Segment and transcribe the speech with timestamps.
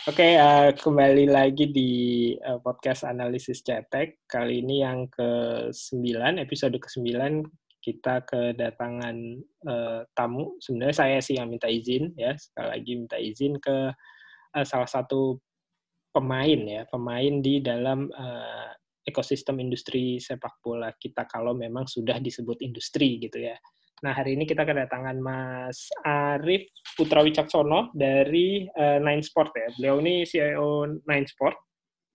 [0.00, 1.92] Oke, uh, kembali lagi di
[2.40, 4.24] uh, podcast analisis cetek.
[4.24, 7.44] Kali ini yang ke-9, episode ke-9,
[7.84, 9.16] kita kedatangan
[9.68, 10.56] uh, tamu.
[10.56, 12.32] Sebenarnya saya sih yang minta izin, ya.
[12.32, 13.92] Sekali lagi minta izin ke
[14.56, 15.36] uh, salah satu
[16.16, 16.88] pemain, ya.
[16.88, 18.72] Pemain di dalam uh,
[19.04, 23.60] ekosistem industri sepak bola kita kalau memang sudah disebut industri, gitu ya.
[24.00, 29.68] Nah, hari ini kita kedatangan Mas Arif Putra Wicaksono dari uh, Nine Sport ya.
[29.76, 31.56] Beliau ini CEO Nine Sport.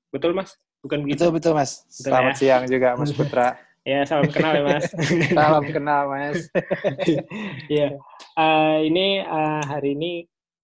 [0.09, 0.58] Betul, Mas?
[0.81, 1.30] Bukan begitu?
[1.30, 1.85] Betul, betul, Mas.
[1.85, 2.39] Betul, Selamat ya?
[2.41, 3.48] siang juga, Mas Putra.
[3.94, 4.85] ya, salam kenal ya, Mas.
[5.38, 6.39] salam kenal, Mas.
[7.77, 7.89] ya.
[8.33, 10.13] Uh, ini uh, hari ini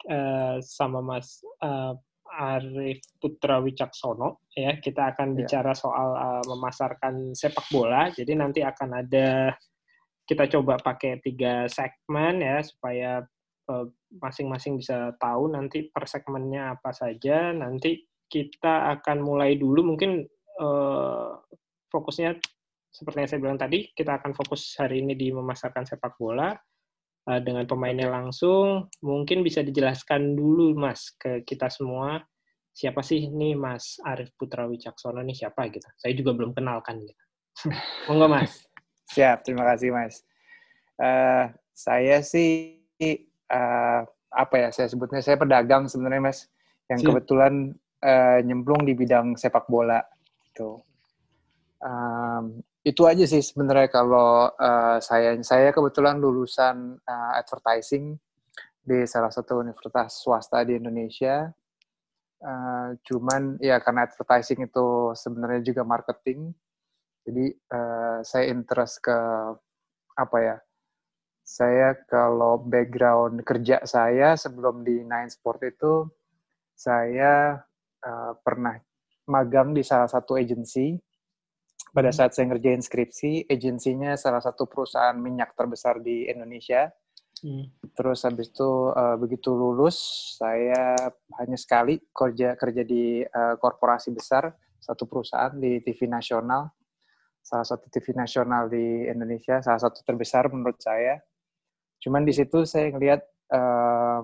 [0.09, 1.93] uh, sama Mas uh,
[2.33, 4.73] Arif Putra Wicaksono ya.
[4.81, 5.45] Kita akan ya.
[5.45, 8.09] bicara soal uh, memasarkan sepak bola.
[8.09, 9.53] Jadi nanti akan ada
[10.31, 13.19] kita coba pakai tiga segmen ya supaya
[13.67, 17.51] eh, masing-masing uh, bisa tahu nanti per segmennya apa saja.
[17.51, 17.99] Nanti
[18.31, 20.23] kita akan mulai dulu mungkin
[20.63, 21.35] uh,
[21.91, 22.39] fokusnya
[22.91, 26.55] seperti yang saya bilang tadi, kita akan fokus hari ini di memasarkan sepak bola
[27.27, 28.87] uh, dengan pemainnya langsung.
[29.03, 32.23] Mungkin bisa dijelaskan dulu Mas ke kita semua
[32.71, 35.87] siapa sih nih Mas Arif Putra Wicaksono nih siapa gitu.
[35.99, 37.23] Saya juga belum kenalkan gitu.
[38.07, 38.70] Monggo Mas.
[39.11, 40.23] Siap, terima kasih Mas.
[40.95, 42.79] Uh, saya sih
[43.51, 46.47] uh, apa ya saya sebutnya saya pedagang sebenarnya Mas
[46.87, 47.07] yang Siap.
[47.11, 49.99] kebetulan uh, nyemplung di bidang sepak bola
[50.47, 50.79] itu.
[51.81, 58.15] Um, itu aja sih sebenarnya kalau uh, saya saya kebetulan lulusan uh, advertising
[58.81, 61.51] di salah satu universitas swasta di Indonesia.
[62.41, 66.49] Uh, cuman ya karena advertising itu sebenarnya juga marketing,
[67.21, 69.17] jadi uh, saya interest ke
[70.17, 70.57] apa ya?
[71.41, 76.07] Saya kalau background kerja saya sebelum di Nine Sport itu
[76.73, 77.61] saya
[78.01, 78.77] uh, pernah
[79.29, 80.97] magang di salah satu agensi.
[81.91, 82.17] Pada hmm.
[82.17, 86.87] saat saya ngerjain skripsi, agensinya salah satu perusahaan minyak terbesar di Indonesia.
[87.41, 87.67] Hmm.
[87.97, 89.97] Terus habis itu uh, begitu lulus,
[90.39, 90.95] saya
[91.41, 96.71] hanya sekali kerja kerja di uh, korporasi besar, satu perusahaan di TV nasional
[97.41, 101.19] salah satu TV nasional di Indonesia, salah satu terbesar menurut saya.
[102.01, 103.21] Cuman di situ saya ngelihat
[103.53, 104.21] uh,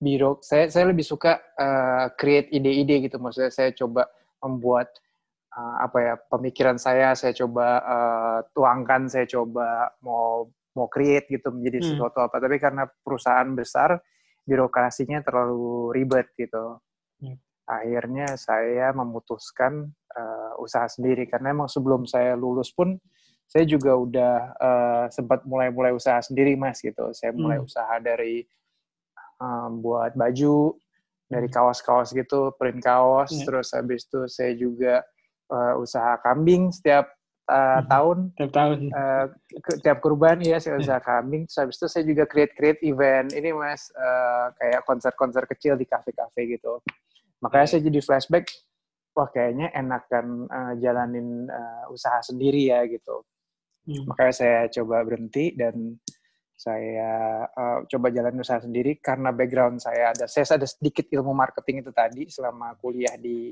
[0.00, 4.08] biro, saya saya lebih suka uh, create ide-ide gitu, maksudnya saya coba
[4.40, 4.88] membuat
[5.54, 11.50] uh, apa ya pemikiran saya, saya coba uh, tuangkan, saya coba mau mau create gitu
[11.50, 11.88] menjadi hmm.
[11.94, 12.38] sesuatu apa.
[12.38, 13.98] Tapi karena perusahaan besar,
[14.46, 16.78] birokrasinya terlalu ribet gitu.
[17.68, 17.76] Hmm.
[17.76, 21.28] Akhirnya saya memutuskan uh, usaha sendiri.
[21.28, 22.96] Karena emang sebelum saya lulus pun
[23.48, 27.12] saya juga udah uh, sempat mulai-mulai usaha sendiri mas gitu.
[27.12, 27.68] Saya mulai hmm.
[27.68, 28.44] usaha dari
[29.40, 30.76] um, buat baju
[31.28, 31.56] dari hmm.
[31.56, 33.32] kaos-kaos gitu print kaos.
[33.32, 33.44] Yeah.
[33.44, 35.04] terus habis itu saya juga
[35.52, 37.08] uh, usaha kambing setiap
[37.48, 38.36] uh, tahun.
[38.36, 38.92] Tiap tahun.
[38.92, 39.26] Uh,
[39.64, 41.48] ke, tiap kurban ya saya usaha kambing.
[41.48, 43.32] Terus habis itu saya juga create create event.
[43.32, 46.84] Ini mas uh, kayak konser-konser kecil di kafe-kafe gitu
[47.42, 47.72] makanya yeah.
[47.74, 48.46] saya jadi flashback
[49.18, 53.26] wah kayaknya enakan uh, jalanin uh, usaha sendiri ya gitu.
[53.82, 54.06] Hmm.
[54.06, 55.98] Makanya saya coba berhenti dan
[56.54, 61.82] saya uh, coba jalan usaha sendiri karena background saya ada saya ada sedikit ilmu marketing
[61.82, 63.50] itu tadi selama kuliah di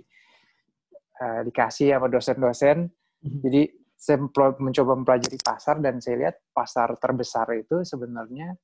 [1.19, 2.87] uh, dikasih sama dosen-dosen.
[2.87, 3.39] Hmm.
[3.43, 3.67] Jadi
[3.97, 4.23] saya
[4.61, 8.55] mencoba mempelajari pasar dan saya lihat pasar terbesar itu sebenarnya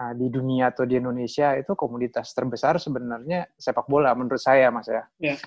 [0.00, 4.88] uh, di dunia atau di Indonesia itu komoditas terbesar sebenarnya sepak bola menurut saya mas
[4.88, 5.04] ya.
[5.20, 5.38] Yeah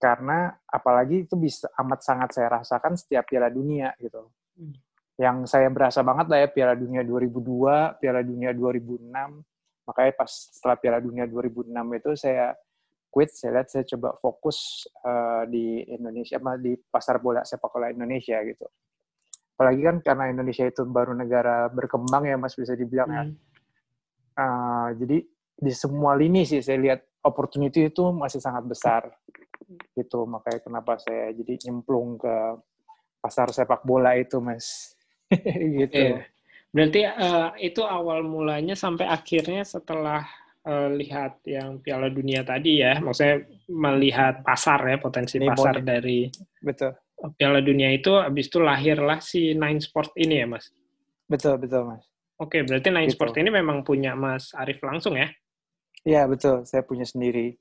[0.00, 4.32] karena apalagi itu bisa amat sangat saya rasakan setiap Piala Dunia gitu.
[4.56, 4.72] Hmm.
[5.20, 9.12] Yang saya berasa banget lah ya Piala Dunia 2002, Piala Dunia 2006.
[9.84, 12.56] Makanya pas setelah Piala Dunia 2006 itu saya
[13.12, 18.40] quit, saya lihat saya coba fokus uh, di Indonesia, di pasar bola sepak bola Indonesia
[18.40, 18.64] gitu.
[19.60, 23.22] Apalagi kan karena Indonesia itu baru negara berkembang ya Mas bisa dibilang ya.
[23.28, 23.36] hmm.
[23.36, 23.48] ya.
[24.34, 25.18] Uh, jadi
[25.60, 29.02] di semua lini sih saya lihat opportunity itu masih sangat besar.
[29.94, 32.34] Gitu makanya kenapa saya jadi nyemplung ke
[33.20, 34.96] pasar sepak bola itu mas.
[35.78, 35.94] Gitu.
[35.94, 36.26] Yeah.
[36.70, 40.22] berarti uh, itu awal mulanya sampai akhirnya setelah
[40.62, 46.30] uh, lihat yang Piala Dunia tadi ya maksudnya melihat pasar ya potensi ini pasar dari
[46.62, 46.94] betul.
[47.34, 50.70] Piala Dunia itu habis itu lahirlah si Nine Sport ini ya mas?
[51.26, 52.09] Betul betul mas
[52.40, 53.20] Oke, berarti Nine gitu.
[53.20, 55.28] Sport ini memang punya Mas Arif langsung ya?
[56.08, 56.64] Iya, betul.
[56.64, 57.52] Saya punya sendiri.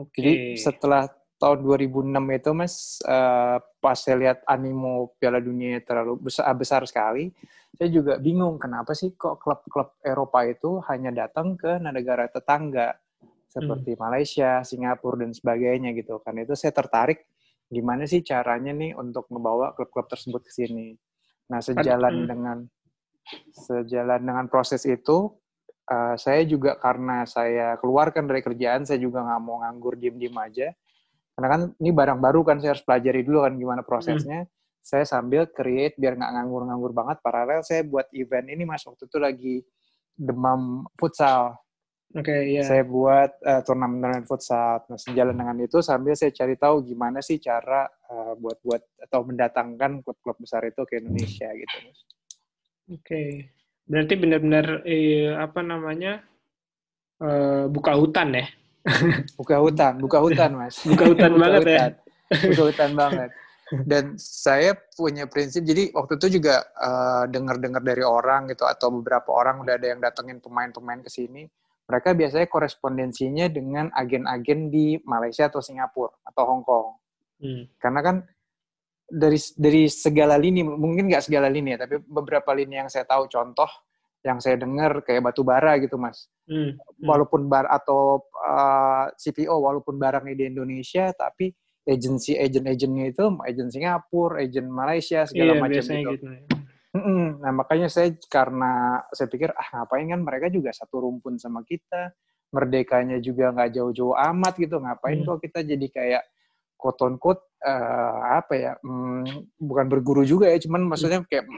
[0.00, 0.16] Oke.
[0.16, 1.04] Jadi setelah
[1.36, 2.08] tahun 2006
[2.40, 2.74] itu mas
[3.04, 7.28] uh, pas saya lihat animo Piala Dunia terlalu besar besar sekali
[7.74, 12.94] saya juga bingung kenapa sih kok klub-klub Eropa itu hanya datang ke negara tetangga
[13.54, 14.00] seperti hmm.
[14.02, 16.18] Malaysia, Singapura dan sebagainya gitu.
[16.22, 17.30] Karena itu saya tertarik
[17.70, 20.98] gimana sih caranya nih untuk membawa klub-klub tersebut ke sini.
[21.50, 22.26] Nah, sejalan hmm.
[22.26, 22.58] dengan
[23.52, 25.32] sejalan dengan proses itu
[25.90, 30.68] uh, saya juga karena saya keluarkan dari kerjaan, saya juga nggak mau nganggur diem-diem aja.
[31.34, 34.46] Karena kan ini barang baru kan, saya harus pelajari dulu kan gimana prosesnya.
[34.46, 34.52] Hmm.
[34.84, 37.16] Saya sambil create biar nggak nganggur-nganggur banget.
[37.24, 39.54] Paralel saya buat event ini mas waktu itu lagi
[40.14, 41.58] demam futsal.
[42.14, 42.62] Oke, okay, iya.
[42.62, 42.66] Yeah.
[42.70, 44.86] Saya buat uh, turnamen-turnamen futsal.
[44.86, 50.06] Nah, sejalan dengan itu sambil saya cari tahu gimana sih cara uh, buat-buat atau mendatangkan
[50.06, 51.76] klub-klub besar itu ke Indonesia gitu.
[51.82, 51.98] Mas.
[52.90, 53.00] Oke.
[53.00, 53.30] Okay.
[53.84, 56.24] Berarti benar-benar eh, apa namanya
[57.20, 58.46] uh, buka hutan ya?
[59.40, 60.80] buka hutan, buka hutan mas.
[60.90, 61.68] buka hutan buka banget ya?
[61.68, 61.92] hutan.
[61.92, 62.48] ya.
[62.48, 63.30] Buka hutan banget.
[63.88, 69.32] Dan saya punya prinsip, jadi waktu itu juga uh, dengar-dengar dari orang gitu atau beberapa
[69.32, 71.48] orang udah ada yang datengin pemain-pemain ke sini.
[71.88, 76.88] Mereka biasanya korespondensinya dengan agen-agen di Malaysia atau Singapura atau Hong Kong.
[77.40, 77.62] Hmm.
[77.80, 78.16] Karena kan
[79.04, 83.28] dari dari segala lini mungkin nggak segala lini ya tapi beberapa lini yang saya tahu
[83.28, 83.68] contoh
[84.24, 86.72] yang saya dengar kayak batu bara gitu mas hmm.
[86.72, 87.04] Hmm.
[87.04, 91.52] walaupun bar atau uh, eh, CPO walaupun barangnya di Indonesia tapi
[91.84, 96.26] agensi agent agentnya itu agent Singapura agent Malaysia segala iya, macam gitu, gitu.
[96.94, 102.14] Nah makanya saya karena saya pikir ah ngapain kan mereka juga satu rumpun sama kita
[102.54, 105.26] merdekanya juga nggak jauh-jauh amat gitu ngapain hmm.
[105.26, 106.22] kok kita jadi kayak
[106.78, 111.48] quote quote uh, apa ya hmm, bukan berguru juga ya cuman maksudnya kayak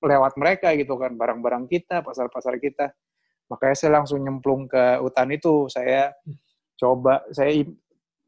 [0.00, 2.94] lewat mereka gitu kan barang-barang kita pasar-pasar kita
[3.50, 6.14] makanya saya langsung nyemplung ke hutan itu saya
[6.78, 7.66] coba saya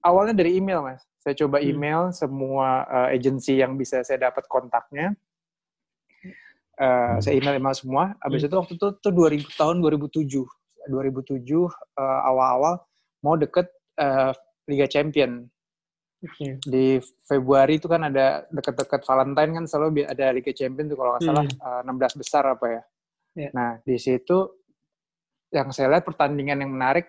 [0.02, 1.68] awalnya dari email mas saya coba hmm.
[1.70, 2.14] email hmm.
[2.14, 5.14] semua uh, agensi yang bisa saya dapat kontaknya
[6.78, 8.48] uh, saya email email semua habis hmm.
[8.48, 10.26] itu waktu itu tuh 2000 tahun 2007
[10.88, 11.68] 2007 uh,
[12.24, 12.80] awal-awal
[13.20, 13.68] mau deket
[14.00, 14.32] uh,
[14.70, 15.44] Liga Champion
[16.18, 16.58] Okay.
[16.66, 21.24] Di Februari itu kan ada dekat-dekat Valentine kan selalu ada Liga Champions tuh kalau nggak
[21.30, 21.86] salah hmm.
[21.86, 22.82] uh, 16 besar apa ya.
[23.38, 23.52] Yeah.
[23.54, 24.38] Nah di situ
[25.54, 27.06] yang saya lihat pertandingan yang menarik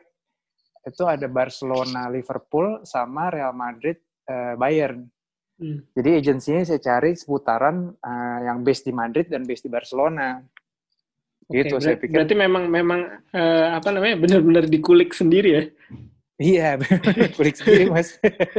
[0.86, 3.98] itu ada Barcelona, Liverpool sama Real Madrid,
[4.30, 5.10] uh, Bayern.
[5.60, 5.84] Hmm.
[5.92, 10.40] Jadi agensinya saya cari seputaran uh, yang base di Madrid dan base di Barcelona.
[11.50, 12.14] Okay, gitu saya pikir.
[12.14, 13.02] Berarti memang memang
[13.34, 15.64] uh, apa namanya benar-benar dikulik sendiri ya?
[16.39, 16.80] Iya,
[17.36, 18.15] kulik sendiri mas.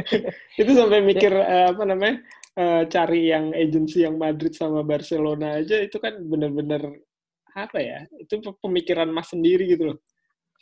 [0.61, 2.21] itu sampai mikir uh, apa namanya
[2.61, 6.93] uh, cari yang agensi yang Madrid sama Barcelona aja itu kan benar-benar
[7.57, 8.05] apa ya?
[8.21, 9.99] Itu pemikiran mas sendiri gitu loh.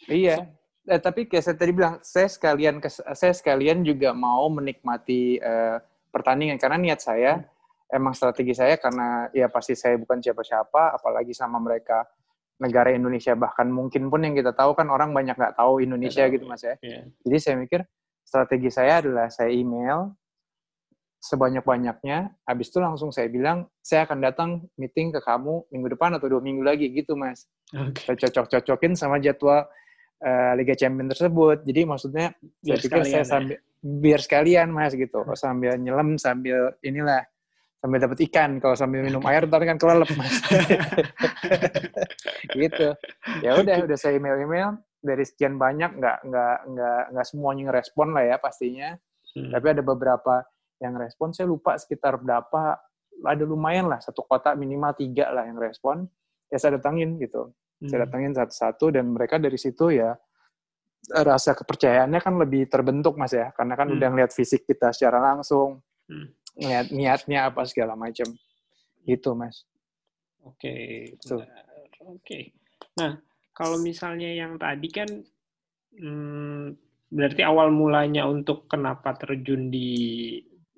[0.06, 0.46] Iya.
[0.88, 2.80] Eh, tapi kayak saya tadi bilang, saya sekalian
[3.12, 7.98] saya sekalian juga mau menikmati uh, pertandingan karena niat saya hmm.
[7.98, 12.06] emang strategi saya karena ya pasti saya bukan siapa-siapa, apalagi sama mereka
[12.58, 16.44] negara Indonesia bahkan mungkin pun yang kita tahu kan orang banyak nggak tahu Indonesia gitu
[16.44, 16.74] mas ya.
[16.82, 17.06] Yeah.
[17.22, 17.80] Jadi saya mikir
[18.26, 20.12] strategi saya adalah saya email
[21.18, 26.30] sebanyak-banyaknya, habis itu langsung saya bilang saya akan datang meeting ke kamu minggu depan atau
[26.30, 27.50] dua minggu lagi gitu mas.
[27.74, 28.14] Okay.
[28.14, 29.66] Saya cocok-cocokin sama jadwal
[30.22, 31.66] uh, Liga Champions tersebut.
[31.66, 32.26] Jadi maksudnya
[32.62, 33.26] biar saya pikir saya ya.
[33.26, 33.60] sambil ya?
[33.78, 37.26] biar sekalian mas gitu, sambil nyelam sambil inilah
[37.78, 40.34] sambil dapat ikan kalau sambil minum air ntar kan kelelep mas.
[42.58, 42.88] Gitu.
[43.42, 44.68] Ya udah udah saya email email
[44.98, 48.98] dari sekian banyak nggak nggak nggak nggak semuanya ngerespon lah ya pastinya.
[49.28, 49.52] Hmm.
[49.52, 50.42] tapi ada beberapa
[50.82, 51.30] yang respon.
[51.30, 52.82] Saya lupa sekitar berapa.
[53.18, 56.06] Ada lumayan lah satu kota minimal tiga lah yang respon.
[56.50, 57.54] Ya saya datangin gitu.
[57.78, 57.86] Hmm.
[57.86, 60.10] saya datangin satu-satu dan mereka dari situ ya
[61.14, 63.54] rasa kepercayaannya kan lebih terbentuk mas ya.
[63.54, 64.02] Karena kan hmm.
[64.02, 65.78] udah ngeliat fisik kita secara langsung.
[66.10, 68.26] Hmm niat niatnya apa segala macam
[69.06, 69.62] itu mas
[70.42, 71.14] oke okay.
[72.02, 72.42] oke okay.
[72.98, 73.16] nah
[73.54, 75.08] kalau misalnya yang tadi kan
[75.94, 76.74] hmm,
[77.08, 79.90] berarti awal mulanya untuk kenapa terjun di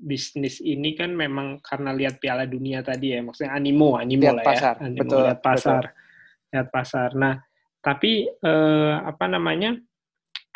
[0.01, 4.45] bisnis ini kan memang karena lihat Piala Dunia tadi ya maksudnya animo animo lihat lah
[4.45, 4.49] ya.
[4.49, 4.75] pasar.
[4.81, 6.51] ya animo, betul lihat pasar betul.
[6.51, 7.35] lihat pasar nah
[7.81, 9.77] tapi eh, apa namanya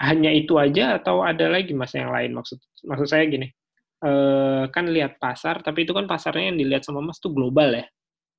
[0.00, 3.52] hanya itu aja atau ada lagi mas yang lain maksud maksud saya gini
[4.04, 7.86] uh, kan lihat pasar, tapi itu kan pasarnya yang dilihat sama Mas tuh global ya.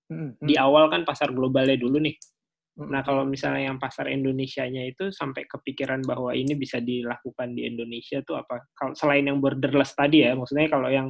[0.05, 2.13] Hmm, Di awal kan pasar globalnya dulu nih.
[2.75, 8.19] Nah, kalau misalnya yang pasar Indonesia-nya itu sampai kepikiran bahwa ini bisa dilakukan di Indonesia
[8.21, 8.67] tuh apa?
[8.75, 11.07] Kalau selain yang borderless tadi ya, maksudnya kalau yang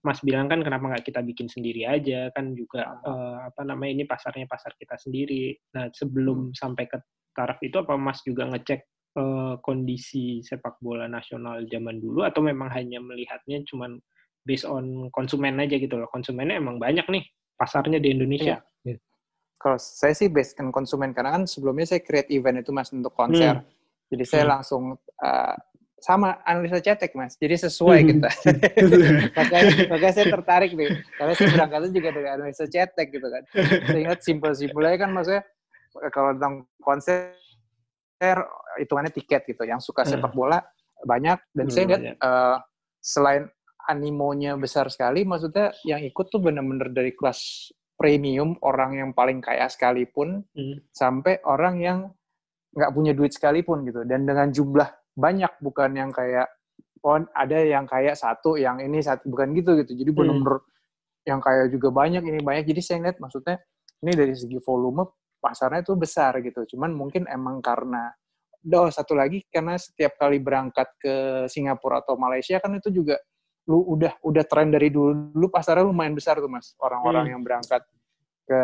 [0.00, 4.04] Mas bilang kan kenapa nggak kita bikin sendiri aja kan juga uh, apa namanya ini
[4.08, 5.52] pasarnya pasar kita sendiri.
[5.76, 6.56] Nah, sebelum hmm.
[6.56, 6.96] sampai ke
[7.34, 8.80] taraf itu apa Mas juga ngecek
[9.16, 13.98] uh, kondisi sepak bola nasional zaman dulu atau memang hanya melihatnya cuman
[14.44, 16.08] based on konsumen aja gitu loh.
[16.10, 17.24] Konsumennya emang banyak nih
[17.58, 18.60] pasarnya di Indonesia.
[18.84, 18.98] Iya.
[19.60, 23.12] Kalau saya sih based on konsumen karena kan sebelumnya saya create event itu Mas untuk
[23.12, 23.60] konser.
[23.60, 23.68] Hmm.
[24.10, 24.52] Jadi saya hmm.
[24.56, 24.84] langsung
[25.22, 25.54] uh,
[26.00, 28.08] sama analisa cetek mas, jadi sesuai hmm.
[28.08, 28.30] kita.
[29.38, 30.88] makanya, makanya saya tertarik nih,
[31.20, 33.42] karena saya berangkatnya juga dari analisa cetek gitu kan.
[33.84, 35.42] Saya ingat simpel-simpelnya kan maksudnya
[36.08, 37.36] kalau tentang konser
[38.78, 40.10] hitungannya tiket gitu, yang suka hmm.
[40.16, 40.60] sepak bola
[41.00, 42.56] banyak dan hmm, saya lihat uh,
[43.00, 43.48] selain
[43.88, 49.68] animonya besar sekali, maksudnya yang ikut tuh bener-bener dari kelas premium, orang yang paling kaya
[49.68, 50.88] sekalipun, hmm.
[50.92, 51.98] sampai orang yang
[52.72, 54.04] nggak punya duit sekalipun gitu.
[54.08, 56.48] Dan dengan jumlah banyak, bukan yang kayak,
[57.04, 59.92] oh ada yang kayak satu, yang ini satu, bukan gitu gitu.
[59.96, 61.28] Jadi bener-bener hmm.
[61.28, 62.64] yang kaya juga banyak, ini banyak.
[62.68, 63.60] Jadi saya lihat maksudnya,
[64.00, 65.04] ini dari segi volume,
[65.40, 66.76] pasarnya itu besar gitu.
[66.76, 68.12] Cuman mungkin emang karena
[68.60, 71.14] Oh, satu lagi karena setiap kali berangkat ke
[71.48, 73.16] Singapura atau Malaysia kan itu juga
[73.64, 77.32] lu udah udah tren dari dulu dulu pasarnya lumayan besar tuh mas orang-orang hmm.
[77.32, 77.82] yang berangkat
[78.44, 78.62] ke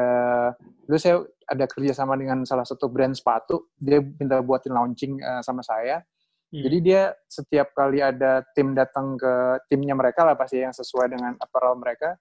[0.85, 5.41] dulu saya ada kerja sama dengan salah satu brand sepatu dia minta buatin launching uh,
[5.41, 6.05] sama saya
[6.53, 6.61] hmm.
[6.61, 11.33] jadi dia setiap kali ada tim datang ke timnya mereka lah pasti yang sesuai dengan
[11.41, 12.21] apparel mereka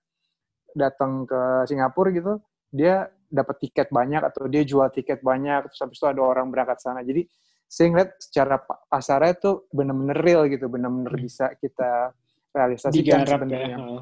[0.78, 2.40] datang ke Singapura gitu
[2.72, 6.80] dia dapat tiket banyak atau dia jual tiket banyak terus habis itu ada orang berangkat
[6.82, 7.26] sana jadi
[7.66, 8.56] saya ngeliat secara
[8.88, 11.26] pasarnya tuh bener-bener real gitu bener-bener hmm.
[11.26, 12.14] bisa kita
[12.56, 13.78] realisasikan sebenarnya.
[13.78, 14.00] Ya.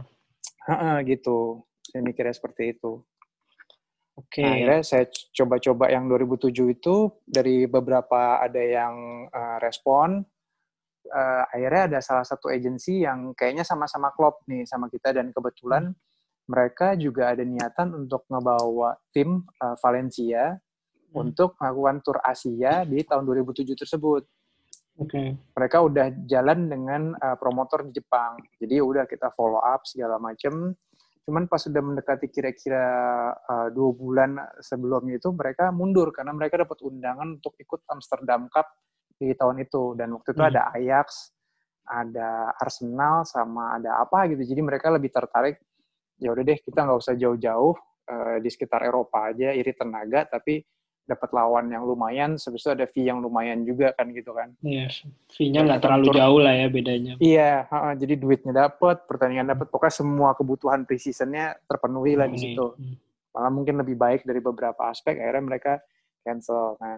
[0.70, 1.66] Ha gitu.
[1.82, 3.02] Saya mikirnya seperti itu.
[4.14, 4.40] Oke.
[4.40, 4.46] Okay.
[4.46, 10.22] Nah, akhirnya saya coba-coba yang 2007 itu dari beberapa ada yang uh, respon.
[11.04, 15.92] Uh, akhirnya ada salah satu agensi yang kayaknya sama-sama klop nih sama kita dan kebetulan
[15.92, 16.00] hmm.
[16.48, 21.16] Mereka juga ada niatan untuk ngebawa tim uh, Valencia hmm.
[21.16, 24.24] untuk melakukan tour Asia di tahun 2007 tersebut.
[24.94, 25.34] Okay.
[25.58, 28.38] Mereka udah jalan dengan uh, promotor di Jepang.
[28.62, 30.76] Jadi udah kita follow up segala macam.
[31.24, 32.86] Cuman pas sudah mendekati kira-kira
[33.34, 38.68] uh, dua bulan sebelumnya itu mereka mundur karena mereka dapat undangan untuk ikut Amsterdam Cup
[39.18, 39.98] di tahun itu.
[39.98, 40.52] Dan waktu itu hmm.
[40.52, 41.34] ada Ajax,
[41.90, 44.46] ada Arsenal, sama ada apa gitu.
[44.46, 45.58] Jadi mereka lebih tertarik.
[46.22, 47.74] Ya udah deh kita nggak usah jauh-jauh
[48.10, 50.62] uh, di sekitar Eropa aja, iri tenaga, tapi
[51.04, 54.56] dapat lawan yang lumayan, sebesar ada fee yang lumayan juga kan gitu kan.
[54.64, 54.88] Iya,
[55.36, 57.14] fee-nya nggak terlalu tur, jauh lah ya bedanya.
[57.20, 62.80] Iya, uh, jadi duitnya dapat, pertandingan dapat, pokoknya semua kebutuhan preseasonnya terpenuhi lah di situ.
[62.80, 62.96] Hmm.
[63.36, 65.74] Malah mungkin lebih baik dari beberapa aspek, akhirnya mereka
[66.24, 66.80] cancel.
[66.80, 66.96] Nah,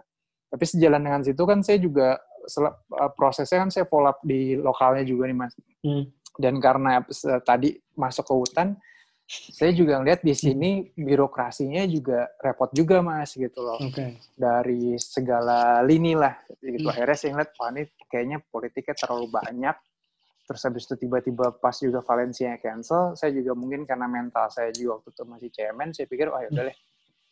[0.54, 5.02] tapi sejalan dengan situ kan saya juga uh, prosesnya kan saya follow up di lokalnya
[5.02, 5.58] juga nih mas.
[5.82, 6.06] Hmm.
[6.38, 8.78] Dan karena uh, tadi masuk ke hutan,
[9.26, 13.82] saya juga ngeliat di sini birokrasinya juga repot juga mas gitu loh.
[13.82, 14.22] Okay.
[14.38, 16.86] dari segala lini lah gitu.
[16.86, 16.94] Hmm.
[16.94, 19.76] akhirnya saya ngeliat wah ini kayaknya politiknya terlalu banyak.
[20.46, 25.02] Terus habis itu tiba-tiba pas juga Valencia cancel saya juga mungkin karena mental saya juga
[25.02, 26.78] waktu itu masih cemen saya pikir wah yaudah deh.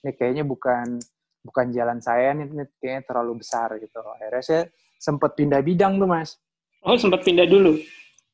[0.01, 0.97] Ini kayaknya bukan
[1.45, 4.01] bukan jalan saya nih ini kayaknya terlalu besar gitu.
[4.17, 4.61] Akhirnya saya
[4.97, 6.41] sempat pindah bidang tuh mas.
[6.81, 7.77] Oh sempat pindah dulu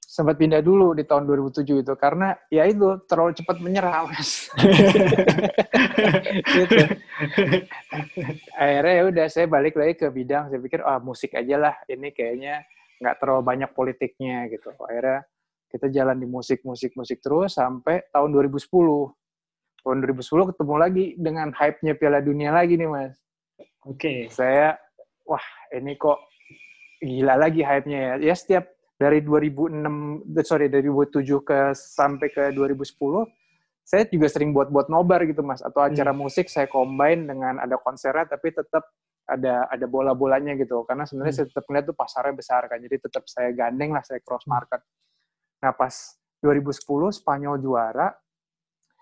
[0.10, 4.50] sempat pindah dulu di tahun 2007 itu karena ya itu terlalu cepat menyerah mas.
[6.50, 6.78] Gitu.
[8.56, 11.76] akhirnya ya udah saya balik lagi ke bidang saya pikir ah oh, musik aja lah
[11.86, 12.66] ini kayaknya
[12.98, 14.74] nggak terlalu banyak politiknya gitu.
[14.82, 15.30] Akhirnya
[15.70, 18.66] kita jalan di musik musik musik terus sampai tahun 2010
[19.86, 23.14] tahun 2010 ketemu lagi dengan hype-nya Piala Dunia lagi nih mas.
[23.86, 24.00] Oke.
[24.00, 24.20] Okay.
[24.34, 24.74] saya
[25.30, 26.18] wah ini kok
[26.98, 28.14] gila lagi hype-nya ya.
[28.32, 32.84] Ya setiap dari 2006 sorry dari 2007 ke sampai ke 2010
[33.88, 35.66] saya juga sering buat-buat nobar gitu mas.
[35.66, 36.20] Atau acara hmm.
[36.20, 38.86] musik saya combine dengan ada konsernya tapi tetap
[39.26, 40.86] ada ada bola-bolanya gitu.
[40.86, 41.40] Karena sebenarnya hmm.
[41.42, 44.84] saya tetap melihat tuh pasarnya besar kan jadi tetap saya gandeng lah saya cross market.
[45.66, 45.96] Nah pas
[46.44, 46.86] 2010
[47.18, 48.14] Spanyol juara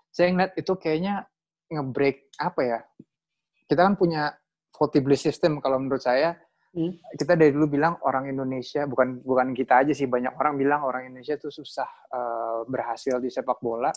[0.08, 1.26] saya ngeliat itu kayaknya
[1.68, 2.80] ngebreak apa ya?
[3.68, 4.32] Kita kan punya
[4.72, 6.32] voting system kalau menurut saya
[6.68, 6.92] Hmm.
[7.16, 11.08] Kita dari dulu bilang orang Indonesia bukan bukan kita aja sih banyak orang bilang orang
[11.08, 13.88] Indonesia itu susah uh, berhasil di sepak bola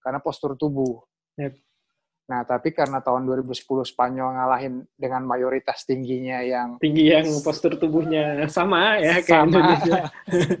[0.00, 1.04] karena postur tubuh.
[1.36, 1.54] Yep.
[2.24, 8.48] Nah, tapi karena tahun 2010 Spanyol ngalahin dengan mayoritas tingginya yang tinggi yang postur tubuhnya
[8.48, 9.52] sama ya kayak sama.
[9.52, 10.00] Indonesia.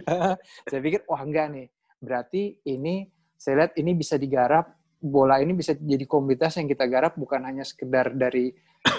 [0.68, 1.66] saya pikir wah enggak nih.
[2.04, 3.08] Berarti ini
[3.40, 7.60] saya lihat ini bisa digarap bola ini bisa jadi komunitas yang kita garap bukan hanya
[7.60, 8.48] sekedar dari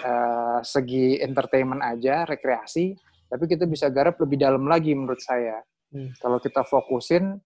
[0.06, 2.94] uh, segi entertainment aja, rekreasi,
[3.26, 5.66] tapi kita bisa garap lebih dalam lagi menurut saya.
[5.90, 6.14] Hmm.
[6.22, 7.42] Kalau kita fokusin,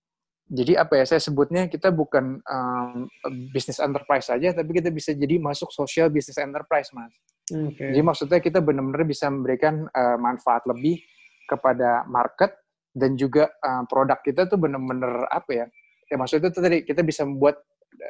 [0.49, 3.07] jadi apa ya saya sebutnya kita bukan um,
[3.55, 7.15] bisnis enterprise saja, tapi kita bisa jadi masuk social business enterprise, mas.
[7.49, 7.95] Okay.
[7.95, 11.01] Jadi maksudnya kita benar-benar bisa memberikan uh, manfaat lebih
[11.49, 12.53] kepada market
[12.93, 15.65] dan juga uh, produk kita tuh benar-benar apa ya?
[16.09, 17.61] Ya maksudnya itu tadi kita bisa membuat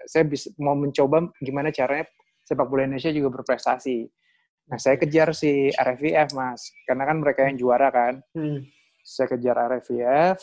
[0.06, 2.06] saya bisa mau mencoba gimana caranya
[2.44, 4.10] sepak bola Indonesia juga berprestasi.
[4.70, 6.74] Nah, saya kejar si RFIF, Mas.
[6.86, 8.22] Karena kan mereka yang juara kan.
[8.34, 8.66] Hmm.
[9.02, 10.38] Saya kejar RFIF.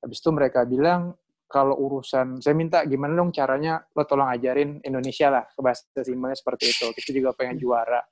[0.00, 1.12] Habis itu mereka bilang,
[1.46, 6.34] kalau urusan, saya minta gimana dong caranya lo tolong ajarin Indonesia lah ke bahasa simpelnya
[6.34, 6.86] seperti itu.
[6.92, 8.02] Kita juga pengen juara.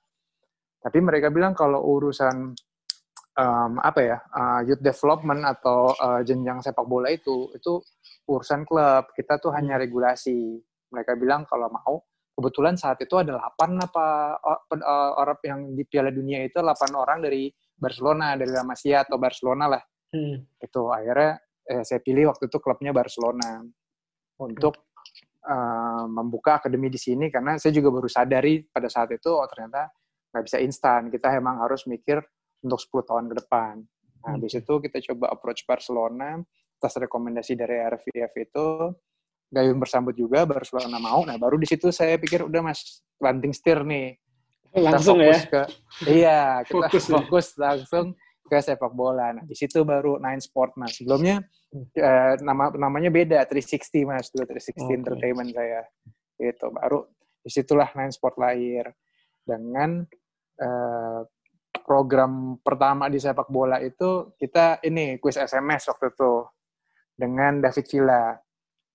[0.85, 2.53] Tapi mereka bilang kalau urusan
[3.39, 7.83] um, apa ya uh, youth development atau uh, jenjang sepak bola itu itu
[8.31, 9.11] urusan klub.
[9.13, 10.59] Kita tuh hanya regulasi.
[10.91, 12.03] Mereka bilang kalau mau
[12.35, 14.07] kebetulan saat itu ada 8 apa
[14.43, 19.19] uh, orang yang di Piala Dunia itu 8 orang dari Barcelona dari La Masia atau
[19.19, 19.83] Barcelona lah
[20.15, 20.59] hmm.
[20.59, 23.63] itu akhirnya eh, saya pilih waktu itu klubnya Barcelona
[24.35, 24.91] untuk
[25.47, 29.95] uh, membuka akademi di sini karena saya juga baru sadari pada saat itu oh ternyata
[30.35, 32.19] nggak bisa instan kita emang harus mikir
[32.65, 33.75] untuk 10 tahun ke depan.
[34.25, 34.35] Nah hmm.
[34.41, 36.41] habis itu kita coba approach Barcelona
[36.81, 38.67] atas rekomendasi dari RVF itu
[39.53, 41.23] gayung bersambut juga Barcelona mau.
[41.23, 44.19] Nah baru di situ saya pikir udah mas landing steer nih.
[44.75, 45.63] Langsung kita fokus ya ke
[46.11, 47.59] iya kita fokus, fokus ya.
[47.71, 48.07] langsung
[48.45, 49.33] ke sepak bola.
[49.33, 50.99] Nah di situ baru Nine Sport mas.
[50.99, 54.95] Sebelumnya eh, nama namanya beda 360 mas dulu 360 okay.
[54.99, 55.83] Entertainment saya.
[56.41, 57.07] Itu baru
[57.41, 58.91] di situlah Nine Sport lahir.
[59.45, 60.03] Dengan
[60.59, 60.94] eh,
[61.85, 66.49] program pertama di sepak bola itu kita ini kuis SMS waktu itu
[67.15, 68.35] dengan David Villa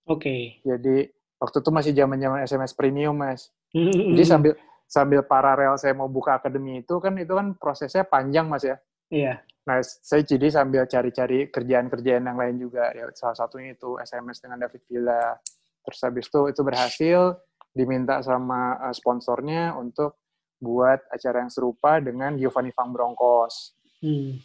[0.10, 0.26] Oke.
[0.26, 0.42] Okay.
[0.66, 1.06] Jadi
[1.38, 3.54] waktu itu masih zaman-zaman SMS premium, Mas.
[4.18, 4.54] Jadi sambil
[4.90, 8.82] sambil paralel saya mau buka akademi itu kan itu kan prosesnya panjang, Mas ya.
[9.14, 9.42] Iya.
[9.70, 12.90] Nah, saya jadi sambil cari-cari kerjaan-kerjaan yang lain juga.
[12.90, 15.38] Ya, salah satunya itu SMS dengan David Villa.
[15.86, 17.20] Terus habis itu itu berhasil
[17.70, 20.19] diminta sama uh, sponsornya untuk
[20.60, 23.74] buat acara yang serupa dengan Giovanni Van Broncos.
[24.04, 24.40] Hmm.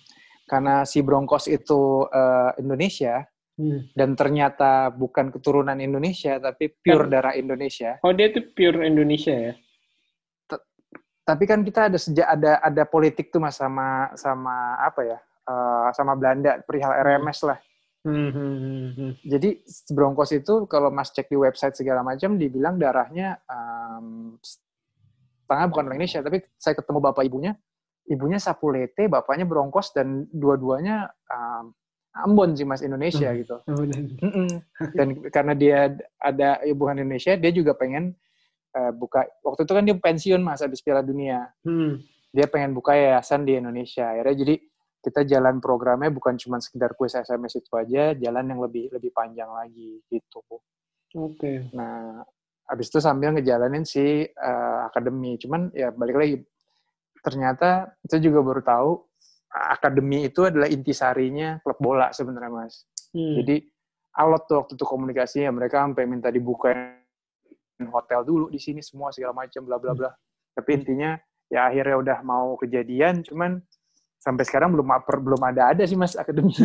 [0.48, 3.86] Karena si Broncos itu uh, Indonesia, Hmm.
[3.94, 7.10] Dan ternyata bukan keturunan Indonesia, tapi pure kan.
[7.10, 8.02] darah Indonesia.
[8.02, 9.54] Oh, dia itu pure Indonesia ya?
[10.50, 10.52] T
[11.24, 15.18] tapi kan kita ada sejak ada ada politik tuh mas sama sama apa ya?
[15.46, 17.58] Uh, sama Belanda perihal RMS lah.
[18.04, 19.12] Hmm, hmm, hmm, hmm.
[19.22, 19.50] Jadi
[19.94, 24.36] Broncos itu kalau mas cek di website segala macam, dibilang darahnya um,
[25.44, 27.52] setengah bukan orang Indonesia, tapi saya ketemu bapak ibunya,
[28.08, 31.76] ibunya Sapulete, bapaknya Broncos dan dua-duanya um,
[32.14, 33.38] Ambon sih mas Indonesia hmm.
[33.42, 33.56] gitu.
[33.66, 33.84] Oh,
[34.98, 35.78] dan karena dia
[36.22, 38.14] ada ibuan Indonesia, dia juga pengen
[38.78, 39.26] uh, buka.
[39.42, 41.50] Waktu itu kan dia pensiun mas habis Piala Dunia.
[41.66, 41.98] Hmm.
[42.30, 44.14] Dia pengen buka yayasan di Indonesia.
[44.14, 44.54] Akhirnya jadi
[45.04, 49.50] kita jalan programnya bukan cuma sekedar kuis SMS itu aja, jalan yang lebih lebih panjang
[49.50, 50.38] lagi gitu.
[50.48, 50.62] Oke.
[51.34, 51.56] Okay.
[51.74, 52.22] Nah,
[52.64, 55.36] habis itu sambil ngejalanin si uh, akademi.
[55.36, 56.36] Cuman ya balik lagi,
[57.20, 58.90] ternyata saya juga baru tahu
[59.54, 62.84] akademi itu adalah intisarinya klub bola sebenarnya mas.
[63.14, 63.38] Hmm.
[63.40, 63.62] Jadi
[64.18, 66.74] alot tuh waktu itu komunikasinya mereka sampai minta dibuka
[67.90, 70.10] hotel dulu di sini semua segala macam bla bla bla.
[70.10, 70.18] Hmm.
[70.58, 71.14] Tapi intinya
[71.52, 73.62] ya akhirnya udah mau kejadian cuman
[74.24, 76.52] sampai sekarang belum belum ada ada sih mas akademi.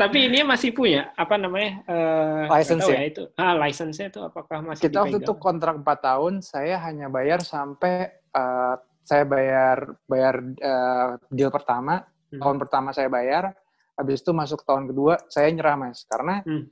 [0.00, 2.96] Tapi ini masih punya apa namanya uh, license ya?
[3.00, 7.08] ya itu ah license itu apakah masih kita waktu itu kontrak 4 tahun saya hanya
[7.08, 12.40] bayar sampai uh, saya bayar bayar uh, deal pertama hmm.
[12.40, 13.56] tahun pertama saya bayar
[13.96, 16.68] habis itu masuk tahun kedua saya nyerah mas karena hmm.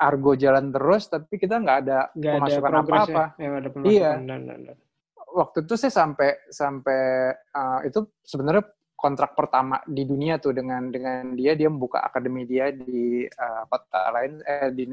[0.00, 3.48] argo jalan terus tapi kita nggak ada gak pemasukan apa apa ya,
[3.84, 4.78] iya dan, dan, dan.
[5.34, 7.02] Waktu itu saya sampai sampai
[7.54, 8.64] uh, itu sebenarnya
[8.98, 14.12] kontrak pertama di dunia tuh dengan dengan dia dia membuka akademi dia di uh, kota
[14.12, 14.84] lain eh di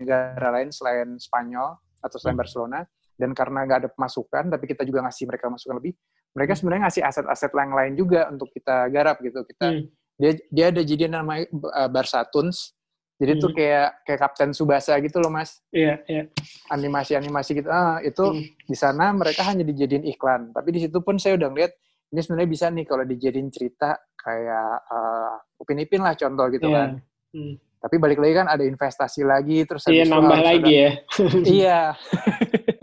[0.00, 2.42] negara lain selain Spanyol atau selain hmm.
[2.42, 2.80] Barcelona
[3.12, 5.92] dan karena nggak ada pemasukan tapi kita juga ngasih mereka masukan lebih
[6.32, 6.58] mereka hmm.
[6.58, 9.44] sebenarnya ngasih aset-aset yang lain juga untuk kita garap gitu.
[9.44, 9.84] Kita hmm.
[10.16, 12.72] dia dia ada jadi namanya uh, Barca Tunes.
[13.22, 13.42] Jadi hmm.
[13.46, 15.62] tuh kayak kayak Kapten Subasa gitu loh, Mas.
[15.70, 16.16] Iya, yeah, iya.
[16.18, 16.26] Yeah.
[16.74, 17.70] Animasi-animasi gitu.
[17.70, 18.66] Ah, itu hmm.
[18.66, 20.50] di sana mereka hanya dijadiin iklan.
[20.50, 21.70] Tapi di situ pun saya udah ngeliat
[22.10, 26.74] ini sebenarnya bisa nih kalau dijadiin cerita kayak uh, Upin Ipin lah contoh gitu yeah.
[26.74, 26.90] kan.
[27.30, 27.54] Hmm.
[27.82, 30.90] Tapi balik lagi kan ada investasi lagi terus Iya, nambah lagi ya.
[31.62, 31.80] iya.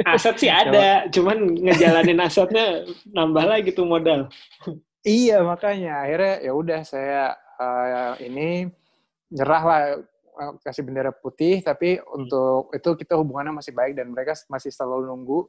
[0.07, 4.31] aset sih ada, cuman ngejalanin asetnya nambah lagi tuh modal.
[5.03, 8.67] iya, makanya akhirnya ya udah saya uh, ini
[9.29, 9.99] nyerah lah eh,
[10.63, 15.39] kasih bendera putih tapi untuk itu kita hubungannya masih baik dan mereka masih selalu nunggu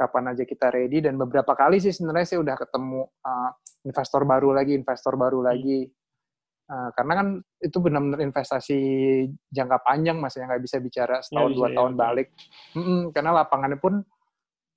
[0.00, 1.04] kapan aja kita ready.
[1.04, 3.50] Dan beberapa kali sih sebenarnya saya udah ketemu uh,
[3.84, 5.84] investor baru lagi investor baru lagi.
[6.70, 7.28] Uh, karena kan
[7.60, 8.78] itu benar-benar investasi
[9.50, 11.98] jangka panjang mas yang nggak bisa bicara setahun ya, dua ya, tahun ya.
[11.98, 12.28] balik.
[12.72, 13.94] Mm -mm, karena lapangannya pun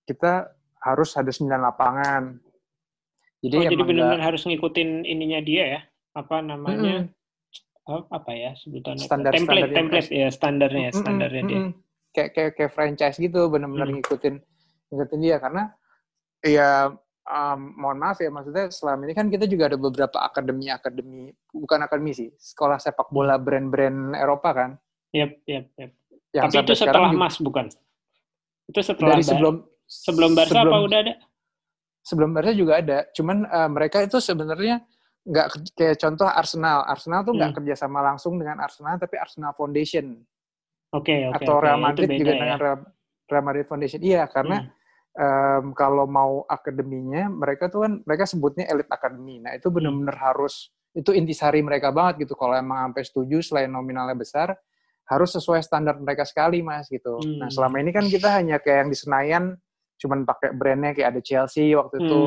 [0.03, 0.51] kita
[0.83, 2.23] harus ada sembilan lapangan.
[3.43, 5.81] Jadi, oh, jadi benar-benar harus ngikutin ininya dia ya?
[6.17, 7.07] Apa namanya?
[7.07, 7.22] Mm -hmm.
[7.87, 11.69] Oh, apa ya sebutannya standar, template standar template ya standarnya mm -hmm, standarnya mm -hmm.
[11.73, 13.93] dia kayak kayak kayak franchise gitu benar-benar mm.
[13.99, 14.35] ngikutin
[14.93, 15.37] ngikutin dia.
[15.41, 15.63] Karena
[16.45, 16.69] ya
[17.25, 22.13] um, mohon maaf ya maksudnya selama ini kan kita juga ada beberapa akademi-akademi bukan akademi
[22.13, 24.71] sih sekolah sepak bola brand-brand Eropa kan?
[25.11, 25.91] Yep yep yep
[26.33, 27.69] yang tapi itu setelah Mas bukan?
[28.69, 29.55] Itu setelah dari sebelum
[29.89, 31.13] sebelum Barca sebelum, apa udah ada?
[32.05, 32.97] sebelum Barca juga ada.
[33.13, 34.81] Cuman uh, mereka itu sebenarnya
[35.23, 37.57] nggak kayak contoh Arsenal Arsenal tuh nggak hmm.
[37.63, 40.19] kerjasama langsung dengan Arsenal tapi Arsenal Foundation
[40.91, 42.39] oke okay, okay, atau Real Madrid juga ya?
[42.39, 42.57] dengan
[43.31, 44.83] Real Madrid Foundation iya karena hmm
[45.17, 49.39] um, kalau mau akademinya mereka tuh kan mereka sebutnya elit akademi.
[49.41, 50.25] Nah itu benar-benar hmm.
[50.25, 52.37] harus itu intisari mereka banget gitu.
[52.37, 54.53] Kalau emang sampai setuju selain nominalnya besar
[55.03, 57.19] harus sesuai standar mereka sekali mas gitu.
[57.19, 57.45] Hmm.
[57.45, 59.43] Nah selama ini kan kita hanya kayak yang di Senayan
[60.01, 62.05] cuman pakai brandnya kayak ada Chelsea waktu hmm.
[62.07, 62.21] itu.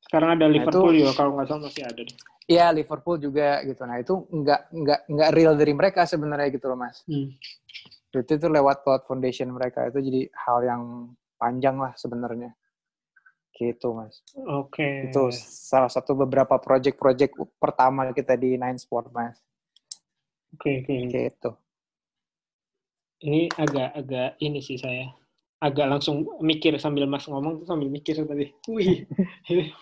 [0.00, 2.18] Sekarang ada Liverpool nah, itu, kalau nggak salah masih ada deh.
[2.50, 3.86] Iya Liverpool juga gitu.
[3.86, 7.06] Nah itu nggak nggak nggak real dari mereka sebenarnya gitu loh mas.
[7.06, 7.30] Hmm.
[8.10, 10.82] Itu itu lewat cloud foundation mereka itu jadi hal yang
[11.38, 12.52] panjang lah sebenarnya.
[13.56, 14.24] Gitu, Mas.
[14.36, 14.80] Oke.
[14.80, 14.94] Okay.
[15.12, 19.36] Itu salah satu beberapa project-project pertama kita di Nine Sport, Mas.
[20.56, 21.08] Oke, okay, oke.
[21.08, 21.24] Okay.
[21.28, 21.50] Gitu.
[23.20, 25.12] Ini agak-agak ini sih saya.
[25.60, 28.48] Agak langsung mikir sambil Mas ngomong tuh sambil mikir tadi.
[28.64, 29.04] Wih.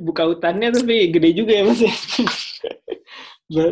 [0.00, 1.80] buka hutannya tapi gede juga ya, Mas.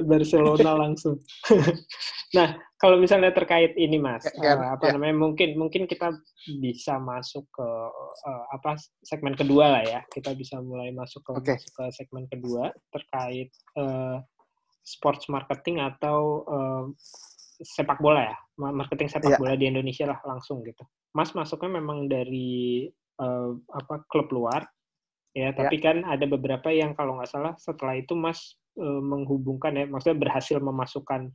[0.04, 1.16] Barcelona langsung.
[2.36, 4.96] nah, kalau misalnya terkait ini mas ya, uh, apa ya.
[4.96, 6.16] namanya mungkin mungkin kita
[6.64, 7.68] bisa masuk ke
[8.24, 11.56] uh, apa segmen kedua lah ya kita bisa mulai masuk ke okay.
[11.60, 14.24] masuk ke segmen kedua terkait uh,
[14.80, 16.84] sports marketing atau uh,
[17.60, 19.38] sepak bola ya marketing sepak ya.
[19.38, 20.80] bola di Indonesia lah langsung gitu
[21.12, 22.88] mas masuknya memang dari
[23.20, 24.64] uh, apa klub luar
[25.30, 25.84] ya tapi ya.
[25.90, 30.58] kan ada beberapa yang kalau nggak salah setelah itu mas uh, menghubungkan ya maksudnya berhasil
[30.58, 31.30] memasukkan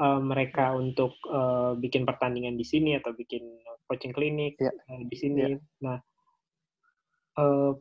[0.00, 3.44] uh, mereka untuk uh, bikin pertandingan di sini atau bikin
[3.86, 4.74] coaching klinik yeah.
[4.90, 5.40] uh, di sini.
[5.56, 5.60] Yeah.
[5.80, 5.98] Nah,
[7.40, 7.72] uh,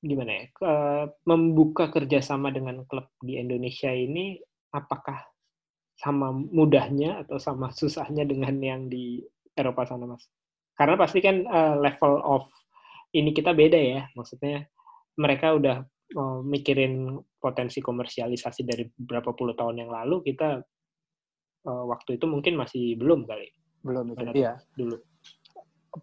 [0.00, 0.44] gimana ya?
[0.60, 4.40] Uh, membuka kerjasama dengan klub di Indonesia ini,
[4.72, 5.20] apakah
[5.94, 9.22] sama mudahnya atau sama susahnya dengan yang di
[9.54, 10.26] Eropa sana, mas?
[10.74, 12.50] Karena pasti kan uh, level of
[13.14, 14.66] ini kita beda ya, maksudnya
[15.14, 15.86] mereka udah
[16.18, 20.64] uh, mikirin potensi komersialisasi dari beberapa puluh tahun yang lalu, kita
[21.68, 23.48] uh, waktu itu mungkin masih belum kali.
[23.84, 24.24] Belum itu.
[24.32, 24.56] Iya.
[24.74, 24.96] Dulu.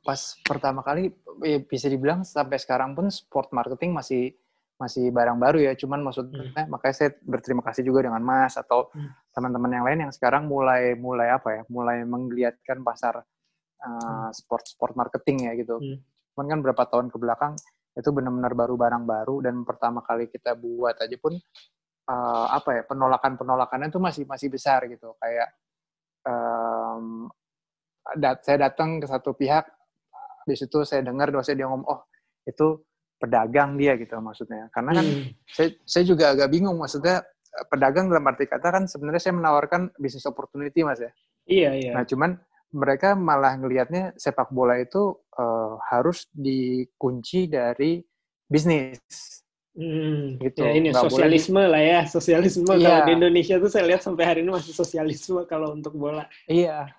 [0.06, 1.12] Pas pertama kali
[1.44, 4.32] ya bisa dibilang sampai sekarang pun sport marketing masih
[4.80, 5.74] masih barang baru ya.
[5.76, 6.72] Cuman maksudnya hmm.
[6.72, 9.34] makanya saya berterima kasih juga dengan Mas atau hmm.
[9.36, 11.62] teman-teman yang lain yang sekarang mulai mulai apa ya?
[11.68, 13.20] Mulai menggeliatkan pasar
[13.82, 15.76] uh, sport sport marketing ya gitu.
[15.76, 16.00] Hmm.
[16.34, 17.60] Cuman kan berapa tahun ke belakang
[17.92, 21.36] itu benar-benar baru barang baru dan pertama kali kita buat aja pun
[22.08, 25.16] uh, apa ya penolakan penolakannya itu masih masih besar gitu.
[25.20, 25.50] Kayak
[26.24, 27.28] um,
[28.16, 29.68] dat saya datang ke satu pihak
[30.48, 32.02] di situ saya dengar dosen dia ngomong oh
[32.48, 32.80] itu
[33.20, 34.72] pedagang dia gitu maksudnya.
[34.72, 35.52] Karena kan hmm.
[35.52, 37.22] saya saya juga agak bingung maksudnya
[37.68, 41.12] pedagang dalam arti kata kan sebenarnya saya menawarkan bisnis opportunity mas ya.
[41.46, 41.92] Iya iya.
[42.00, 42.40] Nah cuman
[42.72, 48.00] mereka malah ngelihatnya sepak bola itu uh, harus dikunci dari
[48.48, 50.68] bisnis Hmm, gitu.
[50.68, 51.72] Ya ini Nggak sosialisme boleh.
[51.72, 52.84] lah ya, sosialisme iya.
[52.84, 56.28] kalau di Indonesia tuh saya lihat sampai hari ini masih sosialisme kalau untuk bola.
[56.52, 56.92] Iya.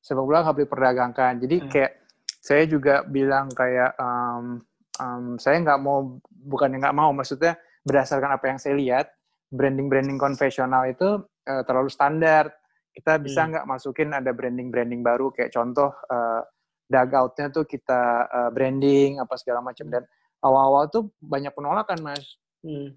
[0.00, 1.32] Sepak bola nggak boleh perdagangkan.
[1.44, 1.68] Jadi hmm.
[1.68, 1.92] kayak
[2.40, 4.64] saya juga bilang kayak um,
[4.96, 9.06] um, saya nggak mau bukan nggak mau, maksudnya berdasarkan apa yang saya lihat,
[9.52, 12.48] branding-branding konvensional itu uh, terlalu standar.
[12.90, 13.48] Kita bisa hmm.
[13.54, 13.72] nggak hmm.
[13.74, 16.42] masukin ada branding-branding baru kayak contoh uh,
[16.90, 20.02] dugoutnya tuh kita uh, branding apa segala macam dan
[20.42, 22.90] awal-awal tuh banyak penolakan mas hmm.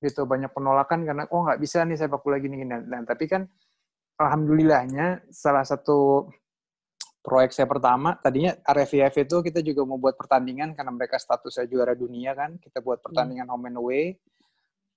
[0.00, 3.44] gitu banyak penolakan karena oh nggak bisa nih sepak bola gini gini nah, tapi kan
[4.16, 6.30] alhamdulillahnya salah satu
[7.22, 11.94] proyek saya pertama tadinya RFIF itu kita juga mau buat pertandingan karena mereka statusnya juara
[11.94, 13.06] dunia kan kita buat hmm.
[13.12, 13.52] pertandingan hmm.
[13.52, 14.04] home and away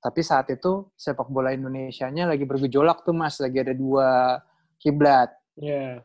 [0.06, 4.38] tapi saat itu sepak bola Indonesia-nya lagi bergejolak tuh mas lagi ada dua
[4.78, 5.98] kiblat yeah.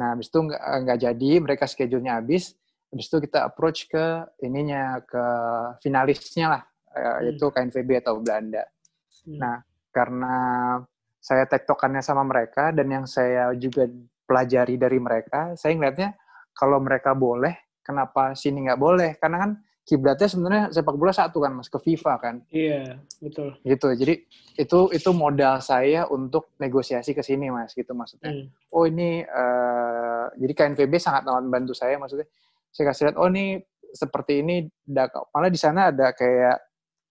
[0.00, 2.56] nah habis itu nggak jadi mereka schedule-nya habis
[2.90, 5.24] Habis itu kita approach ke ininya, ke
[5.78, 7.22] finalisnya lah, hmm.
[7.22, 8.66] yaitu KNVB atau Belanda.
[9.22, 9.38] Hmm.
[9.38, 9.56] Nah,
[9.94, 10.36] karena
[11.22, 13.86] saya tektokannya sama mereka dan yang saya juga
[14.26, 16.18] pelajari dari mereka, saya ngeliatnya
[16.50, 19.10] kalau mereka boleh, kenapa sini nggak boleh?
[19.22, 19.50] Karena kan
[19.90, 22.34] kiblatnya sebenarnya sepak bola satu kan mas ke FIFA kan.
[22.54, 23.58] Iya betul.
[23.66, 24.14] Gitu jadi
[24.54, 28.30] itu itu modal saya untuk negosiasi ke sini mas gitu maksudnya.
[28.30, 28.46] Hmm.
[28.70, 32.30] Oh ini uh, jadi KNVB sangat membantu saya maksudnya
[32.70, 33.58] saya kasih lihat oh ini
[33.90, 34.70] seperti ini
[35.34, 36.62] malah di sana ada kayak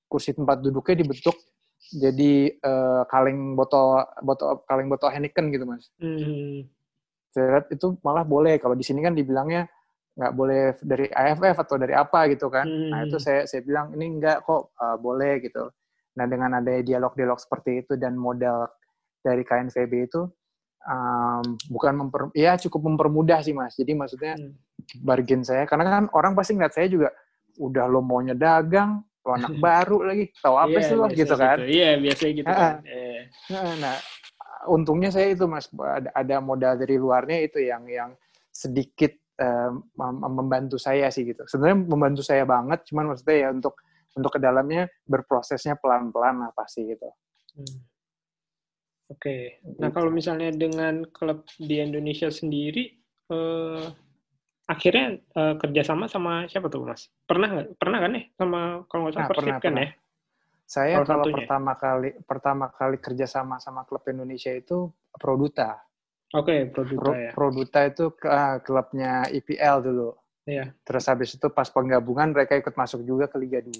[0.07, 1.35] kursi tempat duduknya dibentuk
[1.91, 5.91] jadi uh, kaleng botol botol kaleng botol Heineken gitu mas.
[5.99, 6.63] Hmm.
[7.35, 9.67] Saya lihat itu malah boleh kalau di sini kan dibilangnya
[10.17, 12.65] nggak boleh dari AFF atau dari apa gitu kan.
[12.65, 12.89] Hmm.
[12.91, 13.25] Nah itu hmm.
[13.25, 15.69] saya saya bilang ini enggak kok uh, boleh gitu.
[16.19, 18.67] Nah dengan ada dialog-dialog seperti itu dan modal
[19.23, 20.21] dari KNVB itu
[20.87, 23.75] um, bukan memper, ya cukup mempermudah sih mas.
[23.75, 25.03] Jadi maksudnya hmm.
[25.03, 27.09] bargain saya karena kan orang pasti ngeliat saya juga
[27.59, 31.57] udah lo maunya dagang, lo anak baru lagi, tahu apa yeah, sih lo gitu kan?
[31.63, 32.51] Iya yeah, biasanya gitu.
[32.51, 32.75] Kan.
[33.51, 33.95] Nah, nah
[34.67, 38.11] untungnya saya itu mas ada, ada modal dari luarnya itu yang yang
[38.51, 39.71] sedikit uh,
[40.29, 41.47] membantu saya sih gitu.
[41.47, 43.79] Sebenarnya membantu saya banget, cuman maksudnya ya untuk
[44.19, 47.09] untuk ke dalamnya berprosesnya pelan-pelan lah pasti gitu.
[47.55, 47.79] Hmm.
[49.09, 49.17] Oke.
[49.17, 49.41] Okay.
[49.81, 49.95] Nah, gitu.
[49.97, 52.93] kalau misalnya dengan klub di Indonesia sendiri
[53.33, 53.85] eh,
[54.69, 57.09] akhirnya eh, kerjasama sama siapa tuh, Mas?
[57.25, 57.67] Pernah nggak?
[57.77, 59.81] Pernah kan ya sama kalau nggak salah nah, Persib kan pernah.
[59.81, 59.89] ya?
[60.69, 65.88] Saya kalau pertama kali pertama kali kerjasama sama klub Indonesia itu Produta.
[66.29, 67.31] Oke, okay, Produta Pro, ya.
[67.33, 70.09] Produta itu uh, klubnya IPL dulu.
[70.45, 70.77] Iya.
[70.85, 73.73] Terus habis itu pas penggabungan mereka ikut masuk juga ke Liga 2.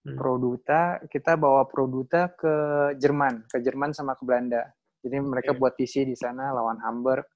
[0.00, 0.16] Hmm.
[0.18, 2.54] Produta, kita bawa Produta ke
[2.98, 4.66] Jerman, ke Jerman sama ke Belanda.
[4.98, 5.60] Jadi mereka okay.
[5.62, 7.26] buat TC di sana lawan Hamburg.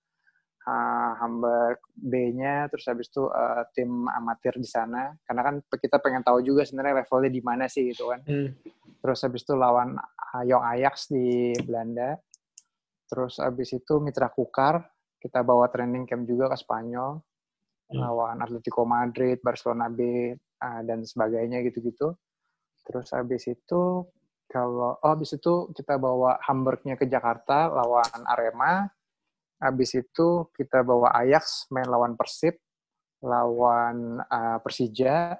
[0.65, 5.15] Uh, Hamburg B-nya, terus habis itu uh, tim amatir di sana.
[5.23, 8.25] Karena kan kita pengen tahu juga sebenarnya levelnya di mana sih gitu kan.
[8.27, 8.51] Hmm.
[8.99, 9.95] Terus habis itu lawan
[10.43, 12.19] Young Ajax di Belanda
[13.05, 14.81] Terus abis itu Mitra Kukar,
[15.21, 17.21] kita bawa training camp juga ke Spanyol,
[17.93, 17.97] hmm.
[18.01, 22.17] lawan Atletico Madrid, Barcelona B, uh, dan sebagainya gitu-gitu.
[22.85, 24.05] Terus abis itu
[24.49, 28.89] kalau oh abis itu kita bawa Hamburgnya ke Jakarta lawan Arema.
[29.65, 32.61] Abis itu kita bawa Ajax main lawan Persib,
[33.25, 35.33] lawan uh, Persija.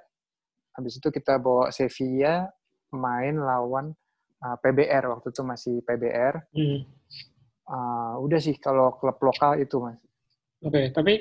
[0.75, 2.49] Abis itu kita bawa Sevilla
[2.89, 3.93] main lawan
[4.41, 6.41] uh, PBR waktu itu masih PBR.
[6.49, 6.81] Hmm
[7.69, 9.97] uh, udah sih kalau klub lokal itu mas.
[10.65, 11.13] Oke, okay, tapi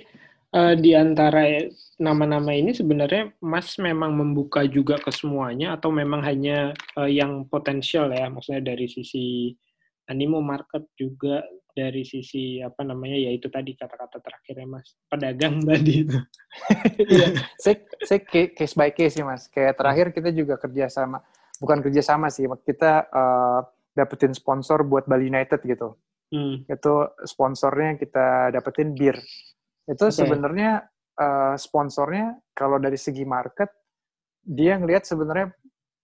[0.55, 1.69] uh, di antara
[2.01, 8.09] nama-nama ini sebenarnya Mas memang membuka juga ke semuanya atau memang hanya uh, yang potensial
[8.15, 9.53] ya, maksudnya dari sisi
[10.09, 16.07] animo market juga dari sisi apa namanya ya itu tadi kata-kata terakhirnya Mas pedagang tadi
[16.07, 16.19] itu.
[17.03, 17.27] Iya,
[17.59, 17.77] saya,
[18.07, 19.51] saya case by case sih Mas.
[19.51, 21.19] Kayak terakhir kita juga kerja sama,
[21.59, 23.61] bukan kerja sama sih, kita uh,
[23.95, 25.99] dapetin sponsor buat Bali United gitu.
[26.35, 26.66] Hmm.
[26.66, 29.14] Itu sponsornya kita dapetin bir.
[29.87, 30.18] Itu okay.
[30.18, 30.83] sebenarnya
[31.14, 33.70] uh, sponsornya kalau dari segi market
[34.42, 35.55] dia ngelihat sebenarnya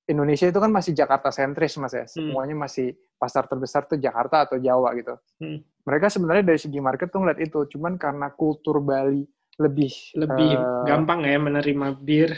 [0.07, 2.07] Indonesia itu kan masih Jakarta sentris mas ya.
[2.07, 2.15] Hmm.
[2.15, 5.15] Semuanya masih pasar terbesar tuh Jakarta atau Jawa gitu.
[5.43, 5.59] Hmm.
[5.83, 9.27] Mereka sebenarnya dari segi market tuh ngeliat itu, cuman karena kultur Bali
[9.61, 12.31] lebih lebih uh, gampang ya menerima bir.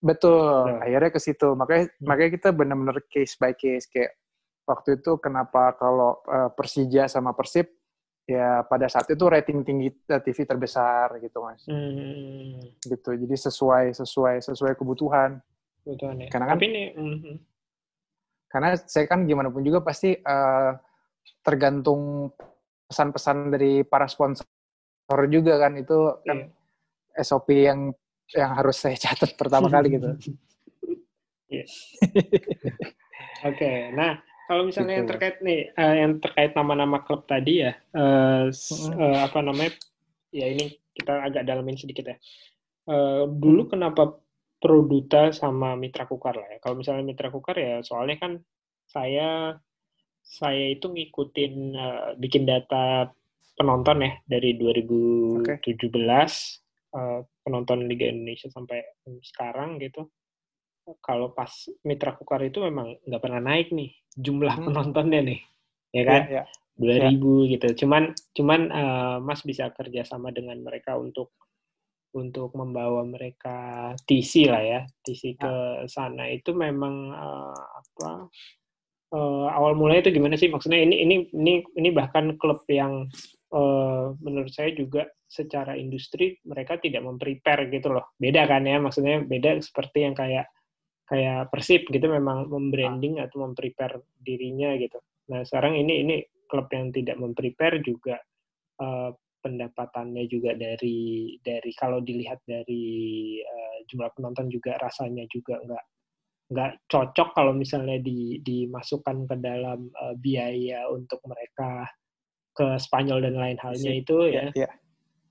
[0.00, 0.80] Betul.
[0.80, 1.48] Akhirnya ke situ.
[1.56, 2.04] Makanya hmm.
[2.04, 4.16] makanya kita benar-benar case by case kayak
[4.68, 7.68] waktu itu kenapa kalau uh, Persija sama Persib
[8.30, 12.78] ya pada saat itu rating tinggi eh, TV terbesar gitu mas hmm.
[12.86, 15.42] gitu jadi sesuai sesuai sesuai kebutuhan
[15.82, 16.28] kebutuhan ya.
[16.30, 17.36] karena kan Tapi ini, mm,
[18.46, 20.72] karena saya kan gimana pun juga pasti uh,
[21.42, 22.30] tergantung
[22.86, 24.46] pesan-pesan dari para sponsor
[25.26, 27.22] juga kan itu kan yeah.
[27.26, 27.90] SOP yang
[28.30, 30.06] yang harus saya catat pertama kali gitu.
[31.50, 31.66] Oke,
[33.42, 33.90] okay.
[33.90, 34.98] nah kalau misalnya gitu.
[34.98, 38.98] yang terkait nih, uh, yang terkait nama-nama klub tadi ya, uh, hmm.
[38.98, 39.78] uh, apa namanya?
[40.34, 42.18] Ya ini kita agak dalamin sedikit ya.
[42.90, 44.18] Uh, dulu kenapa
[44.58, 46.58] Produta sama Mitra Kukar lah ya.
[46.58, 48.42] Kalau misalnya Mitra Kukar ya, soalnya kan
[48.90, 49.54] saya
[50.20, 53.06] saya itu ngikutin uh, bikin data
[53.54, 55.78] penonton ya dari 2017 okay.
[56.98, 58.82] uh, penonton Liga Indonesia sampai
[59.22, 60.10] sekarang gitu
[60.98, 61.50] kalau pas
[61.86, 64.66] Mitra Kukar itu memang nggak pernah naik nih jumlah hmm.
[64.66, 65.40] penontonnya nih,
[65.94, 66.22] ya kan?
[66.26, 66.44] Ya, ya.
[66.80, 67.02] Dua ya.
[67.12, 67.84] ribu gitu.
[67.84, 71.36] Cuman cuman uh, Mas bisa kerja sama dengan mereka untuk
[72.10, 75.38] untuk membawa mereka TC lah ya, TC ya.
[75.38, 75.52] ke
[75.86, 78.26] sana itu memang uh, apa?
[79.10, 80.50] Uh, awal mulanya itu gimana sih?
[80.50, 83.10] Maksudnya ini ini ini ini bahkan klub yang
[83.54, 88.14] uh, menurut saya juga secara industri mereka tidak memprepare gitu loh.
[88.18, 90.50] Beda kan ya, maksudnya beda seperti yang kayak
[91.10, 93.26] kayak Persib gitu memang membranding ah.
[93.26, 95.02] atau memprepare dirinya gitu.
[95.34, 98.14] Nah sekarang ini ini klub yang tidak memprepare juga
[98.78, 99.10] uh,
[99.42, 105.84] pendapatannya juga dari dari kalau dilihat dari uh, jumlah penonton juga rasanya juga nggak
[106.50, 111.86] nggak cocok kalau misalnya di, dimasukkan ke dalam uh, biaya untuk mereka
[112.50, 114.50] ke Spanyol dan lain halnya itu ya.
[114.54, 114.70] ya.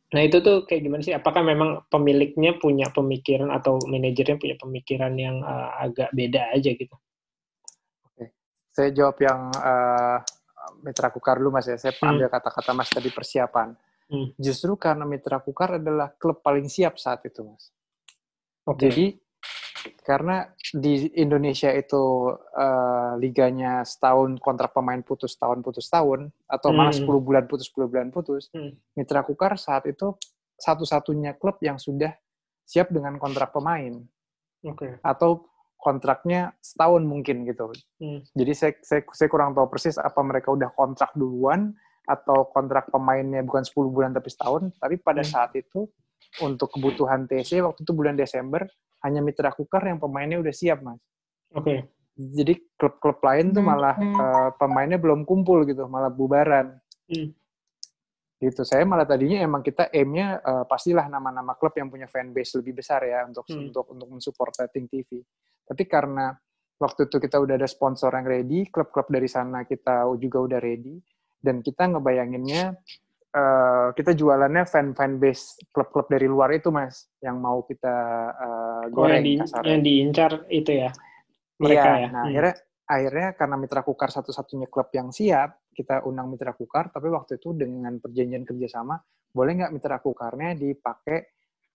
[0.09, 1.13] Nah itu tuh kayak gimana sih?
[1.13, 6.95] Apakah memang pemiliknya punya pemikiran atau manajernya punya pemikiran yang uh, agak beda aja gitu?
[8.09, 8.33] Oke,
[8.73, 10.17] saya jawab yang uh,
[10.81, 11.77] Mitra Kukar dulu mas ya.
[11.77, 12.09] Saya hmm.
[12.09, 13.77] ambil kata-kata mas tadi persiapan.
[14.09, 14.41] hmm.
[14.41, 17.69] justru karena Mitra Kukar adalah klub paling siap saat itu, Mas.
[18.65, 18.89] Okay.
[18.89, 19.05] Jadi
[20.03, 26.91] karena di Indonesia itu uh, liganya setahun kontrak pemain putus tahun putus tahun atau malah
[26.91, 27.07] hmm.
[27.07, 28.49] 10 bulan putus 10 bulan putus.
[28.51, 28.75] Hmm.
[28.97, 30.17] Mitra Kukar saat itu
[30.59, 32.11] satu-satunya klub yang sudah
[32.67, 34.03] siap dengan kontrak pemain.
[34.59, 34.99] Okay.
[34.99, 35.47] Atau
[35.79, 37.71] kontraknya setahun mungkin gitu.
[38.03, 38.19] Hmm.
[38.35, 41.71] Jadi saya, saya saya kurang tahu persis apa mereka udah kontrak duluan
[42.03, 45.29] atau kontrak pemainnya bukan 10 bulan tapi setahun, tapi pada hmm.
[45.29, 45.87] saat itu
[46.43, 48.67] untuk kebutuhan TC waktu itu bulan Desember
[49.05, 50.99] hanya Mitra Kukar yang pemainnya udah siap, Mas.
[51.55, 51.63] Oke.
[51.63, 51.79] Okay.
[52.19, 53.69] Jadi klub-klub lain tuh hmm.
[53.71, 56.75] malah uh, pemainnya belum kumpul gitu, malah bubaran.
[57.07, 57.31] Hmm.
[58.39, 58.63] Gitu.
[58.67, 63.03] Saya malah tadinya emang kita aimnya uh, pastilah nama-nama klub yang punya fanbase lebih besar
[63.07, 63.71] ya untuk hmm.
[63.71, 65.23] untuk untuk mensupport rating TV.
[65.63, 66.35] Tapi karena
[66.79, 70.99] waktu itu kita udah ada sponsor yang ready, klub-klub dari sana kita juga udah ready,
[71.39, 72.75] dan kita ngebayanginnya
[73.33, 77.95] uh, kita jualannya fan fan base klub-klub dari luar itu mas yang mau kita
[78.33, 79.33] uh, goreng oh, yang, di,
[79.69, 80.89] yang diincar itu ya
[81.59, 82.29] mereka iya, ya nah hmm.
[82.29, 82.55] akhirnya
[82.89, 87.53] akhirnya karena Mitra Kukar satu-satunya klub yang siap kita undang Mitra Kukar tapi waktu itu
[87.53, 88.97] dengan perjanjian kerjasama
[89.29, 91.19] boleh nggak Mitra Kukarnya dipakai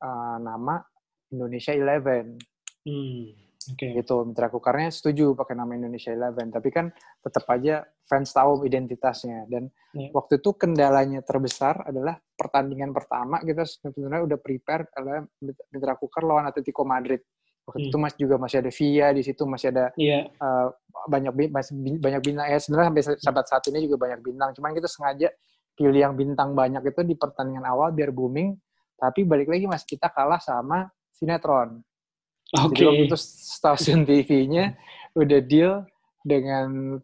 [0.02, 0.82] uh, nama
[1.30, 2.34] Indonesia Eleven
[2.82, 3.53] hmm.
[3.72, 3.96] Okay.
[3.96, 6.92] Gitu, mitra kukarnya setuju pakai nama Indonesia Eleven, tapi kan
[7.24, 9.48] tetap aja fans tahu identitasnya.
[9.48, 10.12] Dan yeah.
[10.12, 15.24] waktu itu kendalanya terbesar adalah pertandingan pertama kita sebenarnya udah prepare adalah
[15.72, 17.24] mitra kukar lawan Atletico Madrid.
[17.64, 17.90] Waktu hmm.
[17.90, 20.28] itu mas juga masih ada Via di situ masih ada yeah.
[20.28, 20.44] Iya.
[20.44, 20.68] uh,
[21.08, 24.52] banyak masih banyak bintang ya sebenarnya sampai saat saat ini juga banyak bintang.
[24.52, 25.32] Cuman kita sengaja
[25.72, 28.52] pilih yang bintang banyak itu di pertandingan awal biar booming.
[29.00, 31.80] Tapi balik lagi mas kita kalah sama sinetron.
[32.54, 32.86] Okay.
[32.86, 34.78] Jadi waktu itu stasiun TV-nya
[35.18, 35.82] udah deal
[36.22, 36.98] dengan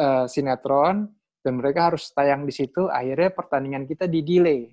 [0.00, 1.12] uh, sinetron
[1.44, 2.88] dan mereka harus tayang di situ.
[2.88, 4.72] Akhirnya pertandingan kita di delay.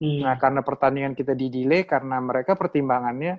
[0.00, 0.24] Hmm.
[0.24, 3.36] Nah karena pertandingan kita di delay karena mereka pertimbangannya,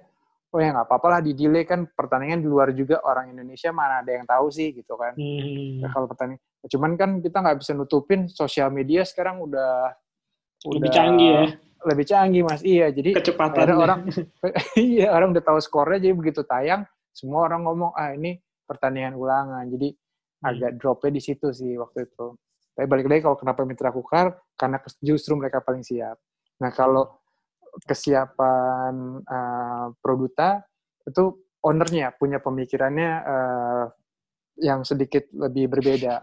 [0.53, 4.05] oh ya nggak apa-apa lah di delay kan pertandingan di luar juga orang Indonesia mana
[4.05, 5.17] ada yang tahu sih gitu kan.
[5.17, 5.81] Hmm.
[5.81, 9.97] Nah, kalau pertandingan, cuman kan kita nggak bisa nutupin sosial media sekarang udah
[10.61, 11.45] lebih canggih ya
[11.85, 12.61] lebih canggih mas.
[12.61, 13.73] Iya jadi kecepatan.
[13.73, 13.99] orang
[14.77, 18.37] iya orang udah tahu skornya jadi begitu tayang semua orang ngomong ah ini
[18.69, 19.65] pertandingan ulangan.
[19.67, 20.47] Jadi hmm.
[20.47, 22.37] agak dropnya di situ sih waktu itu.
[22.71, 26.15] Tapi balik lagi kalau kenapa mitra kukar karena justru mereka paling siap.
[26.63, 27.19] Nah kalau
[27.87, 30.63] kesiapan uh, produta
[31.07, 33.85] itu ownernya punya pemikirannya uh,
[34.59, 36.19] yang sedikit lebih berbeda.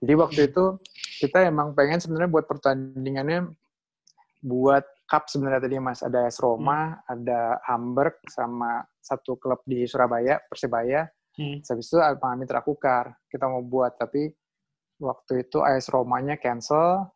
[0.00, 0.76] Jadi waktu itu
[1.24, 3.48] kita emang pengen sebenarnya buat pertandingannya
[4.44, 7.14] buat cup sebenarnya tadi Mas ada AS Roma, hmm.
[7.14, 7.40] ada
[7.70, 11.06] Hamburg sama satu klub di Surabaya, Persebaya.
[11.38, 11.62] Hmm.
[11.62, 14.28] Habis itu Alpha Mitra Kukar kita mau buat tapi
[14.98, 17.06] waktu itu AS Romanya cancel.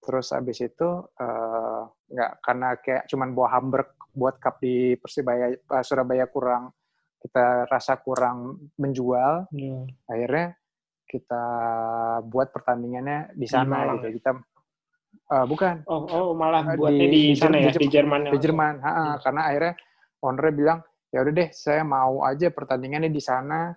[0.00, 0.88] Terus habis itu
[1.20, 6.74] uh, nggak karena kayak cuman bawa Hamburg buat cup di Persebaya uh, Surabaya kurang
[7.20, 9.46] kita rasa kurang menjual.
[9.52, 9.86] Hmm.
[10.08, 10.56] Akhirnya
[11.04, 11.44] kita
[12.26, 14.18] buat pertandingannya di sana gitu.
[14.18, 14.30] Kita
[15.30, 15.86] Uh, bukan.
[15.86, 18.34] Oh, oh malah buatnya di, di sana ya, di, Jerman.
[18.34, 19.16] Di Jerman, ha, hmm.
[19.22, 19.74] karena akhirnya
[20.26, 20.78] owner bilang,
[21.14, 23.70] ya udah deh, saya mau aja pertandingannya di sana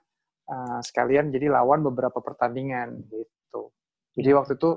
[0.50, 3.70] uh, sekalian jadi lawan beberapa pertandingan gitu.
[4.18, 4.38] Jadi hmm.
[4.42, 4.72] waktu itu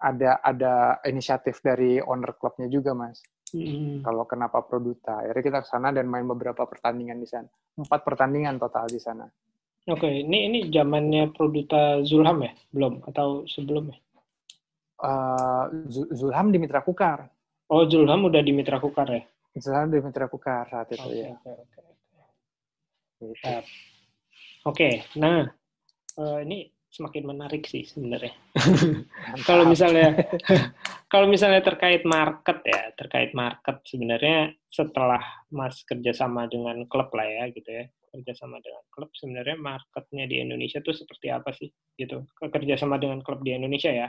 [0.00, 0.74] ada ada
[1.04, 3.20] inisiatif dari owner klubnya juga, Mas.
[3.52, 4.04] Hmm.
[4.04, 7.48] Kalau kenapa Produta, akhirnya kita ke sana dan main beberapa pertandingan di sana.
[7.76, 9.24] Empat pertandingan total di sana.
[9.88, 10.14] Oke, okay.
[10.20, 13.96] ini ini zamannya Produta Zulham ya, belum atau sebelumnya?
[15.02, 17.28] Uh, Zulham di Mitra Kukar.
[17.68, 19.22] Oh, Zulham udah di Mitra Kukar ya?
[19.58, 21.34] Zulham di Mitra Kukar saat itu okay, ya.
[23.18, 23.58] Oke, okay,
[24.62, 24.92] okay.
[25.02, 25.18] Gitu.
[25.18, 25.50] nah
[26.18, 28.32] uh, ini semakin menarik sih sebenarnya.
[29.48, 30.16] kalau misalnya
[31.12, 35.20] kalau misalnya terkait market ya, terkait market sebenarnya setelah
[35.52, 37.84] Mas kerjasama dengan klub lah ya gitu ya,
[38.16, 41.68] kerjasama dengan klub sebenarnya marketnya di Indonesia tuh seperti apa sih
[42.00, 42.24] gitu?
[42.40, 44.08] Kerjasama dengan klub di Indonesia ya,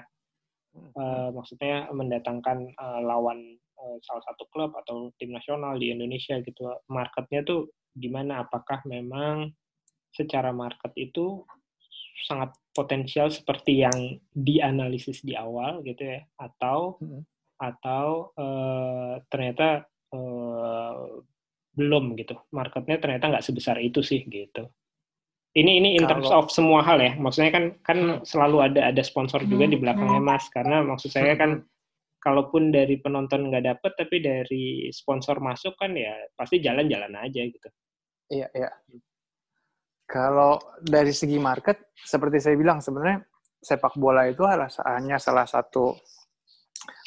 [0.75, 6.69] uh, maksudnya mendatangkan uh, lawan uh, salah satu klub atau tim nasional di Indonesia gitu.
[6.89, 8.45] Marketnya tuh gimana?
[8.45, 9.53] Apakah memang
[10.13, 11.45] secara market itu
[12.27, 16.21] sangat potensial seperti yang dianalisis di awal gitu ya?
[16.37, 17.23] Atau hmm.
[17.59, 21.21] atau uh, ternyata uh,
[21.75, 22.35] belum gitu.
[22.51, 24.67] Marketnya ternyata nggak sebesar itu sih gitu
[25.57, 27.17] ini ini in terms of semua hal ya.
[27.17, 28.21] Maksudnya kan kan hmm.
[28.21, 30.29] selalu ada ada sponsor juga di belakangnya hmm.
[30.29, 30.45] mas.
[30.53, 31.65] Karena maksud saya kan
[32.21, 37.69] kalaupun dari penonton nggak dapet tapi dari sponsor masuk kan ya pasti jalan-jalan aja gitu.
[38.29, 38.69] Iya iya.
[40.05, 43.25] Kalau dari segi market seperti saya bilang sebenarnya
[43.59, 44.45] sepak bola itu
[44.85, 45.97] hanya salah satu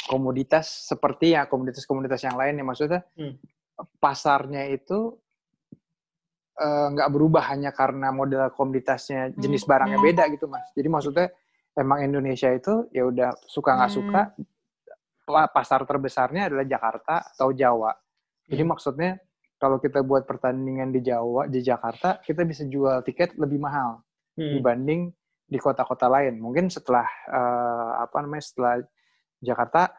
[0.02, 2.64] komoditas seperti ya komoditas-komoditas yang lain ya.
[2.66, 3.34] Maksudnya hmm.
[4.02, 5.14] pasarnya itu
[6.92, 10.06] nggak uh, berubah hanya karena model komoditasnya jenis barangnya hmm.
[10.06, 11.26] beda gitu mas jadi maksudnya
[11.72, 13.98] emang Indonesia itu ya udah suka nggak hmm.
[13.98, 14.22] suka
[15.26, 17.94] pasar terbesarnya adalah Jakarta atau Jawa.
[18.46, 18.70] Jadi hmm.
[18.70, 19.10] maksudnya
[19.56, 24.02] kalau kita buat pertandingan di Jawa, di Jakarta, kita bisa jual tiket lebih mahal
[24.34, 24.58] hmm.
[24.58, 25.14] dibanding
[25.46, 26.42] di kota-kota lain.
[26.42, 28.74] Mungkin setelah uh, apa namanya setelah
[29.42, 29.90] Jakarta,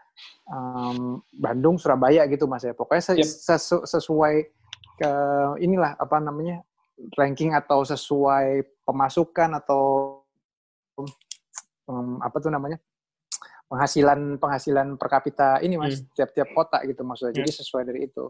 [0.47, 2.75] um, Bandung, Surabaya gitu mas ya.
[2.75, 3.27] Pokoknya ses yep.
[3.27, 4.51] sesu sesuai
[5.03, 5.13] ke
[5.59, 6.63] inilah apa namanya
[7.19, 9.83] ranking atau sesuai pemasukan atau
[11.91, 12.79] um, apa tuh namanya
[13.67, 16.13] penghasilan penghasilan per kapita ini mas hmm.
[16.15, 17.43] tiap-tiap kota gitu maksudnya.
[17.43, 17.59] Jadi hmm.
[17.59, 18.25] sesuai dari itu.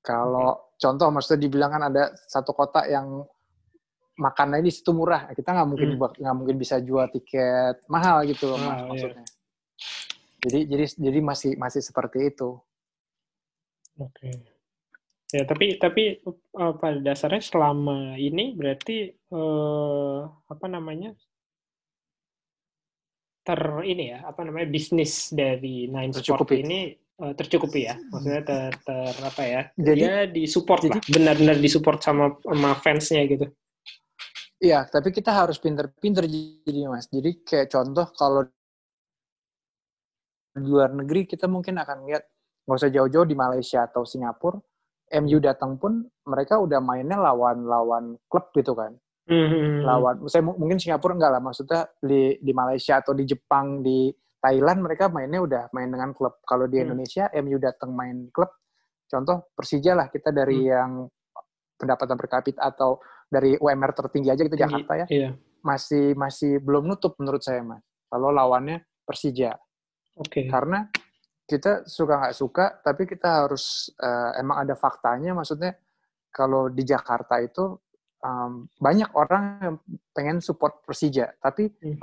[0.00, 0.62] Kalau hmm.
[0.80, 3.26] contoh maksudnya dibilang kan ada satu kota yang
[4.16, 6.00] makanannya di situ murah, kita nggak mungkin hmm.
[6.00, 6.38] nggak hmm.
[6.38, 8.86] mungkin bisa jual tiket mahal gitu loh mas, iya.
[8.88, 9.26] maksudnya.
[10.46, 12.56] Jadi jadi jadi masih masih seperti itu.
[13.98, 14.30] Oke.
[14.30, 14.55] Okay.
[15.34, 21.18] Ya tapi tapi uh, pada dasarnya selama ini berarti uh, apa namanya
[23.42, 27.98] ter ini ya apa namanya bisnis dari Nine Sport ini uh, tercukupi ya.
[27.98, 33.26] Maksudnya ter, ter apa ya jadi, dia disupport jadi, lah benar-benar disupport sama sama fansnya
[33.26, 33.50] gitu.
[34.62, 37.10] Iya tapi kita harus pinter-pinter jadi mas.
[37.10, 38.46] Jadi kayak contoh kalau
[40.54, 42.22] di luar negeri kita mungkin akan lihat
[42.62, 44.62] nggak usah jauh-jauh di Malaysia atau Singapura
[45.06, 48.94] MU datang pun mereka udah mainnya lawan-lawan klub gitu kan
[49.26, 54.10] hmm Lawan, saya mungkin Singapura enggak lah, maksudnya di di Malaysia atau di Jepang, di
[54.38, 56.38] Thailand mereka mainnya udah main dengan klub.
[56.46, 56.84] Kalau di mm.
[56.86, 58.50] Indonesia MU datang main klub,
[59.10, 60.70] contoh Persija lah kita dari mm.
[60.70, 60.90] yang
[61.76, 65.30] pendapatan per kapita atau dari UMR tertinggi aja gitu Tinggi, Jakarta ya, iya.
[65.66, 67.82] masih masih belum nutup menurut saya mas.
[68.06, 69.58] Kalau lawannya Persija,
[70.16, 70.42] Oke.
[70.42, 70.44] Okay.
[70.48, 70.88] Karena
[71.46, 75.78] kita suka nggak suka, tapi kita harus uh, emang ada faktanya, maksudnya
[76.34, 77.78] kalau di Jakarta itu
[78.20, 79.76] um, banyak orang yang
[80.10, 82.02] pengen support Persija, tapi hmm.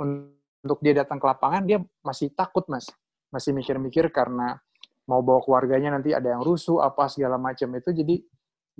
[0.64, 2.88] untuk dia datang ke lapangan dia masih takut mas,
[3.28, 4.56] masih mikir-mikir karena
[5.04, 7.68] mau bawa keluarganya nanti ada yang rusuh apa segala macam.
[7.76, 8.16] Itu jadi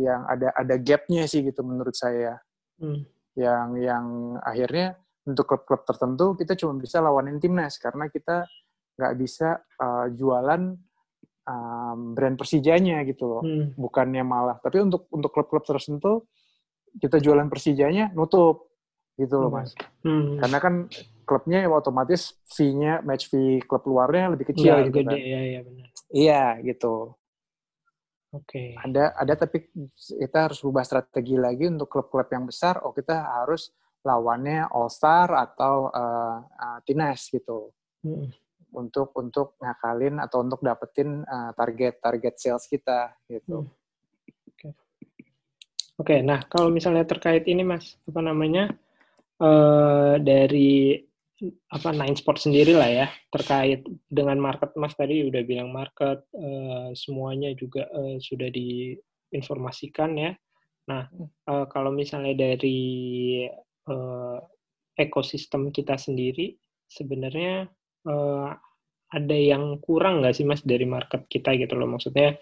[0.00, 2.40] yang ada ada gapnya sih gitu menurut saya,
[2.80, 3.04] hmm.
[3.36, 4.06] yang yang
[4.40, 4.96] akhirnya
[5.28, 7.76] untuk klub-klub tertentu kita cuma bisa lawanin timnas.
[7.76, 8.48] Karena kita
[8.94, 10.74] nggak bisa uh, jualan
[11.46, 13.76] um, brand Persijanya gitu loh, hmm.
[13.76, 14.56] bukannya malah.
[14.58, 16.26] Tapi untuk untuk klub-klub tertentu
[16.94, 18.70] kita jualan Persijanya nutup
[19.14, 19.74] gitu loh mas.
[20.02, 20.38] Hmm.
[20.42, 20.74] Karena kan
[21.24, 25.18] klubnya ya otomatis fee-nya match fee klub luarnya lebih kecil ya, gitu gede, kan.
[25.18, 25.86] Iya iya benar.
[26.10, 26.94] Iya gitu.
[28.34, 28.50] Oke.
[28.50, 28.68] Okay.
[28.74, 32.82] Ada ada tapi kita harus ubah strategi lagi untuk klub-klub yang besar.
[32.82, 33.70] Oh kita harus
[34.04, 37.72] lawannya All Star atau uh, uh, Tines gitu.
[38.04, 38.28] Hmm.
[38.74, 43.64] Untuk untuk ngakalin atau untuk dapetin uh, target target sales kita gitu.
[43.64, 43.84] Hmm.
[45.94, 48.66] Oke, nah kalau misalnya terkait ini mas, apa namanya
[49.38, 50.98] uh, dari
[51.70, 56.94] apa Nine Sport sendiri lah ya terkait dengan market mas tadi udah bilang market uh,
[56.94, 60.32] semuanya juga uh, sudah diinformasikan ya.
[60.90, 61.10] Nah
[61.46, 63.44] uh, kalau misalnya dari
[63.90, 64.38] uh,
[64.98, 66.54] ekosistem kita sendiri
[66.86, 67.66] sebenarnya
[68.08, 68.50] uh,
[69.14, 72.34] ada yang kurang nggak sih mas dari market kita gitu loh maksudnya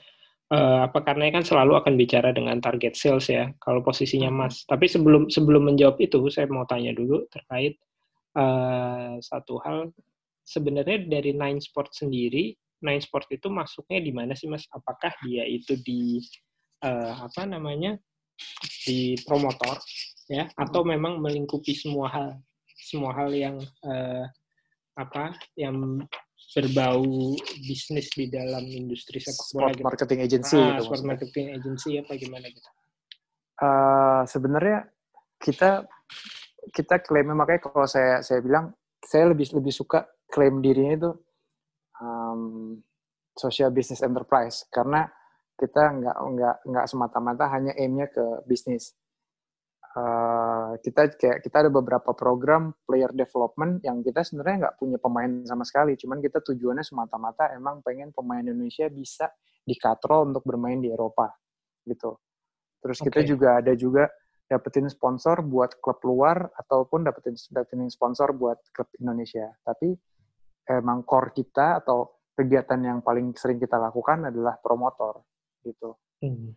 [0.53, 4.39] uh, apa karena kan selalu akan bicara dengan target sales ya kalau posisinya hmm.
[4.39, 4.55] Mas.
[4.69, 7.81] Tapi sebelum sebelum menjawab itu saya mau tanya dulu terkait
[8.37, 9.91] uh, satu hal
[10.45, 12.53] sebenarnya dari Nine Sport sendiri
[12.83, 14.69] Nine Sport itu masuknya di mana sih Mas?
[14.69, 16.21] Apakah dia itu di
[16.85, 17.97] uh, apa namanya
[18.85, 19.79] di promotor
[20.27, 22.29] ya atau memang melingkupi semua hal
[22.75, 23.57] semua hal yang
[23.87, 24.27] uh,
[24.97, 26.05] apa yang
[26.53, 27.33] berbau
[27.65, 29.85] bisnis di dalam industri sepak bola sport gitu.
[29.89, 31.11] marketing agency ah, gitu sport maksudnya.
[31.11, 32.71] marketing agency apa gimana gitu
[33.63, 34.79] uh, sebenarnya
[35.41, 35.71] kita
[36.71, 41.11] kita klaimnya makanya kalau saya saya bilang saya lebih lebih suka klaim dirinya itu
[41.99, 42.79] um,
[43.33, 45.09] social business enterprise karena
[45.57, 48.93] kita nggak nggak nggak semata-mata hanya aimnya ke bisnis
[49.95, 50.42] uh,
[50.79, 55.67] kita kayak kita ada beberapa program player development yang kita sebenarnya nggak punya pemain sama
[55.67, 59.29] sekali, cuman kita tujuannya semata-mata emang pengen pemain Indonesia bisa
[59.67, 61.29] dikatrol untuk bermain di Eropa
[61.85, 62.17] gitu.
[62.83, 63.07] Terus okay.
[63.11, 64.07] kita juga ada juga
[64.47, 69.49] dapetin sponsor buat klub luar ataupun dapetin dapetin sponsor buat klub Indonesia.
[69.65, 69.97] Tapi
[70.69, 75.25] emang core kita atau kegiatan yang paling sering kita lakukan adalah promotor
[75.63, 75.97] gitu.
[76.23, 76.55] Hmm.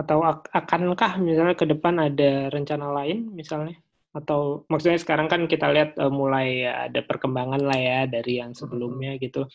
[0.00, 0.24] Atau
[0.56, 3.76] akankah misalnya ke depan ada rencana lain misalnya?
[4.10, 9.14] atau maksudnya sekarang kan kita lihat uh, mulai ada perkembangan lah ya dari yang sebelumnya
[9.14, 9.22] hmm.
[9.22, 9.46] gitu.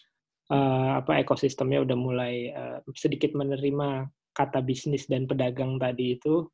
[0.45, 6.45] Uh, apa ekosistemnya udah mulai uh, sedikit menerima kata bisnis dan pedagang tadi itu.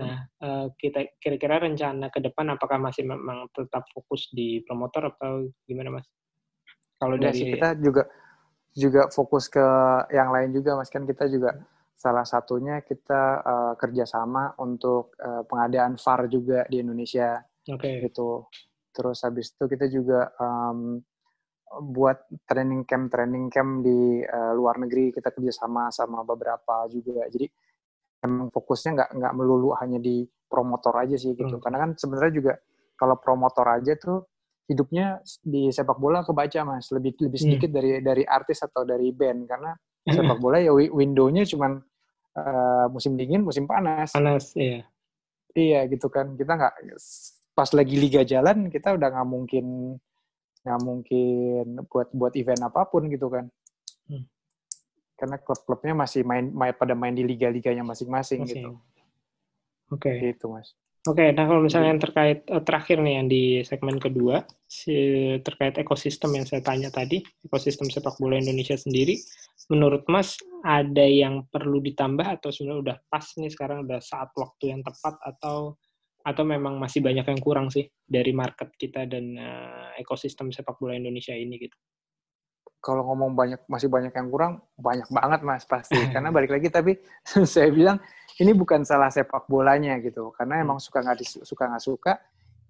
[0.00, 5.46] Nah uh, kita kira-kira rencana ke depan apakah masih memang tetap fokus di promotor atau
[5.68, 6.08] gimana mas?
[6.96, 8.08] Kalau dari kita juga
[8.72, 9.66] juga fokus ke
[10.10, 10.88] yang lain juga mas.
[10.88, 11.60] Kan kita juga
[12.00, 17.36] Salah satunya kita uh, kerjasama untuk uh, pengadaan VAR juga di Indonesia.
[17.68, 17.76] Oke.
[17.76, 17.94] Okay.
[18.08, 18.48] Gitu.
[18.88, 20.96] Terus habis itu kita juga um,
[21.92, 27.28] buat training camp training camp di uh, luar negeri kita kerjasama sama beberapa juga.
[27.28, 27.44] Jadi
[28.24, 31.60] emang fokusnya nggak nggak melulu hanya di promotor aja sih gitu.
[31.60, 31.62] Hmm.
[31.62, 32.52] Karena kan sebenarnya juga
[32.96, 34.24] kalau promotor aja tuh
[34.72, 37.44] hidupnya di sepak bola kebaca mas lebih lebih hmm.
[37.44, 37.76] sedikit hmm.
[37.76, 39.76] dari dari artis atau dari band karena
[40.06, 41.76] sepak bola ya windownya cuma
[42.40, 44.10] uh, musim dingin, musim panas.
[44.12, 44.86] Panas, iya.
[45.52, 46.34] Iya gitu kan.
[46.34, 46.74] Kita nggak
[47.54, 49.66] pas lagi liga jalan kita udah nggak mungkin
[50.64, 53.48] nggak mungkin buat buat event apa pun gitu kan.
[54.08, 54.24] Hmm.
[55.16, 58.80] Karena klub-klubnya masih main, main pada main di liga-liganya masing-masing gitu.
[59.92, 60.08] Oke.
[60.08, 60.32] Okay.
[60.32, 60.72] Gitu mas.
[61.08, 64.92] Oke, okay, nah kalau misalnya yang terkait uh, terakhir nih yang di segmen kedua, si,
[65.40, 69.16] terkait ekosistem yang saya tanya tadi, ekosistem sepak bola Indonesia sendiri,
[69.70, 74.76] menurut Mas ada yang perlu ditambah atau sebenarnya udah pas nih sekarang udah saat waktu
[74.76, 75.78] yang tepat atau
[76.20, 80.92] atau memang masih banyak yang kurang sih dari market kita dan uh, ekosistem sepak bola
[80.92, 81.72] Indonesia ini gitu?
[82.80, 85.96] Kalau ngomong banyak masih banyak yang kurang, banyak banget Mas pasti.
[86.12, 87.00] Karena balik lagi tapi
[87.48, 87.96] saya bilang
[88.40, 90.64] ini bukan salah sepak bolanya gitu karena hmm.
[90.64, 92.12] emang suka nggak suka nggak suka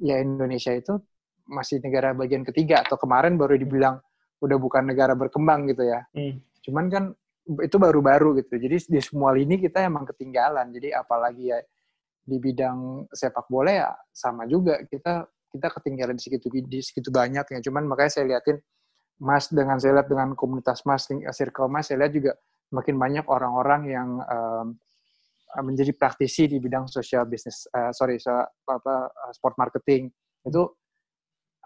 [0.02, 0.98] ya Indonesia itu
[1.46, 4.02] masih negara bagian ketiga atau kemarin baru dibilang
[4.42, 6.42] udah bukan negara berkembang gitu ya hmm.
[6.64, 7.04] Cuman kan
[7.64, 8.60] itu baru-baru gitu.
[8.60, 10.70] Jadi di semua lini kita emang ketinggalan.
[10.70, 11.58] Jadi apalagi ya
[12.20, 14.78] di bidang sepak bola ya sama juga.
[14.86, 18.62] Kita kita ketinggalan di segitu di segitu banyak ya cuman makanya saya liatin
[19.18, 22.32] Mas dengan saya lihat dengan komunitas Mas circle Mas saya lihat juga
[22.70, 24.78] makin banyak orang-orang yang um,
[25.50, 28.30] Eh, menjadi praktisi di bidang social business, uh, sorry, so,
[28.70, 30.06] apa, eh, sport marketing.
[30.46, 30.78] Itu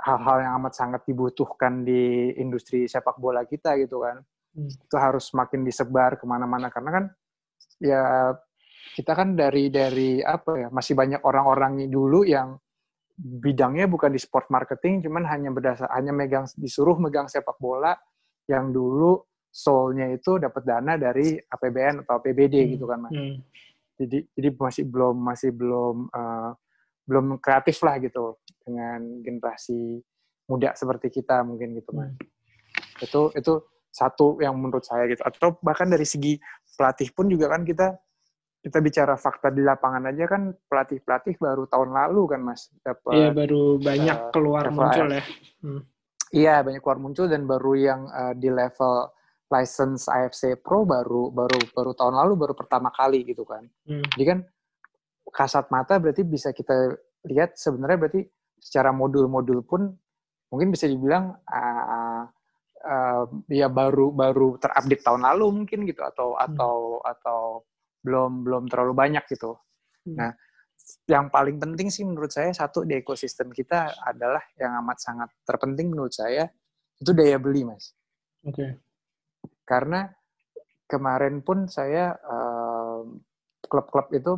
[0.01, 4.25] hal-hal yang amat sangat dibutuhkan di industri sepak bola kita gitu kan.
[4.55, 4.71] Hmm.
[4.71, 7.05] Itu harus makin disebar ke mana-mana karena kan
[7.83, 8.33] ya
[8.95, 12.55] kita kan dari dari apa ya masih banyak orang-orang dulu yang
[13.15, 17.95] bidangnya bukan di sport marketing, cuman hanya berdasar hanya megang disuruh megang sepak bola
[18.51, 19.23] yang dulu
[19.55, 22.71] soulnya itu dapat dana dari APBN atau APBD hmm.
[22.75, 23.15] gitu kan mas.
[23.15, 23.39] Hmm
[23.99, 26.51] jadi jadi masih belum masih belum uh,
[27.07, 30.03] belum kreatif lah gitu dengan generasi
[30.51, 33.05] muda seperti kita mungkin gitu mas hmm.
[33.07, 33.53] itu itu
[33.95, 36.35] satu yang menurut saya gitu atau bahkan dari segi
[36.75, 37.95] pelatih pun juga kan kita
[38.65, 43.15] kita bicara fakta di lapangan aja kan pelatih pelatih baru tahun lalu kan mas dapat
[43.15, 45.23] iya baru banyak uh, keluar muncul ya
[45.63, 45.81] hmm.
[46.35, 49.15] iya banyak keluar muncul dan baru yang uh, di level
[49.55, 53.63] license AFC Pro baru baru baru tahun lalu baru pertama kali gitu kan.
[53.87, 54.03] Hmm.
[54.17, 54.39] Jadi kan
[55.31, 56.95] kasat mata berarti bisa kita
[57.29, 58.23] lihat sebenarnya berarti
[58.61, 59.93] secara modul-modul pun
[60.49, 62.25] mungkin bisa dibilang uh,
[62.85, 66.45] uh, ya baru baru terupdate tahun lalu mungkin gitu atau hmm.
[66.45, 67.41] atau atau
[68.05, 69.57] belum belum terlalu banyak gitu.
[70.05, 70.17] Hmm.
[70.21, 70.31] Nah,
[71.09, 75.89] yang paling penting sih menurut saya satu di ekosistem kita adalah yang amat sangat terpenting
[75.89, 76.45] menurut saya
[77.01, 77.97] itu daya beli, Mas.
[78.45, 78.55] Oke.
[78.55, 78.71] Okay.
[79.65, 80.05] Karena
[80.85, 82.13] kemarin pun saya
[83.65, 84.33] klub-klub uh, itu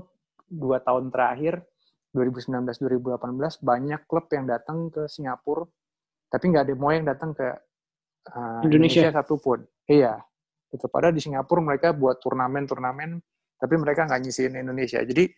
[0.47, 1.67] dua tahun terakhir
[2.15, 5.67] 2019-2018 banyak klub yang datang ke Singapura
[6.31, 7.45] tapi nggak ada mau yang datang ke
[8.33, 9.07] uh, Indonesia.
[9.07, 9.59] Indonesia satupun.
[9.87, 10.19] Iya,
[10.75, 13.23] itu pada di Singapura mereka buat turnamen-turnamen
[13.57, 15.01] tapi mereka nggak nyisiin Indonesia.
[15.01, 15.31] Jadi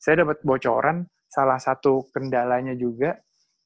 [0.00, 3.16] saya dapat bocoran salah satu kendalanya juga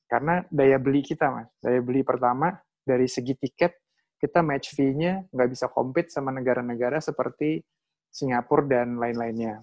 [0.06, 1.48] karena daya beli kita mas.
[1.58, 2.52] Daya beli pertama
[2.84, 3.72] dari segi tiket
[4.16, 7.60] kita match fee-nya nggak bisa compete sama negara-negara seperti
[8.12, 9.60] Singapura dan lain-lainnya.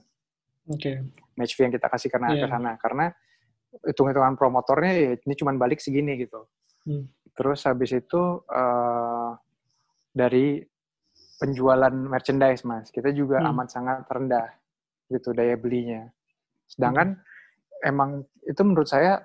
[0.70, 0.82] Oke.
[0.82, 0.96] Okay.
[1.38, 2.42] Match fee yang kita kasih karena yeah.
[2.46, 3.06] ke sana karena
[3.74, 6.46] hitung-hitungan promotornya ya ini cuma balik segini gitu.
[6.86, 7.10] Hmm.
[7.34, 9.32] Terus habis itu uh,
[10.14, 10.62] dari
[11.42, 13.50] penjualan merchandise mas, kita juga hmm.
[13.52, 14.48] amat sangat rendah
[15.10, 16.08] gitu daya belinya.
[16.70, 17.90] Sedangkan hmm.
[17.90, 18.10] emang
[18.46, 19.20] itu menurut saya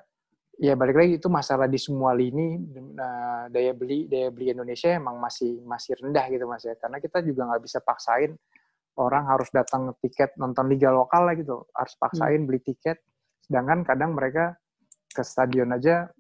[0.59, 2.59] ya balik lagi itu masalah di semua lini
[2.99, 7.23] uh, daya beli daya beli Indonesia emang masih masih rendah gitu mas ya karena kita
[7.23, 8.35] juga nggak bisa paksain
[8.99, 12.49] orang harus datang tiket nonton liga lokal lah gitu harus paksain hmm.
[12.51, 12.99] beli tiket
[13.47, 14.59] sedangkan kadang mereka
[15.15, 16.11] ke stadion aja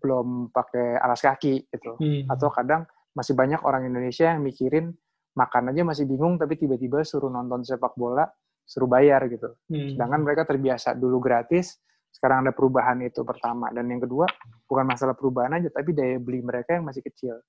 [0.00, 2.30] belum pakai alas kaki gitu hmm.
[2.32, 4.92] atau kadang masih banyak orang Indonesia yang mikirin
[5.36, 8.24] makan aja masih bingung tapi tiba-tiba suruh nonton sepak bola
[8.64, 9.96] suruh bayar gitu hmm.
[9.96, 11.76] sedangkan mereka terbiasa dulu gratis
[12.12, 14.28] sekarang ada perubahan itu pertama dan yang kedua
[14.68, 17.40] bukan masalah perubahan aja tapi daya beli mereka yang masih kecil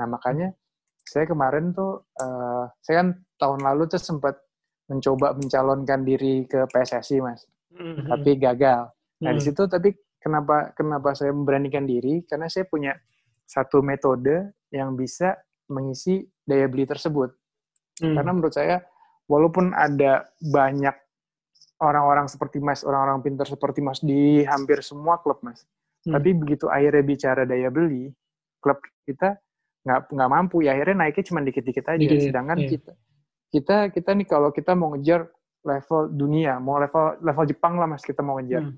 [0.00, 0.56] nah makanya
[1.04, 3.08] saya kemarin tuh uh, saya kan
[3.40, 4.36] tahun lalu tuh sempat
[4.88, 7.44] mencoba mencalonkan diri ke PSSI mas
[7.76, 8.08] mm-hmm.
[8.08, 8.88] tapi gagal
[9.20, 9.36] nah mm.
[9.36, 12.94] di situ tapi kenapa kenapa saya memberanikan diri karena saya punya
[13.48, 15.38] satu metode yang bisa
[15.72, 17.32] mengisi daya beli tersebut
[18.02, 18.14] mm.
[18.18, 18.84] karena menurut saya
[19.28, 20.96] walaupun ada banyak
[21.78, 25.62] orang-orang seperti Mas, orang-orang pintar seperti Mas di hampir semua klub Mas.
[26.06, 26.18] Hmm.
[26.18, 28.10] Tapi begitu akhirnya bicara daya beli,
[28.58, 29.38] klub kita
[29.86, 32.00] nggak nggak mampu ya akhirnya naiknya cuma dikit-dikit aja.
[32.00, 32.68] Dikit, Sedangkan iya.
[32.74, 32.92] kita
[33.48, 35.30] kita kita nih kalau kita mau ngejar
[35.62, 38.66] level dunia, mau level level Jepang lah Mas kita mau ngejar.
[38.66, 38.76] Hmm.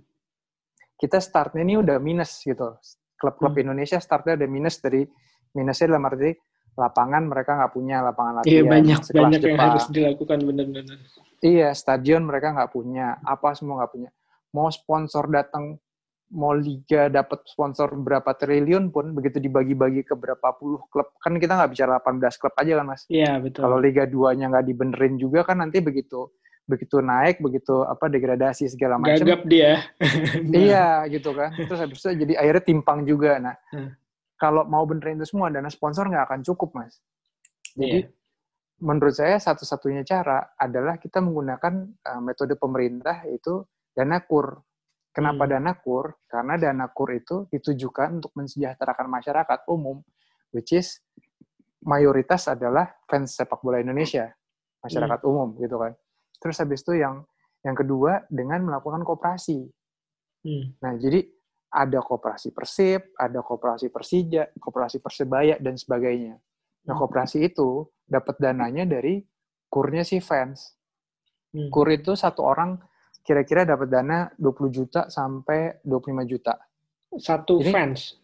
[1.01, 2.77] Kita startnya ini udah minus gitu.
[3.17, 3.65] Klub-klub hmm.
[3.65, 5.09] Indonesia startnya udah minus dari
[5.57, 6.31] minusnya dalam arti
[6.77, 8.53] lapangan mereka nggak punya lapangan latihan.
[8.53, 9.51] Iya banyak banyak Jepang.
[9.51, 10.99] yang harus dilakukan benar-benar.
[11.41, 14.11] Iya stadion mereka nggak punya, apa semua nggak punya.
[14.55, 15.79] Mau sponsor datang,
[16.31, 21.59] mau liga dapat sponsor berapa triliun pun begitu dibagi-bagi ke berapa puluh klub kan kita
[21.59, 23.03] nggak bicara 18 klub aja kan mas.
[23.11, 23.61] Iya betul.
[23.67, 26.31] Kalau liga 2-nya nggak dibenerin juga kan nanti begitu
[26.71, 29.27] begitu naik begitu apa degradasi segala macam.
[29.27, 29.83] Gagap dia.
[30.55, 31.51] iya gitu kan.
[31.59, 33.43] Terus habis itu jadi akhirnya timpang juga.
[33.43, 34.01] Nah hmm
[34.41, 36.97] kalau mau benerin itu semua dana sponsor nggak akan cukup mas.
[37.77, 38.81] Jadi yeah.
[38.81, 44.65] menurut saya satu-satunya cara adalah kita menggunakan uh, metode pemerintah itu dana kur.
[45.13, 45.53] Kenapa hmm.
[45.53, 46.17] dana kur?
[46.25, 50.01] Karena dana kur itu ditujukan untuk mensejahterakan masyarakat umum,
[50.57, 51.05] which is
[51.85, 54.33] mayoritas adalah fans sepak bola Indonesia,
[54.81, 55.29] masyarakat hmm.
[55.29, 55.93] umum gitu kan.
[56.41, 57.23] Terus habis itu yang
[57.61, 59.69] yang kedua dengan melakukan kooperasi.
[60.43, 60.75] Hmm.
[60.81, 61.21] Nah jadi
[61.71, 66.35] ada kooperasi Persib, ada kooperasi Persija, kooperasi Persebaya, dan sebagainya.
[66.91, 66.99] Nah, hmm.
[66.99, 69.23] kooperasi itu dapat dananya dari
[69.71, 70.75] kurnya si fans.
[71.55, 71.71] Hmm.
[71.71, 72.75] Kur itu satu orang
[73.23, 76.59] kira-kira dapat dana 20 juta sampai 25 juta.
[77.15, 78.19] Satu Jadi, fans?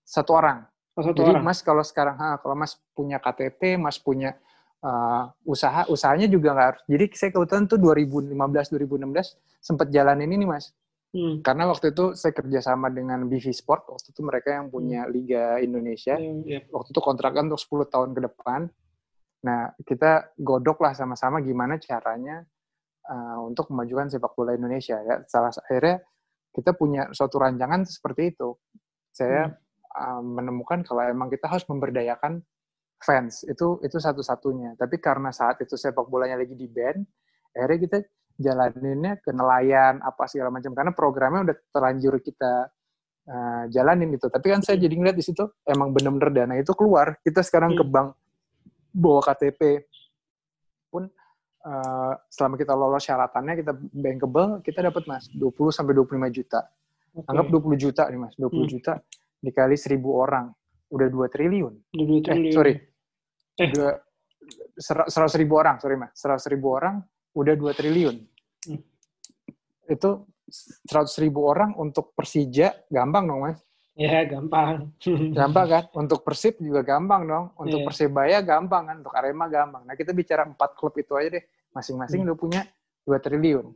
[0.00, 0.64] Satu orang.
[0.96, 1.44] Oh, satu Jadi orang.
[1.44, 4.36] Mas kalau sekarang, ha, kalau Mas punya KTP, Mas punya
[4.86, 6.82] uh, usaha, usahanya juga nggak harus.
[6.86, 10.70] Jadi saya kebetulan tuh 2015-2016 sempat jalan ini nih Mas
[11.16, 11.40] Hmm.
[11.40, 15.12] Karena waktu itu saya kerjasama dengan BV Sport, waktu itu mereka yang punya hmm.
[15.16, 16.20] Liga Indonesia.
[16.20, 16.62] Hmm, yeah.
[16.68, 18.60] Waktu itu kontrakkan untuk 10 tahun ke depan.
[19.48, 22.44] Nah, kita godok lah sama-sama gimana caranya
[23.08, 25.00] uh, untuk memajukan sepak bola Indonesia.
[25.00, 26.04] Ya, salah akhirnya
[26.52, 28.52] kita punya suatu rancangan seperti itu.
[29.14, 29.56] Saya hmm.
[29.96, 32.44] uh, menemukan kalau emang kita harus memberdayakan
[33.00, 34.74] fans itu itu satu-satunya.
[34.76, 37.04] Tapi karena saat itu sepak bolanya lagi di band,
[37.52, 37.98] akhirnya kita
[38.36, 42.68] jalaninnya ke nelayan apa segala macam karena programnya udah terlanjur kita
[43.26, 47.16] uh, jalanin itu tapi kan saya jadi ngeliat di situ emang bener-bener dana itu keluar
[47.24, 47.80] kita sekarang hmm.
[47.80, 48.08] ke bank
[48.92, 49.60] bawa KTP
[50.92, 51.08] pun
[51.64, 56.60] uh, selama kita lolos syaratannya kita bankable kita dapat mas 20 sampai 25 juta
[57.16, 57.28] okay.
[57.32, 58.68] anggap 20 juta nih mas 20 hmm.
[58.68, 58.92] juta
[59.40, 60.46] dikali 1000 orang
[60.92, 62.74] udah 2 triliun 2 triliun eh sorry
[63.56, 63.70] eh.
[63.72, 63.90] Dua,
[65.08, 67.00] seratus ribu orang sorry mas seratus ribu orang
[67.36, 68.16] udah 2 triliun.
[68.64, 68.80] Hmm.
[69.86, 70.24] Itu
[70.88, 73.60] 100 ribu orang untuk Persija gampang dong, Mas.
[73.96, 74.92] Ya, gampang.
[75.38, 75.84] gampang kan?
[75.92, 77.46] Untuk Persib juga gampang dong.
[77.60, 77.86] Untuk yeah.
[77.86, 78.96] Persebaya gampang kan?
[79.04, 79.84] Untuk Arema gampang.
[79.84, 81.44] Nah, kita bicara empat klub itu aja deh.
[81.76, 82.26] Masing-masing hmm.
[82.32, 82.62] udah punya
[83.04, 83.66] 2 triliun.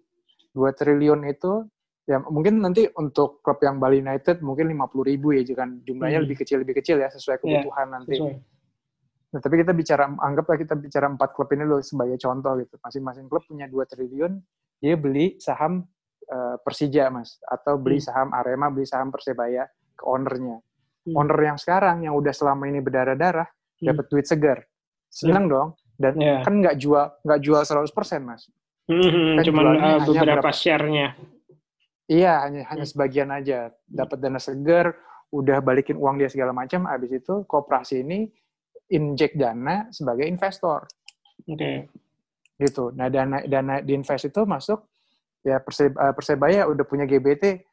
[0.57, 1.53] 2 triliun itu
[2.09, 6.27] ya mungkin nanti untuk klub yang Bali United mungkin 50 ribu ya, jika jumlahnya hmm.
[6.27, 8.17] lebih kecil lebih kecil ya sesuai iya, kebutuhan yeah, nanti.
[8.17, 8.35] Sesuai.
[9.31, 12.75] Nah, tapi kita bicara, anggaplah kita bicara empat klub ini loh sebagai contoh gitu.
[12.83, 14.43] Masing-masing klub punya 2 triliun,
[14.83, 15.87] dia beli saham
[16.27, 17.39] uh, Persija, Mas.
[17.47, 18.07] Atau beli hmm.
[18.11, 20.59] saham Arema, beli saham Persebaya ke ownernya.
[21.07, 21.15] Hmm.
[21.15, 23.87] Owner yang sekarang, yang udah selama ini berdarah-darah, hmm.
[23.87, 24.59] dapat duit segar.
[25.07, 25.55] Senang hmm.
[25.55, 25.69] dong.
[26.01, 26.41] Dan yeah.
[26.43, 27.87] kan nggak jual nggak jual 100%,
[28.27, 28.51] Mas.
[28.91, 31.15] Hmm, kan cuman uh, beberapa share-nya.
[32.11, 32.93] Iya, hanya hanya hmm.
[32.93, 33.71] sebagian aja.
[33.87, 34.99] Dapat dana segar,
[35.31, 38.27] udah balikin uang dia segala macam, habis itu kooperasi ini
[38.91, 40.91] injek dana sebagai investor.
[41.47, 41.55] Oke.
[41.55, 41.77] Okay.
[42.59, 42.91] Gitu.
[42.99, 44.83] Nah, dana dana di invest itu masuk
[45.41, 47.65] ya Persebaya, Persebaya udah punya GBT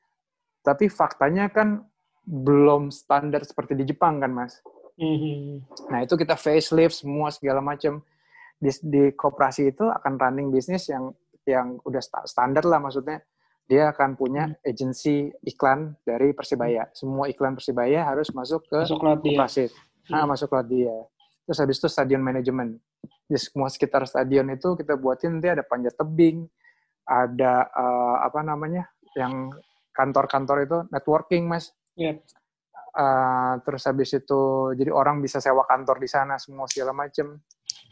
[0.64, 1.84] tapi faktanya kan
[2.28, 4.60] belum standar seperti di Jepang kan, Mas.
[5.00, 5.90] Mm-hmm.
[5.92, 8.04] Nah, itu kita facelift semua segala macam
[8.60, 11.14] di, di koperasi itu akan running bisnis yang
[11.48, 13.24] yang udah standar lah maksudnya
[13.68, 14.63] dia akan punya hmm.
[14.63, 16.88] agensi iklan dari Persebaya.
[16.95, 19.68] Semua iklan Persebaya harus masuk ke masuk koperasi.
[20.07, 20.28] Nah, hmm.
[20.32, 20.95] masuk lewat dia.
[21.43, 22.80] Terus habis itu stadion manajemen.
[23.28, 26.47] Di semua sekitar stadion itu kita buatin nanti ada panjat tebing,
[27.03, 28.88] ada uh, apa namanya
[29.20, 29.51] yang
[29.91, 31.76] kantor-kantor itu networking mas.
[31.99, 32.03] Yep.
[32.03, 32.13] Iya.
[32.97, 37.43] Uh, terus habis itu jadi orang bisa sewa kantor di sana semua segala macem.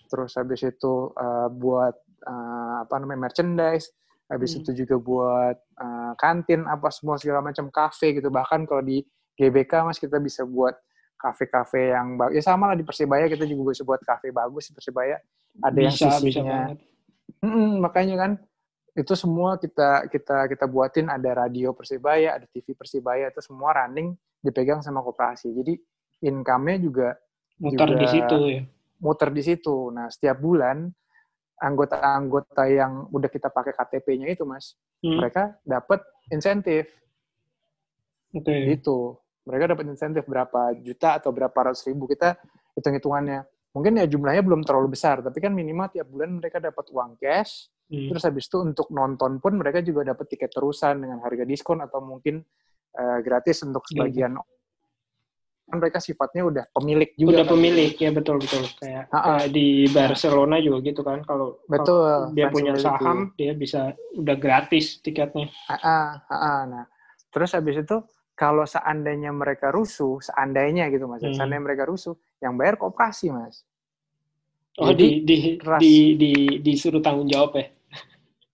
[0.08, 3.92] Terus habis itu uh, buat uh, apa namanya merchandise.
[4.26, 4.60] Habis hmm.
[4.64, 8.34] itu juga buat uh, kantin apa semua segala macam kafe gitu.
[8.34, 9.06] Bahkan kalau di
[9.36, 10.74] GBK mas kita bisa buat
[11.16, 14.74] kafe-kafe yang bagus ya sama lah di Persibaya kita juga bisa buat kafe bagus di
[14.76, 15.16] Persibaya
[15.64, 16.60] ada bisa, yang sisinya.
[16.76, 16.86] bisa
[17.84, 18.32] makanya kan
[18.96, 21.12] itu semua kita kita kita buatin.
[21.12, 25.52] Ada radio Persibaya ada TV Persibaya itu semua running dipegang sama koperasi.
[25.52, 25.76] Jadi
[26.24, 27.08] income-nya juga
[27.60, 28.62] muter juga di situ ya.
[29.04, 29.76] muter di situ.
[29.92, 30.88] Nah setiap bulan
[31.56, 35.18] anggota-anggota yang udah kita pakai KTP-nya itu, Mas, hmm.
[35.20, 36.92] mereka dapat insentif.
[38.36, 38.76] Okay.
[38.76, 39.16] Itu.
[39.46, 42.10] Mereka dapat insentif berapa juta atau berapa ratus ribu.
[42.10, 42.36] Kita
[42.76, 43.46] hitung-hitungannya.
[43.76, 47.72] Mungkin ya jumlahnya belum terlalu besar, tapi kan minimal tiap bulan mereka dapat uang cash.
[47.86, 48.10] Hmm.
[48.12, 52.02] Terus habis itu untuk nonton pun mereka juga dapat tiket terusan dengan harga diskon atau
[52.02, 52.42] mungkin
[52.98, 54.56] uh, gratis untuk sebagian hmm
[55.66, 57.42] kan mereka sifatnya udah pemilik juga.
[57.42, 57.54] Udah kan?
[57.58, 62.78] pemilik ya betul betul kayak, kayak di Barcelona juga gitu kan kalau betul dia punya
[62.78, 65.50] saham dia bisa udah gratis tiketnya.
[66.70, 66.86] Nah
[67.34, 67.98] terus habis itu
[68.36, 71.40] kalau seandainya mereka rusuh, seandainya gitu mas, hmm.
[71.40, 73.64] seandainya mereka rusuh, yang bayar kooperasi mas.
[74.76, 77.66] Oh jadi, di, di, di, di, disuruh tanggung jawab ya?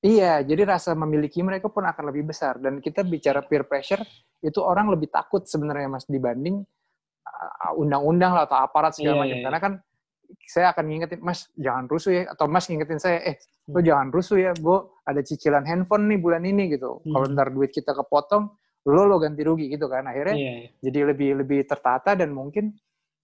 [0.05, 2.61] Iya, jadi rasa memiliki mereka pun akan lebih besar.
[2.61, 4.05] Dan kita bicara peer pressure,
[4.37, 6.79] itu orang lebih takut sebenarnya mas dibanding Uh,
[7.77, 9.37] undang-undang lah atau aparat segala yeah, macam.
[9.37, 9.73] Yeah, Karena kan
[10.47, 13.35] saya akan ngingetin, Mas jangan rusuh ya, atau Mas ngingetin saya, eh
[13.67, 13.87] lo hmm.
[13.87, 17.03] jangan rusuh ya, gue ada cicilan handphone nih bulan ini gitu.
[17.03, 17.11] Hmm.
[17.11, 18.47] Kalau ntar duit kita kepotong,
[18.87, 20.07] lo lo ganti rugi gitu kan.
[20.07, 20.71] Akhirnya yeah, yeah.
[20.81, 22.73] jadi lebih lebih tertata dan mungkin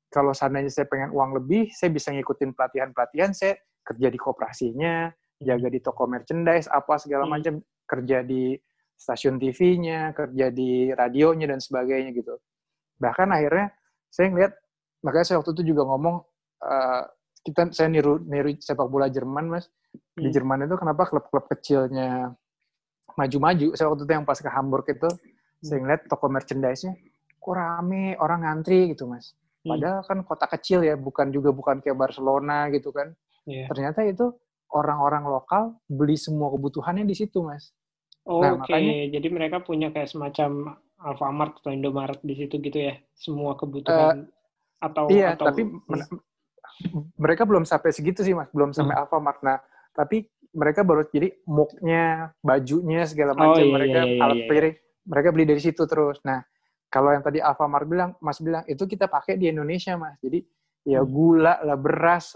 [0.08, 5.12] kalau seandainya saya pengen uang lebih, saya bisa ngikutin pelatihan-pelatihan, saya kerja di kooperasinya,
[5.44, 7.32] jaga di toko merchandise, apa segala hmm.
[7.32, 7.54] macam,
[7.88, 8.56] kerja di
[8.98, 12.36] stasiun TV-nya, kerja di radionya dan sebagainya gitu.
[12.98, 13.77] Bahkan akhirnya
[14.12, 14.54] saya ngeliat
[15.04, 16.16] makanya saya waktu itu juga ngomong
[16.64, 17.04] uh,
[17.46, 20.24] kita saya niru niru sepak bola Jerman mas hmm.
[20.24, 22.34] di Jerman itu kenapa klub-klub kecilnya
[23.16, 25.64] maju-maju saya waktu itu yang pas ke Hamburg itu hmm.
[25.64, 26.94] saya ngeliat toko merchandise-nya
[27.38, 29.32] kok rame orang ngantri gitu mas
[29.64, 29.72] hmm.
[29.72, 33.16] padahal kan kota kecil ya bukan juga bukan kayak Barcelona gitu kan
[33.48, 33.70] yeah.
[33.72, 34.36] ternyata itu
[34.76, 37.72] orang-orang lokal beli semua kebutuhannya di situ mas
[38.28, 39.08] Oh, nah, Oke, okay.
[39.08, 44.86] jadi mereka punya kayak semacam Alfamart atau Indomaret di situ gitu ya, semua kebutuhan uh,
[44.86, 45.66] atau iya, atau, tapi
[47.18, 49.02] mereka belum sampai segitu sih mas, belum sampai hmm.
[49.06, 49.40] Alfamart.
[49.46, 49.58] Nah,
[49.94, 54.38] tapi mereka baru jadi muknya, bajunya segala oh, macam, oh, iya, mereka iya, iya, alat
[54.38, 54.48] iya.
[54.50, 54.76] piring,
[55.06, 56.18] mereka beli dari situ terus.
[56.26, 56.42] Nah,
[56.90, 60.42] kalau yang tadi Alfamart bilang, Mas bilang itu kita pakai di Indonesia mas, jadi
[60.88, 61.10] ya hmm.
[61.10, 62.34] gula lah, beras,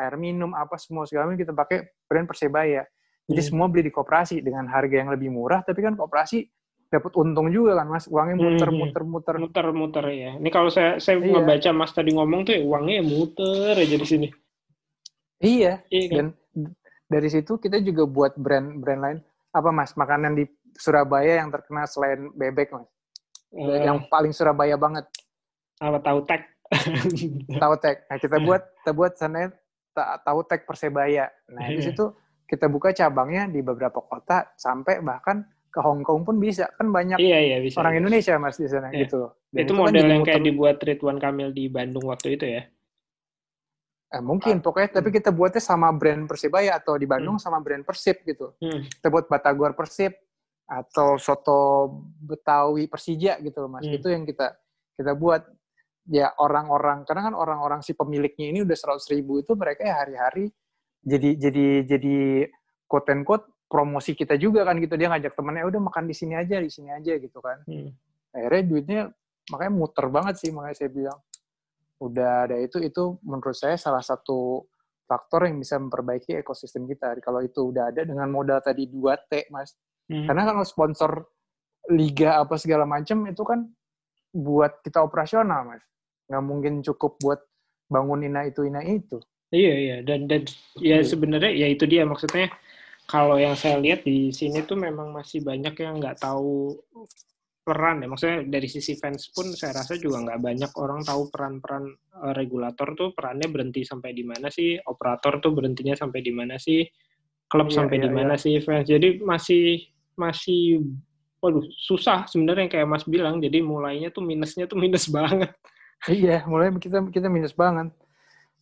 [0.00, 2.82] air minum apa semua segala macam kita pakai brand Persebaya.
[3.26, 3.48] Jadi hmm.
[3.50, 6.46] semua beli di koperasi dengan harga yang lebih murah, tapi kan koperasi
[6.86, 8.78] dapat untung juga kan mas, uangnya muter hmm.
[8.78, 10.30] muter muter muter muter ya.
[10.38, 11.34] Ini kalau saya saya iya.
[11.34, 14.28] membaca mas tadi ngomong tuh ya, uangnya muter aja di sini.
[15.42, 15.82] Iya.
[15.90, 16.16] iya kan?
[16.16, 16.26] Dan
[17.06, 19.18] dari situ kita juga buat brand brand lain
[19.50, 20.44] apa mas makanan di
[20.76, 22.86] Surabaya yang terkenal selain bebek mas,
[23.56, 25.08] uh, yang paling Surabaya banget.
[25.80, 26.42] Apa tahu tek?
[27.62, 28.04] tahu tek.
[28.06, 29.50] Nah kita buat kita buat sana
[30.22, 31.32] tahu tek Persebaya.
[31.50, 31.90] Nah di iya.
[31.90, 32.12] situ
[32.46, 35.42] kita buka cabangnya di beberapa kota sampai bahkan
[35.76, 38.88] ke Hong Kong pun bisa kan banyak iya, iya, bisa, orang Indonesia mas di sana
[38.88, 39.04] iya.
[39.04, 39.28] gitu.
[39.52, 42.48] Dan itu, itu kan model kan yang kayak dibuat Ridwan Kamil di Bandung waktu itu
[42.48, 42.64] ya?
[44.16, 44.62] Eh, mungkin ah.
[44.64, 47.44] pokoknya tapi kita buatnya sama brand Persibaya atau di Bandung hmm.
[47.44, 48.56] sama brand Persib gitu.
[48.56, 48.88] Hmm.
[48.88, 50.16] Kita buat Batagor Persib
[50.64, 51.92] atau soto
[52.24, 53.84] Betawi Persija gitu mas.
[53.84, 54.00] Hmm.
[54.00, 54.56] Itu yang kita
[54.96, 55.44] kita buat
[56.08, 60.54] ya orang-orang karena kan orang-orang si pemiliknya ini udah seratus ribu itu mereka ya hari-hari
[61.02, 62.16] jadi jadi jadi
[62.86, 64.94] quote and quote promosi kita juga kan gitu.
[64.94, 67.62] Dia ngajak temennya udah makan di sini aja di sini aja gitu kan.
[67.66, 67.90] Hmm.
[68.36, 69.02] akhirnya duitnya
[69.48, 71.18] makanya muter banget sih makanya saya bilang.
[71.96, 74.68] Udah ada itu itu menurut saya salah satu
[75.08, 77.16] faktor yang bisa memperbaiki ekosistem kita.
[77.24, 79.74] Kalau itu udah ada dengan modal tadi 2T mas.
[80.06, 80.22] Hmm.
[80.22, 81.26] karena kalau sponsor
[81.90, 83.66] liga apa segala macam itu kan
[84.30, 85.82] buat kita operasional mas.
[86.28, 87.40] Nggak mungkin cukup buat
[87.90, 89.18] bangun ina itu ina itu.
[89.54, 89.96] Iya iya.
[90.02, 90.42] Dan dan
[90.82, 92.50] ya sebenarnya ya itu dia maksudnya
[93.06, 96.74] kalau yang saya lihat di sini tuh memang masih banyak yang nggak tahu
[97.66, 98.06] peran ya.
[98.06, 102.94] Maksudnya dari sisi fans pun saya rasa juga nggak banyak orang tahu peran-peran uh, regulator
[102.98, 106.86] tuh perannya berhenti sampai di mana sih operator tuh berhentinya sampai di mana sih
[107.46, 108.42] klub iya, sampai iya, di mana iya.
[108.42, 108.86] sih fans.
[108.86, 109.86] Jadi masih
[110.18, 110.82] masih
[111.42, 113.42] waduh susah sebenarnya yang kayak Mas bilang.
[113.42, 115.50] Jadi mulainya tuh minusnya tuh minus banget.
[116.06, 117.90] Iya mulai kita kita minus banget.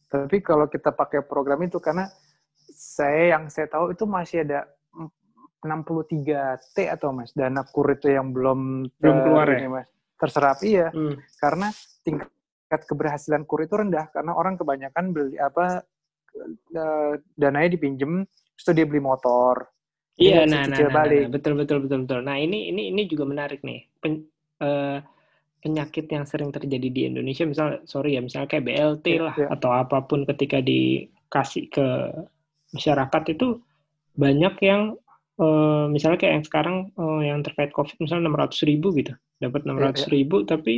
[0.09, 2.09] Tapi kalau kita pakai program itu karena
[2.73, 4.69] saya yang saya tahu itu masih ada
[5.65, 9.89] 63 T atau Mas dana kur itu yang belum belum keluar ya Mas
[10.21, 11.17] terserap iya hmm.
[11.41, 11.69] karena
[12.05, 15.85] tingkat keberhasilan kur itu rendah karena orang kebanyakan beli apa
[17.35, 19.75] dananya dipinjem itu dia beli motor
[20.15, 22.21] Iya, nah, nah, nah, nah, betul betul betul betul.
[22.23, 23.83] Nah, ini ini ini juga menarik nih.
[23.99, 24.23] Pen,
[24.63, 25.03] uh,
[25.59, 29.51] penyakit yang sering terjadi di Indonesia, misal sorry ya, misalnya kayak BLT yeah, lah yeah.
[29.51, 31.87] atau apa pun ketika dikasih ke
[32.75, 33.63] masyarakat itu
[34.19, 34.99] banyak yang
[35.39, 39.71] uh, misalnya kayak yang sekarang uh, yang terkait COVID misalnya 600 ribu gitu, dapat 600
[39.71, 40.09] yeah, yeah.
[40.11, 40.75] ribu tapi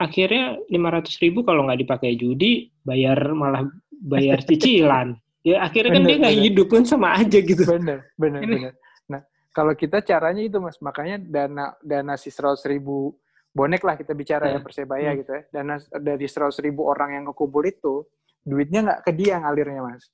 [0.00, 5.16] akhirnya 500 ribu kalau nggak dipakai judi bayar malah bayar cicilan.
[5.42, 7.66] Ya akhirnya kan dia nggak hidup kan sama aja gitu.
[7.66, 8.54] Bener bener Ini.
[8.54, 8.74] bener
[9.10, 9.20] nah
[9.50, 13.10] kalau kita caranya itu mas makanya dana dana si seratus ribu
[13.52, 15.18] bonek lah kita bicara ya, ya persebaya hmm.
[15.22, 15.42] gitu ya.
[15.50, 18.06] Dana dari seratus ribu orang yang kekumpul itu
[18.42, 20.06] duitnya nggak ke dia ngalirnya mas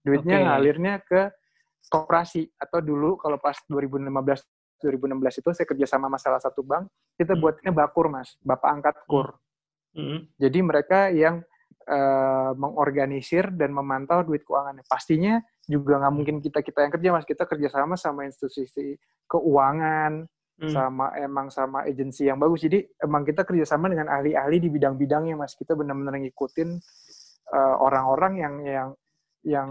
[0.00, 0.46] duitnya okay.
[0.46, 1.20] ngalirnya ke
[1.90, 4.08] koperasi atau dulu kalau pas 2015
[4.80, 6.88] 2016 itu saya kerja sama masalah satu bank
[7.20, 7.40] kita hmm.
[7.40, 9.36] buatnya bakur mas bapak angkat kur
[9.92, 10.00] hmm.
[10.00, 10.20] Hmm.
[10.40, 11.44] jadi mereka yang
[11.90, 14.86] uh, mengorganisir dan memantau duit keuangannya.
[14.86, 20.26] Pastinya juga nggak mungkin kita kita yang kerja mas, kita kerjasama sama institusi keuangan,
[20.60, 20.70] hmm.
[20.70, 22.66] sama emang sama agensi yang bagus.
[22.66, 25.54] Jadi emang kita kerjasama dengan ahli-ahli di bidang-bidangnya mas.
[25.58, 26.68] Kita benar-benar ngikutin
[27.54, 28.88] uh, orang-orang yang yang
[29.46, 29.70] yang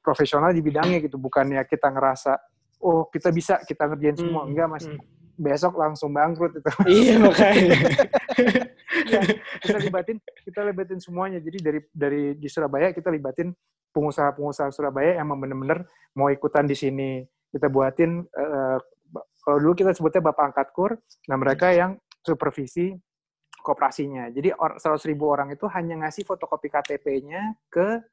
[0.00, 1.18] profesional di bidangnya gitu.
[1.20, 2.38] Bukannya kita ngerasa
[2.84, 4.42] oh kita bisa kita ngerjain semua.
[4.44, 4.50] Hmm.
[4.54, 4.84] Enggak mas.
[4.86, 5.00] Hmm.
[5.38, 6.70] Besok langsung bangkrut itu.
[6.90, 7.78] Iya makanya.
[9.06, 9.20] ya,
[9.60, 13.52] kita libatin kita libatin semuanya jadi dari dari di Surabaya kita libatin
[13.92, 15.84] pengusaha-pengusaha Surabaya yang benar-benar
[16.16, 18.78] mau ikutan di sini kita buatin uh,
[19.40, 20.92] kalau dulu kita sebutnya bapak angkat kur
[21.28, 22.92] nah mereka yang supervisi
[23.64, 28.04] kooperasinya jadi seratus ribu orang itu hanya ngasih fotokopi KTP-nya ke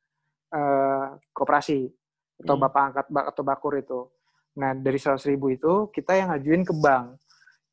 [0.53, 1.89] uh, kooperasi
[2.43, 2.63] atau hmm.
[2.67, 4.01] bapak angkat atau bakur itu
[4.55, 7.19] nah dari seratus ribu itu kita yang ngajuin ke bank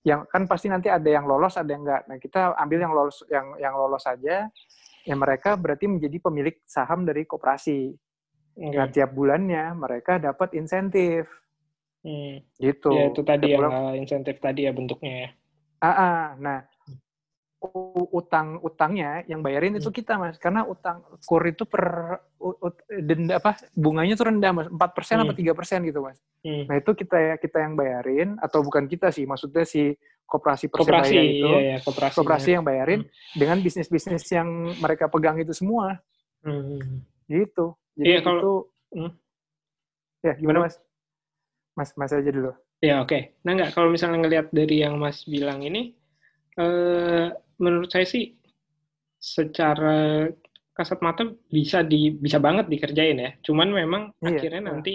[0.02, 2.02] yang kan pasti nanti ada yang lolos ada yang enggak.
[2.10, 4.50] Nah, kita ambil yang lolos yang yang lolos saja.
[5.02, 7.94] Ya mereka berarti menjadi pemilik saham dari koperasi.
[8.54, 8.74] Okay.
[8.78, 11.30] Nah, tiap bulannya mereka dapat insentif.
[12.02, 12.42] Hmm.
[12.58, 12.90] Gitu.
[12.90, 15.28] Ya, itu tadi tiap yang bulan, uh, insentif tadi ya bentuknya ya.
[15.82, 16.22] Ah, ah.
[16.38, 16.58] nah
[18.10, 19.98] utang utangnya yang bayarin itu hmm.
[20.02, 22.18] kita mas karena utang kur itu per
[22.90, 25.38] denda apa bunganya tuh rendah mas empat persen apa hmm.
[25.38, 26.66] tiga persen gitu mas hmm.
[26.66, 29.94] nah itu kita ya kita yang bayarin atau bukan kita sih maksudnya si
[30.26, 33.36] koperasi persebaya koperasi, itu iya, iya, koperasi, koperasi yang bayarin hmm.
[33.38, 34.48] dengan bisnis bisnis yang
[34.82, 36.02] mereka pegang itu semua
[36.42, 37.04] hmm.
[37.30, 38.54] gitu jadi iya, kalau, itu
[38.98, 39.10] hmm.
[40.26, 40.74] ya gimana mas
[41.78, 42.50] mas mas aja dulu
[42.82, 43.38] ya oke okay.
[43.46, 45.94] nah nggak kalau misalnya ngelihat dari yang mas bilang ini
[46.58, 47.28] eh,
[47.62, 48.34] menurut saya sih
[49.22, 50.26] secara
[50.74, 53.30] kasat mata bisa di bisa banget dikerjain ya.
[53.38, 54.68] Cuman memang iya, akhirnya iya.
[54.74, 54.94] nanti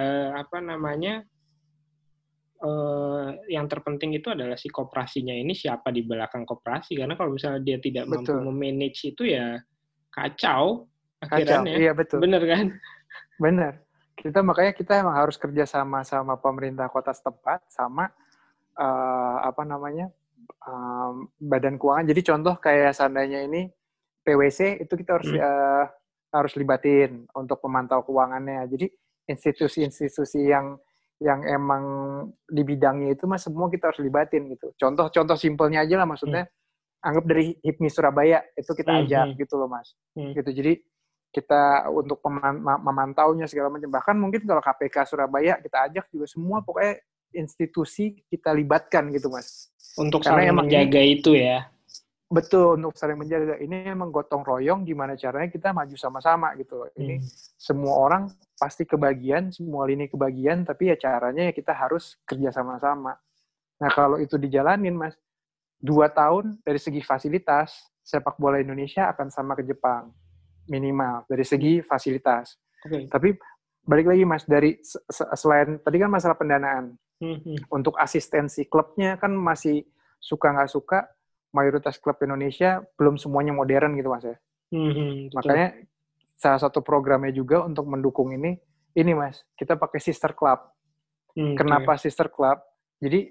[0.00, 1.20] uh, apa namanya
[2.64, 7.60] uh, yang terpenting itu adalah si koperasinya ini siapa di belakang koperasi karena kalau misalnya
[7.60, 8.40] dia tidak betul.
[8.40, 9.60] mampu memanage itu ya
[10.08, 10.88] kacau
[11.20, 11.60] akhirnya.
[11.60, 12.18] Kacau, iya betul.
[12.24, 12.66] Bener kan?
[13.36, 13.72] Bener.
[14.14, 18.08] Kita makanya kita emang harus kerja sama sama pemerintah kota setempat sama
[18.78, 20.08] uh, apa namanya
[20.66, 22.06] um, badan keuangan.
[22.08, 23.68] Jadi contoh kayak seandainya ini
[24.24, 25.40] PwC itu kita harus hmm.
[25.40, 25.84] uh,
[26.34, 28.66] harus libatin untuk memantau keuangannya.
[28.66, 28.86] Jadi
[29.30, 30.76] institusi-institusi yang
[31.22, 31.84] yang emang
[32.44, 34.74] di bidangnya itu mas semua kita harus libatin gitu.
[34.74, 37.06] Contoh-contoh simpelnya aja lah maksudnya hmm.
[37.06, 39.00] anggap dari HIPMI Surabaya itu kita hmm.
[39.06, 39.36] ajak hmm.
[39.38, 39.94] gitu loh mas.
[40.18, 40.34] Hmm.
[40.34, 40.50] Gitu.
[40.50, 40.72] Jadi
[41.34, 43.90] kita untuk memantaunya segala macam.
[43.90, 47.02] Bahkan mungkin kalau KPK Surabaya kita ajak juga semua pokoknya
[47.34, 49.73] institusi kita libatkan gitu mas.
[49.94, 51.70] Untuk Karena saling menjaga ini, itu ya.
[52.26, 53.62] Betul untuk saling menjaga.
[53.62, 56.82] Ini emang gotong royong gimana caranya kita maju sama-sama gitu.
[56.98, 57.26] Ini hmm.
[57.54, 58.22] semua orang
[58.58, 63.14] pasti kebagian, semua lini kebagian, tapi ya caranya ya kita harus kerja sama-sama.
[63.78, 65.14] Nah kalau itu dijalanin mas,
[65.78, 70.10] dua tahun dari segi fasilitas sepak bola Indonesia akan sama ke Jepang
[70.66, 72.58] minimal dari segi fasilitas.
[72.82, 73.06] Okay.
[73.06, 73.36] Tapi
[73.84, 74.80] balik lagi mas dari
[75.36, 77.70] selain tadi kan masalah pendanaan hmm.
[77.70, 79.84] untuk asistensi klubnya kan masih
[80.18, 80.98] suka nggak suka
[81.54, 84.36] mayoritas klub Indonesia belum semuanya modern gitu mas ya
[84.74, 85.68] hmm, makanya
[86.34, 88.58] salah satu programnya juga untuk mendukung ini
[88.96, 90.58] ini mas kita pakai sister club
[91.38, 92.08] hmm, kenapa okay.
[92.10, 92.58] sister club
[92.98, 93.30] jadi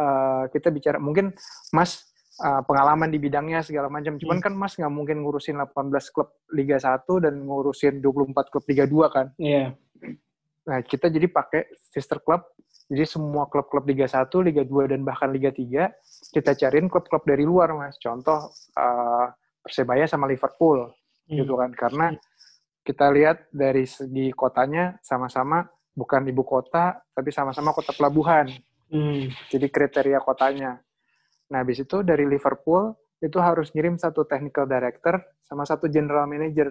[0.00, 1.30] uh, kita bicara mungkin
[1.70, 4.16] mas uh, pengalaman di bidangnya segala macam.
[4.16, 4.44] Cuman hmm.
[4.44, 9.12] kan Mas nggak mungkin ngurusin 18 klub Liga 1 dan ngurusin 24 klub Liga 2
[9.12, 9.26] kan?
[9.36, 9.76] Iya.
[9.76, 10.14] Yeah.
[10.62, 12.46] Nah, kita jadi pakai sister club.
[12.92, 15.88] Jadi semua klub-klub Liga 1, Liga 2 dan bahkan Liga 3
[16.28, 17.96] kita cariin klub-klub dari luar, Mas.
[17.96, 19.26] Contoh uh,
[19.64, 20.92] Persebaya sama Liverpool
[21.24, 21.40] hmm.
[21.40, 21.72] gitu kan.
[21.72, 22.12] Karena
[22.84, 25.64] kita lihat dari segi kotanya sama-sama
[25.96, 28.52] bukan ibu kota tapi sama-sama kota pelabuhan.
[28.92, 29.32] Hmm.
[29.48, 30.76] Jadi kriteria kotanya.
[31.48, 32.92] Nah, habis itu dari Liverpool
[33.24, 36.68] itu harus ngirim satu technical director sama satu general manager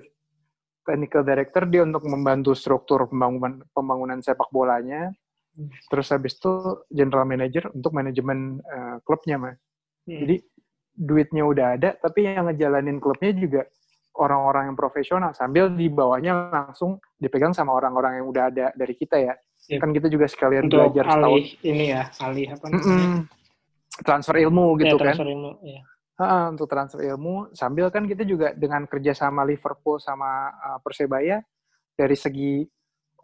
[0.85, 5.09] technical director dia untuk membantu struktur pembangunan pembangunan sepak bolanya.
[5.91, 6.51] Terus habis itu
[6.87, 9.57] general manager untuk manajemen uh, klubnya, Mas.
[10.07, 10.25] Hmm.
[10.25, 10.35] Jadi
[10.91, 13.61] duitnya udah ada, tapi yang ngejalanin klubnya juga
[14.11, 19.17] orang-orang yang profesional sambil di bawahnya langsung dipegang sama orang-orang yang udah ada dari kita
[19.19, 19.33] ya.
[19.71, 19.79] Yep.
[19.79, 21.69] Kan kita juga sekalian untuk belajar alih setahun.
[21.69, 22.87] ini ya, alih apa namanya?
[22.91, 23.19] Mm -mm.
[24.01, 25.35] Transfer ilmu gitu ya, transfer kan.
[25.35, 25.81] Ilmu, ya
[26.21, 31.41] uh, untuk transfer ilmu sambil kan kita juga dengan kerja sama Liverpool sama uh, Persebaya
[31.97, 32.61] dari segi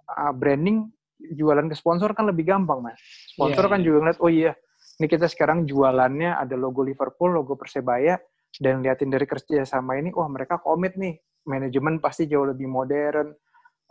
[0.09, 2.99] uh, branding jualan ke sponsor kan lebih gampang mas
[3.33, 3.85] sponsor yeah, kan yeah.
[3.85, 4.51] juga ngeliat oh iya
[4.97, 8.17] ini kita sekarang jualannya ada logo Liverpool logo Persebaya
[8.57, 13.29] dan liatin dari kerja sama ini wah mereka komit nih manajemen pasti jauh lebih modern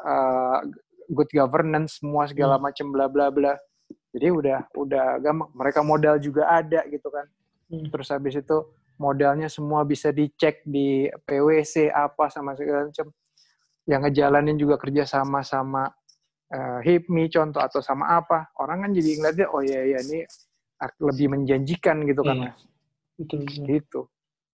[0.02, 0.58] uh,
[1.10, 2.62] good governance semua segala hmm.
[2.62, 3.54] macam bla bla bla
[4.10, 7.26] jadi udah udah gampang mereka modal juga ada gitu kan
[7.70, 7.90] hmm.
[7.94, 8.66] terus habis itu
[8.96, 13.12] modalnya semua bisa dicek di PWC apa sama segala macam
[13.86, 15.86] yang ngejalanin juga kerja sama sama
[16.53, 20.20] uh, HIPMI contoh atau sama apa orang kan jadi ngeliatnya oh iya iya ini
[21.01, 22.53] lebih menjanjikan gitu kan iya.
[23.16, 24.01] betul, betul gitu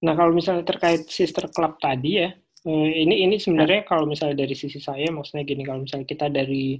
[0.02, 2.30] nah kalau misalnya terkait sister club tadi ya
[2.66, 6.78] eh, ini ini sebenarnya kalau misalnya dari sisi saya maksudnya gini kalau misalnya kita dari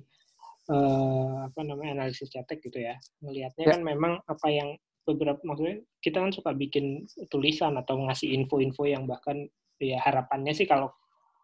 [0.71, 3.71] uh, apa namanya analisis cetek gitu ya melihatnya ya.
[3.79, 9.07] kan memang apa yang beberapa maksudnya kita kan suka bikin tulisan atau ngasih info-info yang
[9.07, 9.51] bahkan
[9.83, 10.95] ya harapannya sih kalau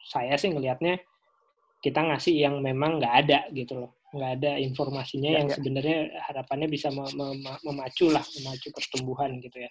[0.07, 1.03] saya sih ngelihatnya
[1.79, 5.55] kita ngasih yang memang nggak ada gitu loh nggak ada informasinya ya, yang ya.
[5.61, 9.71] sebenarnya harapannya bisa mem mem memacu lah memacu pertumbuhan gitu ya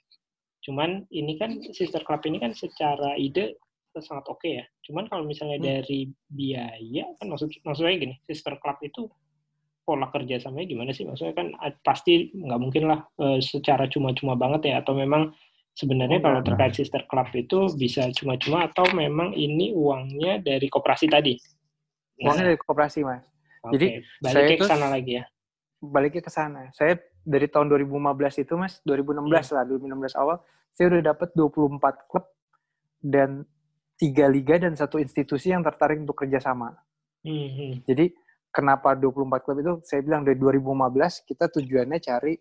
[0.67, 3.57] cuman ini kan sister club ini kan secara ide
[3.97, 5.65] sangat oke okay ya cuman kalau misalnya hmm.
[5.65, 5.99] dari
[6.29, 9.09] biaya kan maksud maksudnya gini sister club itu
[9.87, 11.07] pola kerja samanya gimana sih?
[11.07, 11.47] Maksudnya kan
[11.79, 15.31] pasti nggak mungkin lah e, secara cuma-cuma banget ya, atau memang
[15.71, 21.39] sebenarnya kalau terkait sister club itu bisa cuma-cuma atau memang ini uangnya dari koperasi tadi?
[22.23, 23.25] Uangnya dari koperasi mas.
[23.61, 23.73] Okay.
[23.73, 23.87] Jadi
[24.23, 25.23] balik ke sana lagi ya.
[25.77, 26.61] Baliknya ke sana.
[26.73, 29.53] Saya dari tahun 2015 itu mas, 2016 hmm.
[29.53, 30.37] lah, 2016 awal,
[30.73, 32.25] saya udah dapat 24 klub
[33.03, 33.45] dan
[33.97, 36.73] tiga liga dan satu institusi yang tertarik untuk kerjasama.
[37.25, 37.49] Hmm.
[37.51, 37.73] hmm.
[37.83, 38.13] Jadi
[38.53, 42.33] kenapa 24 klub itu saya bilang dari 2015 kita tujuannya cari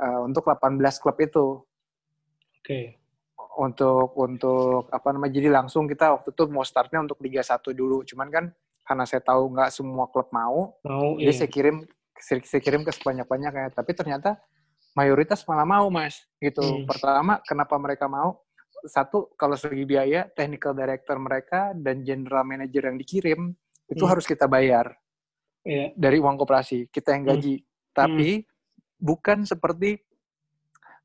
[0.00, 1.46] uh, untuk 18 klub itu.
[1.62, 2.64] Oke.
[2.64, 2.86] Okay.
[3.52, 8.00] Untuk untuk apa namanya jadi langsung kita waktu itu mau startnya untuk Liga 1 dulu.
[8.08, 8.44] Cuman kan
[8.82, 11.38] karena saya tahu nggak semua klub mau, mau jadi iya.
[11.44, 11.76] saya kirim
[12.22, 13.74] saya kirim ke sebanyak-banyaknya.
[13.74, 14.38] Tapi ternyata
[14.94, 16.62] mayoritas malah mau mas gitu.
[16.62, 16.86] Hmm.
[16.86, 18.42] Pertama kenapa mereka mau?
[18.82, 23.54] Satu kalau segi biaya, technical director mereka dan general manager yang dikirim
[23.92, 24.10] itu hmm.
[24.10, 24.96] harus kita bayar
[25.66, 25.90] yeah.
[25.94, 27.66] dari uang koperasi kita yang gaji hmm.
[27.94, 28.46] tapi hmm.
[28.98, 30.00] bukan seperti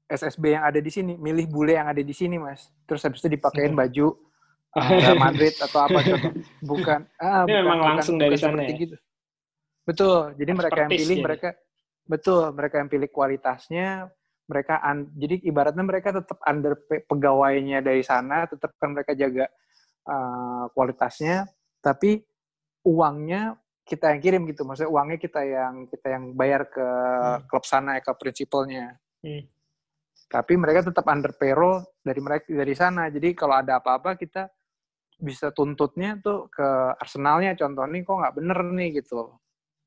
[0.08, 3.36] SSB yang ada di sini milih bule yang ada di sini mas terus habis itu
[3.36, 3.82] dipakein hmm.
[3.84, 4.08] baju
[4.76, 6.32] uh, Madrid atau apa contoh
[6.66, 8.76] bukan ah Ini bukan, memang bukan, langsung bukan dari sana ya?
[8.76, 8.96] gitu
[9.88, 11.24] betul jadi mereka yang pilih ya?
[11.24, 11.50] mereka
[12.08, 13.88] betul mereka yang pilih kualitasnya
[14.48, 19.52] mereka un, jadi ibaratnya mereka tetap under pegawainya dari sana tetap kan mereka jaga
[20.08, 21.52] uh, kualitasnya
[21.84, 22.24] tapi
[22.88, 27.48] uangnya kita yang kirim gitu maksudnya uangnya kita yang kita yang bayar ke hmm.
[27.48, 29.44] klub sana ya ke prinsipalnya hmm.
[30.32, 34.48] tapi mereka tetap under payroll dari mereka dari sana jadi kalau ada apa-apa kita
[35.18, 36.68] bisa tuntutnya tuh ke
[37.02, 39.34] Arsenalnya contoh nih kok nggak bener nih gitu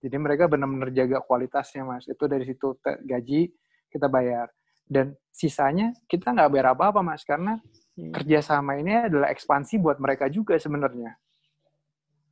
[0.02, 3.50] jadi mereka benar-benar jaga kualitasnya mas itu dari situ gaji
[3.90, 4.50] kita bayar
[4.90, 7.62] dan sisanya kita nggak bayar apa-apa mas karena
[7.94, 8.10] hmm.
[8.10, 11.14] kerjasama ini adalah ekspansi buat mereka juga sebenarnya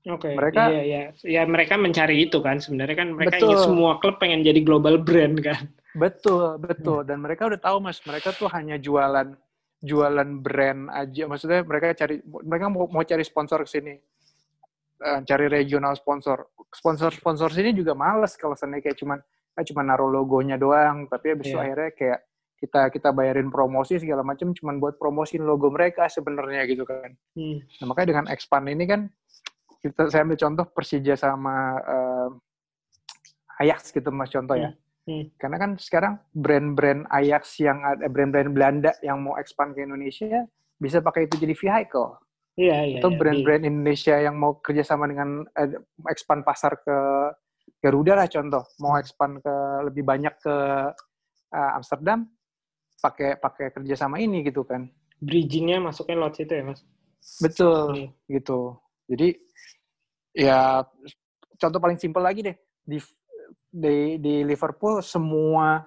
[0.06, 0.32] Oke.
[0.32, 0.34] Okay.
[0.38, 1.00] Mereka iya, iya.
[1.26, 3.50] Ya mereka mencari itu kan sebenarnya kan mereka betul.
[3.50, 5.68] ingin semua klub pengen jadi global brand kan.
[5.98, 7.02] Betul, betul.
[7.02, 7.08] Hmm.
[7.08, 9.34] Dan mereka udah tahu Mas, mereka tuh hanya jualan
[9.78, 11.30] jualan brand aja.
[11.30, 13.94] Maksudnya mereka cari mereka mau mau cari sponsor ke sini.
[14.98, 16.50] Uh, cari regional sponsor.
[16.74, 19.22] Sponsor-sponsor sini juga males kalau sana kayak cuman
[19.54, 21.54] eh, cuma naruh logonya doang, tapi habis yeah.
[21.54, 22.20] itu akhirnya kayak
[22.58, 27.14] kita kita bayarin promosi segala macam cuman buat promosiin logo mereka sebenarnya gitu kan.
[27.38, 27.62] Hmm.
[27.78, 29.00] Nah, makanya dengan expand ini kan
[29.78, 34.74] kita saya ambil contoh Persija sama uh, Ajax gitu mas contoh ya.
[34.74, 34.87] Hmm.
[35.08, 35.24] Hmm.
[35.40, 40.44] Karena kan sekarang brand-brand Ajax yang ada brand-brand Belanda yang mau expand ke Indonesia
[40.76, 42.20] bisa pakai itu jadi vehicle.
[42.60, 42.96] Iya, iya.
[43.00, 43.18] Atau iya.
[43.18, 43.70] brand-brand iya.
[43.72, 45.70] Indonesia yang mau kerjasama dengan uh,
[46.12, 46.96] expand pasar ke
[47.78, 49.00] Garuda lah contoh, mau hmm.
[49.00, 49.54] expand ke
[49.88, 50.54] lebih banyak ke
[51.56, 52.28] uh, Amsterdam,
[53.00, 54.90] pakai pakai kerjasama ini gitu kan.
[55.22, 56.84] Bridgingnya masuknya lot situ ya mas?
[57.40, 58.34] Betul, hmm.
[58.34, 58.76] gitu.
[59.08, 59.28] Jadi
[60.36, 60.84] ya
[61.56, 62.98] contoh paling simpel lagi deh di
[63.68, 65.84] di, di Liverpool semua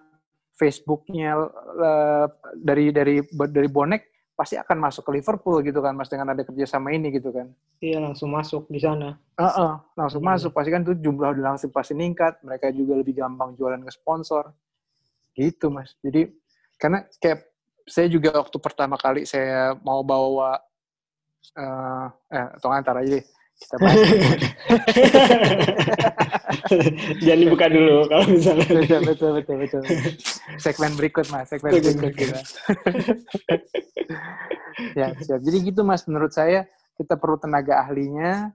[0.55, 6.33] Facebooknya uh, dari dari dari bonek pasti akan masuk ke Liverpool gitu kan mas dengan
[6.33, 7.49] ada kerja sama ini gitu kan.
[7.77, 9.17] Iya langsung masuk di sana.
[9.37, 10.33] Uh -uh, langsung hmm.
[10.33, 10.51] masuk.
[10.53, 12.41] Pasti kan tuh jumlah udah langsung pasti meningkat.
[12.41, 14.49] Mereka juga lebih gampang jualan ke sponsor.
[15.37, 15.93] Gitu mas.
[16.01, 16.29] Jadi
[16.81, 17.53] karena kayak
[17.85, 20.57] saya juga waktu pertama kali saya mau bawa
[21.57, 23.25] uh, eh tolong antar aja deh
[23.61, 24.01] kita bahas.
[27.23, 28.65] Jangan dibuka dulu kalau misalnya.
[28.65, 29.81] betul, betul, betul, betul.
[30.57, 32.39] Segmen berikut mas, segmen berikut kita.
[34.99, 35.39] ya siap.
[35.45, 36.65] Jadi gitu mas, menurut saya
[36.97, 38.49] kita perlu tenaga ahlinya.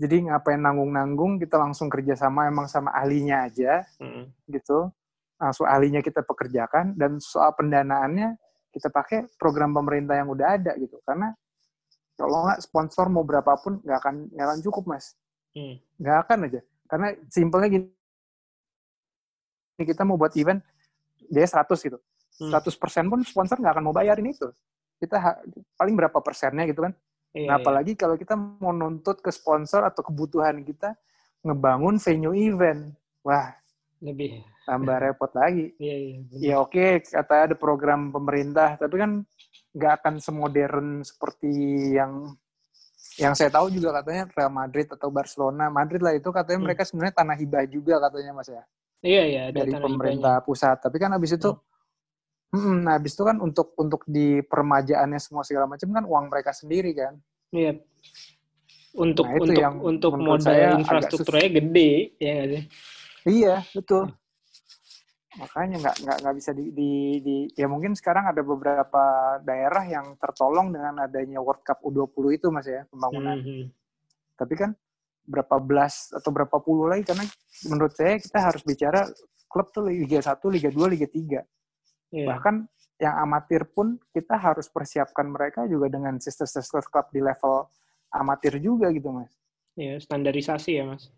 [0.00, 4.48] Jadi ngapain nanggung-nanggung, kita langsung kerja sama emang sama ahlinya aja, hmm.
[4.48, 4.88] gitu.
[5.36, 8.32] Langsung ahlinya kita pekerjakan dan soal pendanaannya
[8.72, 10.96] kita pakai program pemerintah yang udah ada gitu.
[11.04, 11.36] Karena
[12.20, 15.16] kalau nggak sponsor mau berapapun nggak akan nggak akan cukup mas.
[15.56, 15.80] Hmm.
[15.96, 16.60] nggak akan aja.
[16.84, 17.86] Karena simpelnya gini.
[19.80, 20.60] Kita mau buat event
[21.24, 21.96] dia 100 gitu.
[22.44, 22.52] Hmm.
[22.52, 24.52] 100 persen pun sponsor nggak akan mau bayarin itu.
[25.00, 25.16] Kita
[25.80, 26.92] paling berapa persennya gitu kan.
[27.32, 27.62] Iya, nah, iya.
[27.64, 28.00] apalagi iya.
[28.04, 30.92] kalau kita mau nuntut ke sponsor atau kebutuhan kita
[31.40, 32.92] ngebangun venue event.
[33.24, 33.56] Wah.
[34.04, 34.44] Lebih.
[34.68, 35.72] Tambah repot lagi.
[35.80, 39.24] Iya, iya, ya oke okay, kata ada program pemerintah tapi kan
[39.70, 41.52] nggak akan semodern seperti
[41.94, 42.34] yang
[43.18, 45.68] yang saya tahu juga katanya Real Madrid atau Barcelona.
[45.68, 46.66] Madrid lah itu katanya hmm.
[46.66, 48.62] mereka sebenarnya tanah hibah juga katanya mas ya?
[49.00, 50.46] Iya iya dari pemerintah hibahnya.
[50.46, 50.76] pusat.
[50.80, 51.50] Tapi kan habis itu
[52.54, 52.76] hmm.
[52.86, 56.90] nah habis itu kan untuk untuk di permajaannya semua segala macam kan uang mereka sendiri
[56.96, 57.14] kan?
[57.50, 57.80] Iya.
[58.90, 62.62] Untuk nah, untuk yang untuk modal infrastrukturnya gede ya gak sih?
[63.28, 64.19] Iya betul
[65.38, 66.90] makanya nggak nggak nggak bisa di, di,
[67.22, 72.46] di ya mungkin sekarang ada beberapa daerah yang tertolong dengan adanya World Cup U20 itu
[72.50, 73.64] mas ya pembangunan mm -hmm.
[74.34, 74.74] tapi kan
[75.30, 77.22] berapa belas atau berapa puluh lagi karena
[77.70, 79.06] menurut saya kita harus bicara
[79.46, 81.14] klub tuh Liga 1, Liga 2, Liga 3
[82.10, 82.26] yeah.
[82.26, 82.66] bahkan
[82.98, 87.70] yang amatir pun kita harus persiapkan mereka juga dengan sister-sister klub di level
[88.10, 89.30] amatir juga gitu mas
[89.78, 91.08] ya standarisasi ya mas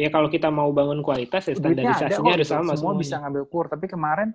[0.00, 3.00] ya kalau kita mau bangun kualitas ya standarisasinya harus sama semua semuanya.
[3.04, 3.66] bisa ngambil kur.
[3.68, 4.32] Tapi kemarin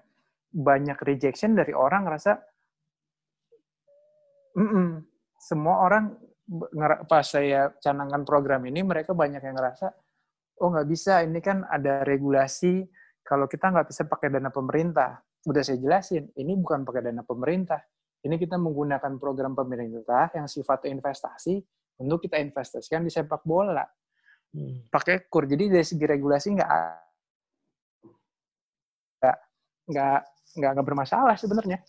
[0.53, 2.32] banyak rejection dari orang ngerasa
[4.55, 4.88] mm -mm,
[5.41, 6.13] semua orang
[7.09, 9.89] pas saya canangkan program ini mereka banyak yang ngerasa
[10.61, 11.26] oh nggak bisa.
[11.26, 12.86] Ini kan ada regulasi.
[13.26, 15.18] Kalau kita nggak bisa pakai dana pemerintah.
[15.49, 17.82] Udah saya jelasin ini bukan pakai dana pemerintah.
[18.22, 21.61] Ini kita menggunakan program pemerintah yang sifatnya investasi
[22.01, 23.86] untuk kita investasikan di sepak bola
[24.56, 24.88] hmm.
[24.88, 26.70] pakai kur jadi dari segi regulasi nggak
[29.20, 29.38] nggak
[29.91, 30.20] nggak
[30.56, 31.84] nggak nggak bermasalah sebenarnya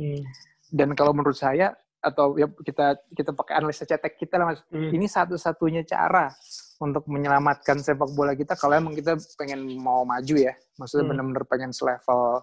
[0.00, 0.24] hmm.
[0.72, 4.90] dan kalau menurut saya atau ya kita kita pakai analisa cetek kita lah mas hmm.
[4.90, 6.34] ini satu-satunya cara
[6.82, 10.50] untuk menyelamatkan sepak bola kita kalau emang kita pengen mau maju ya
[10.82, 11.10] maksudnya hmm.
[11.14, 12.42] benar-benar pengen selevel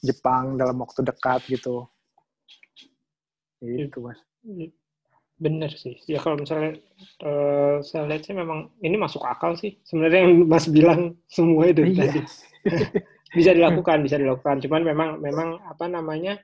[0.00, 1.84] Jepang dalam waktu dekat gitu
[3.60, 4.72] itu mas hmm.
[5.44, 6.00] Bener sih.
[6.08, 6.80] Ya kalau misalnya
[7.20, 9.76] uh, saya lihat sih memang ini masuk akal sih.
[9.84, 12.08] Sebenarnya yang Mas bilang semua itu iya.
[12.08, 12.20] tadi.
[13.36, 14.64] bisa dilakukan, bisa dilakukan.
[14.64, 16.40] Cuman memang memang apa namanya?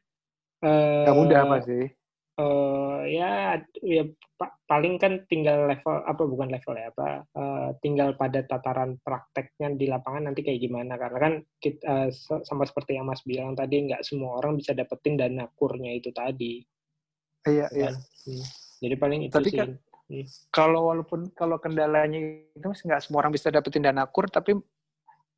[0.61, 1.89] Uh, Gak mudah sih.
[2.37, 4.05] Uh, ya ya
[4.65, 9.85] paling kan tinggal level apa bukan level ya apa uh, tinggal pada tataran prakteknya di
[9.85, 14.01] lapangan nanti kayak gimana karena kan kita uh, sama seperti yang Mas bilang tadi nggak
[14.01, 16.65] semua orang bisa dapetin dana kurnya itu tadi
[17.45, 18.01] iya iya kan?
[18.01, 18.70] hmm.
[18.81, 19.59] Jadi paling itu tapi sih.
[19.61, 19.71] Kan,
[20.09, 20.25] hmm.
[20.49, 22.19] kalau walaupun kalau kendalanya
[22.57, 24.57] itu nggak semua orang bisa dapetin dana kur, tapi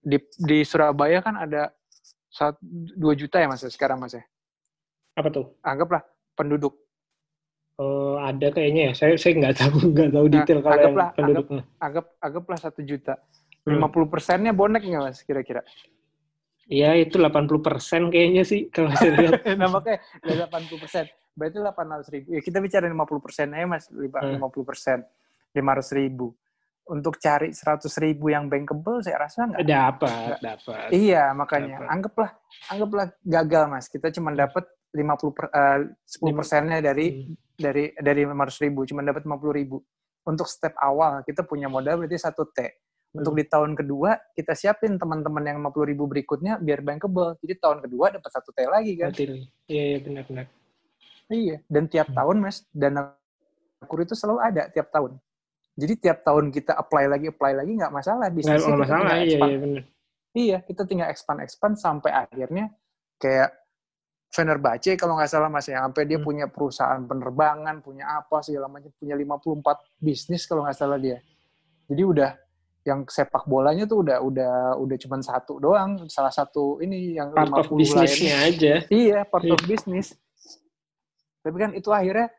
[0.03, 1.75] di di Surabaya kan ada
[2.31, 2.63] satu
[2.97, 4.23] dua juta ya mas sekarang mas ya.
[5.19, 5.59] Apa tuh?
[5.61, 6.07] Anggaplah
[6.39, 6.79] penduduk.
[7.77, 8.93] Oh, ada kayaknya ya.
[8.95, 11.63] Saya saya nggak tahu nggak tahu nah, detail kalau anggaplah, penduduknya.
[11.63, 13.15] Anggap, anggap anggaplah satu juta.
[13.67, 13.75] Hmm.
[13.77, 15.67] Lima puluh persennya bonek nggak mas kira-kira?
[16.71, 19.45] Iya itu 80 persen kayaknya sih kalau saya lihat.
[19.59, 19.99] nah makanya
[20.47, 22.27] 80 persen berarti 800 ribu.
[22.37, 25.61] Ya kita bicara 50 persen aja mas, 50 persen, hmm.
[25.61, 26.27] 500 ribu.
[26.83, 29.63] Untuk cari 100 ribu yang bankable, saya rasa nggak.
[29.65, 30.89] Dapat, dapat.
[30.91, 31.93] Iya, makanya dapet.
[31.95, 32.31] anggaplah,
[32.69, 33.87] anggaplah gagal mas.
[33.87, 37.57] Kita cuma dapat 50 per, uh, 10 persennya dari hmm.
[37.57, 39.79] dari dari 500 ribu, cuma dapat 50 ribu.
[40.23, 42.61] Untuk step awal kita punya modal berarti satu T.
[43.13, 43.41] Untuk hmm.
[43.41, 47.39] di tahun kedua kita siapin teman-teman yang 50 ribu berikutnya biar bankable.
[47.41, 49.11] Jadi tahun kedua dapat satu T lagi kan?
[49.15, 50.62] Iya, iya benar-benar.
[51.33, 52.17] Iya, dan tiap hmm.
[52.21, 53.17] tahun mas dana
[53.89, 55.17] kur itu selalu ada tiap tahun.
[55.73, 59.59] Jadi tiap tahun kita apply lagi apply lagi nggak masalah bisnis nggak masalah iya, iya
[59.59, 59.83] benar.
[60.33, 62.69] Iya, kita tinggal expand expand sampai akhirnya
[63.17, 63.51] kayak
[64.33, 66.25] Fenerbahce kalau nggak salah mas ya sampai dia hmm.
[66.25, 71.21] punya perusahaan penerbangan, punya apa segala macam, punya 54 bisnis kalau nggak salah dia.
[71.89, 72.31] Jadi udah
[72.83, 77.53] yang sepak bolanya tuh udah udah udah cuma satu doang, salah satu ini yang part
[77.53, 78.75] 50 of bisnisnya aja.
[78.89, 79.53] Iya, part yeah.
[79.53, 80.17] of business
[81.43, 82.31] Tapi kan itu akhirnya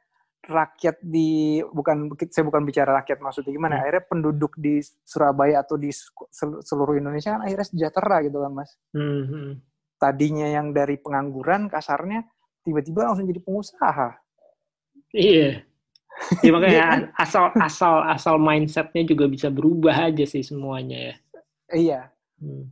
[0.43, 3.83] rakyat di bukan saya bukan bicara rakyat maksudnya gimana hmm.
[3.87, 5.87] akhirnya penduduk di Surabaya atau di
[6.67, 9.23] seluruh Indonesia kan akhirnya sejahtera gitu kan mas hmm.
[9.23, 9.51] hmm.
[9.95, 12.27] tadinya yang dari pengangguran kasarnya
[12.59, 14.09] tiba-tiba langsung jadi pengusaha
[15.15, 15.63] iya
[16.43, 17.01] ya, makanya iya kan?
[17.15, 21.15] asal asal asal mindsetnya juga bisa berubah aja sih semuanya ya
[21.71, 22.01] iya
[22.43, 22.67] hmm.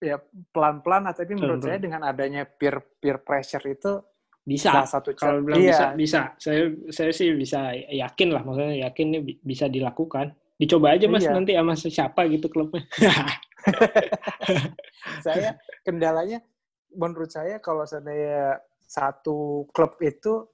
[0.00, 0.16] ya
[0.56, 1.68] pelan-pelan tapi menurut -pelan.
[1.68, 4.00] saya dengan adanya peer peer pressure itu
[4.48, 5.76] bisa salah satu kalau bilang iya.
[5.76, 11.04] bisa bisa saya saya sih bisa yakin lah maksudnya yakin ini bisa dilakukan dicoba aja
[11.06, 11.36] mas iya.
[11.36, 12.88] nanti sama siapa gitu klubnya
[15.24, 16.40] saya kendalanya
[16.96, 18.56] menurut saya kalau saya
[18.88, 20.48] satu klub itu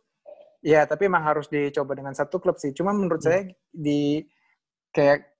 [0.58, 3.28] ya tapi emang harus dicoba dengan satu klub sih cuma menurut hmm.
[3.30, 3.40] saya
[3.70, 4.26] di
[4.90, 5.38] kayak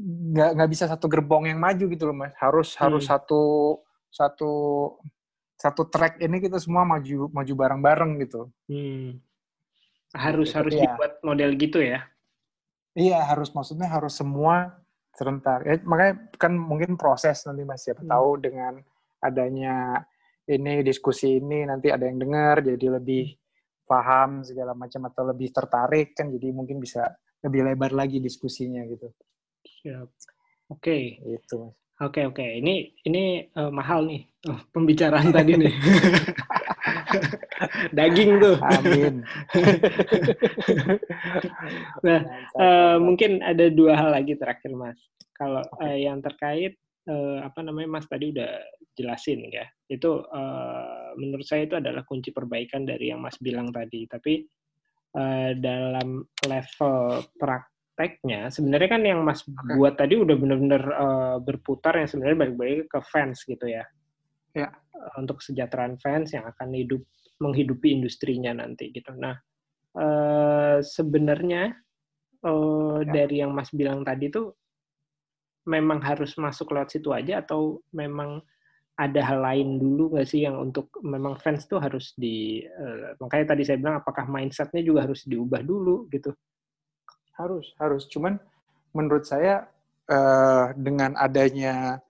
[0.00, 2.80] nggak nggak bisa satu gerbong yang maju gitu loh mas harus hmm.
[2.80, 3.42] harus satu
[4.08, 4.52] satu
[5.62, 8.50] satu track ini kita semua maju maju bareng-bareng gitu.
[8.66, 9.22] Hmm.
[10.10, 10.82] Harus gitu, harus ya.
[10.90, 12.02] dibuat model gitu ya?
[12.98, 14.74] Iya harus maksudnya harus semua
[15.14, 15.62] serentak.
[15.70, 18.10] Eh, makanya kan mungkin proses nanti mas siapa hmm.
[18.10, 18.82] tahu dengan
[19.22, 20.02] adanya
[20.50, 23.30] ini diskusi ini nanti ada yang dengar jadi lebih
[23.86, 27.06] paham segala macam atau lebih tertarik kan jadi mungkin bisa
[27.46, 29.14] lebih lebar lagi diskusinya gitu.
[29.62, 30.10] Siap.
[30.74, 31.22] Oke.
[31.22, 31.38] Okay.
[31.38, 31.81] Itu mas.
[32.00, 35.72] Oke oke, ini ini uh, mahal nih oh, pembicaraan tadi nih.
[37.96, 38.56] Daging tuh.
[38.58, 39.20] Amin.
[42.06, 42.20] nah,
[42.56, 44.98] uh, mungkin ada dua hal lagi terakhir Mas.
[45.36, 48.50] Kalau uh, yang terkait uh, apa namanya Mas tadi udah
[48.96, 49.68] jelasin ya.
[49.86, 54.08] Itu uh, menurut saya itu adalah kunci perbaikan dari yang Mas bilang tadi.
[54.08, 54.42] Tapi
[55.16, 56.96] uh, dalam level
[57.36, 59.76] prak prakteknya sebenarnya kan yang Mas okay.
[59.76, 63.84] buat tadi udah benar-benar uh, berputar yang sebenarnya balik-balik ke fans gitu ya.
[64.56, 64.72] Ya.
[64.96, 67.04] Uh, untuk kesejahteraan fans yang akan hidup
[67.36, 69.12] menghidupi industrinya nanti gitu.
[69.12, 69.36] Nah,
[69.96, 71.76] uh, sebenarnya
[72.48, 73.12] uh, ya.
[73.12, 74.56] dari yang Mas bilang tadi tuh
[75.68, 78.42] memang harus masuk lewat situ aja atau memang
[78.98, 83.54] ada hal lain dulu nggak sih yang untuk memang fans tuh harus di uh, makanya
[83.54, 86.34] tadi saya bilang apakah mindsetnya juga harus diubah dulu gitu
[87.36, 88.04] harus, harus.
[88.08, 88.36] Cuman
[88.92, 89.68] menurut saya
[90.08, 92.00] uh, dengan adanya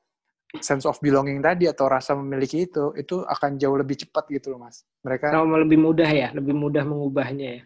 [0.60, 4.68] sense of belonging tadi atau rasa memiliki itu, itu akan jauh lebih cepat gitu loh,
[4.68, 4.84] Mas.
[5.00, 7.64] Mereka oh, lebih mudah ya, lebih mudah mengubahnya ya.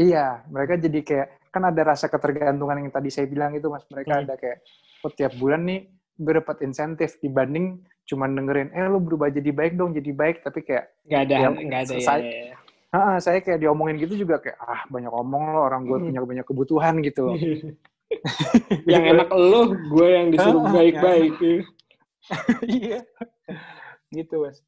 [0.00, 3.84] Iya, mereka jadi kayak kan ada rasa ketergantungan yang tadi saya bilang itu, Mas.
[3.88, 4.22] Mereka hmm.
[4.28, 4.58] ada kayak
[5.04, 5.88] oh, tiap bulan nih
[6.20, 10.60] gue dapat insentif dibanding cuma dengerin eh lu berubah jadi baik dong jadi baik tapi
[10.66, 12.56] kayak nggak ada ya, nggak ada ya, ya, ya.
[12.90, 16.06] Ha, saya kayak diomongin gitu juga kayak ah banyak omong loh orang gue hmm.
[16.10, 17.36] punya banyak kebutuhan gitu loh.
[18.90, 21.38] yang enak lo, gue yang disuruh baik-baik.
[22.66, 23.06] iya.
[24.10, 24.58] gitu, Mas.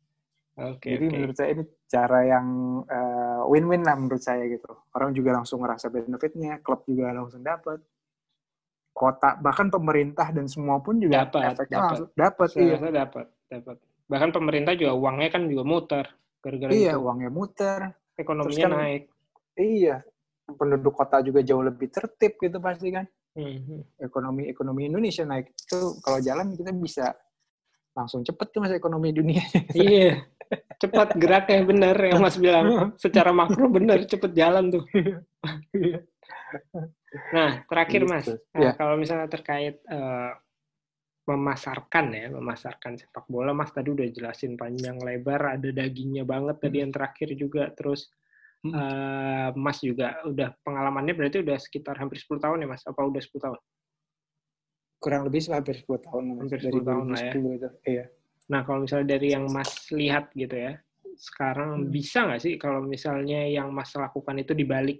[0.52, 0.78] Oke.
[0.78, 1.14] Okay, Jadi okay.
[1.18, 2.46] menurut saya ini cara yang
[2.86, 4.70] uh, win-win lah menurut saya gitu.
[4.94, 7.82] Orang juga langsung ngerasa benefitnya, klub juga langsung dapat.
[8.92, 11.88] Kota bahkan pemerintah dan semua pun juga dapat, efeknya dapat.
[11.88, 12.48] langsung dapat.
[12.54, 13.76] Iya, dapat, dapat.
[14.06, 16.06] Bahkan pemerintah juga uangnya kan juga muter
[16.44, 17.02] gara-gara Iya, itu.
[17.02, 17.80] uangnya muter
[18.16, 19.02] ekonominya kan, naik.
[19.56, 19.96] Iya,
[20.56, 23.06] penduduk kota juga jauh lebih tertib gitu pasti kan.
[23.32, 23.80] Hmm.
[23.96, 27.06] Ekonomi ekonomi Indonesia naik itu kalau jalan kita bisa
[27.92, 29.44] langsung cepet tuh mas ekonomi dunia.
[29.76, 30.24] iya,
[30.82, 32.96] cepat geraknya bener yang mas bilang.
[32.96, 34.84] Secara makro bener cepet jalan tuh.
[35.76, 35.98] Iya.
[37.36, 38.40] nah terakhir mas, gitu.
[38.56, 38.70] nah, ya.
[38.76, 40.32] kalau misalnya terkait uh,
[41.22, 43.54] memasarkan ya, memasarkan sepak bola.
[43.54, 46.82] Mas tadi udah jelasin panjang lebar, ada dagingnya banget tadi hmm.
[46.82, 47.62] yang terakhir juga.
[47.70, 48.10] Terus
[48.66, 48.72] hmm.
[48.74, 52.82] uh, Mas juga udah pengalamannya berarti udah sekitar hampir 10 tahun ya Mas?
[52.82, 53.58] Apa udah 10 tahun?
[54.98, 56.24] Kurang lebih hampir 10 tahun.
[56.42, 57.32] Hampir 10 dari tahun lah ya.
[57.34, 57.68] Itu.
[57.86, 58.04] Iya.
[58.50, 60.74] Nah kalau misalnya dari yang Mas lihat gitu ya,
[61.14, 61.88] sekarang hmm.
[61.94, 64.98] bisa nggak sih kalau misalnya yang Mas lakukan itu dibalik?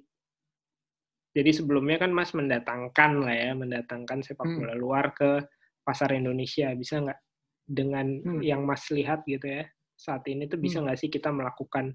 [1.32, 4.56] Jadi sebelumnya kan Mas mendatangkan lah ya, mendatangkan sepak hmm.
[4.62, 4.82] bola hmm.
[4.82, 5.42] luar ke
[5.82, 7.20] pasar Indonesia bisa nggak
[7.66, 8.42] dengan hmm.
[8.42, 9.66] yang Mas lihat gitu ya
[9.98, 10.90] saat ini tuh bisa hmm.
[10.90, 11.04] nggak hmm.
[11.06, 11.94] sih kita melakukan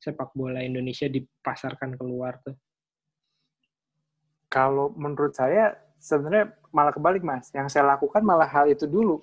[0.00, 2.56] sepak bola Indonesia dipasarkan keluar tuh?
[4.46, 7.50] Kalau menurut saya sebenarnya malah kebalik mas.
[7.50, 9.18] Yang saya lakukan malah hal itu dulu.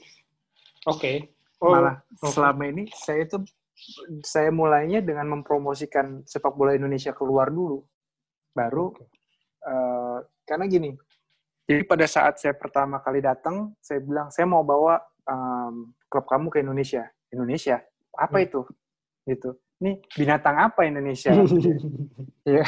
[0.89, 0.99] Oke.
[0.99, 1.17] Okay.
[1.63, 2.31] Oh, malah okay.
[2.35, 3.39] selama ini saya itu
[4.23, 7.79] saya mulainya dengan mempromosikan sepak bola Indonesia keluar dulu.
[8.51, 9.07] Baru okay.
[9.63, 10.91] uh, eh, karena gini,
[11.63, 16.51] jadi pada saat saya pertama kali datang, saya bilang saya mau bawa um, klub kamu
[16.51, 17.07] ke Indonesia.
[17.31, 17.79] Indonesia,
[18.19, 18.45] apa hmm.
[18.45, 18.61] itu?
[19.23, 19.49] Gitu.
[19.79, 21.31] Ini binatang apa Indonesia?
[22.47, 22.63] ya.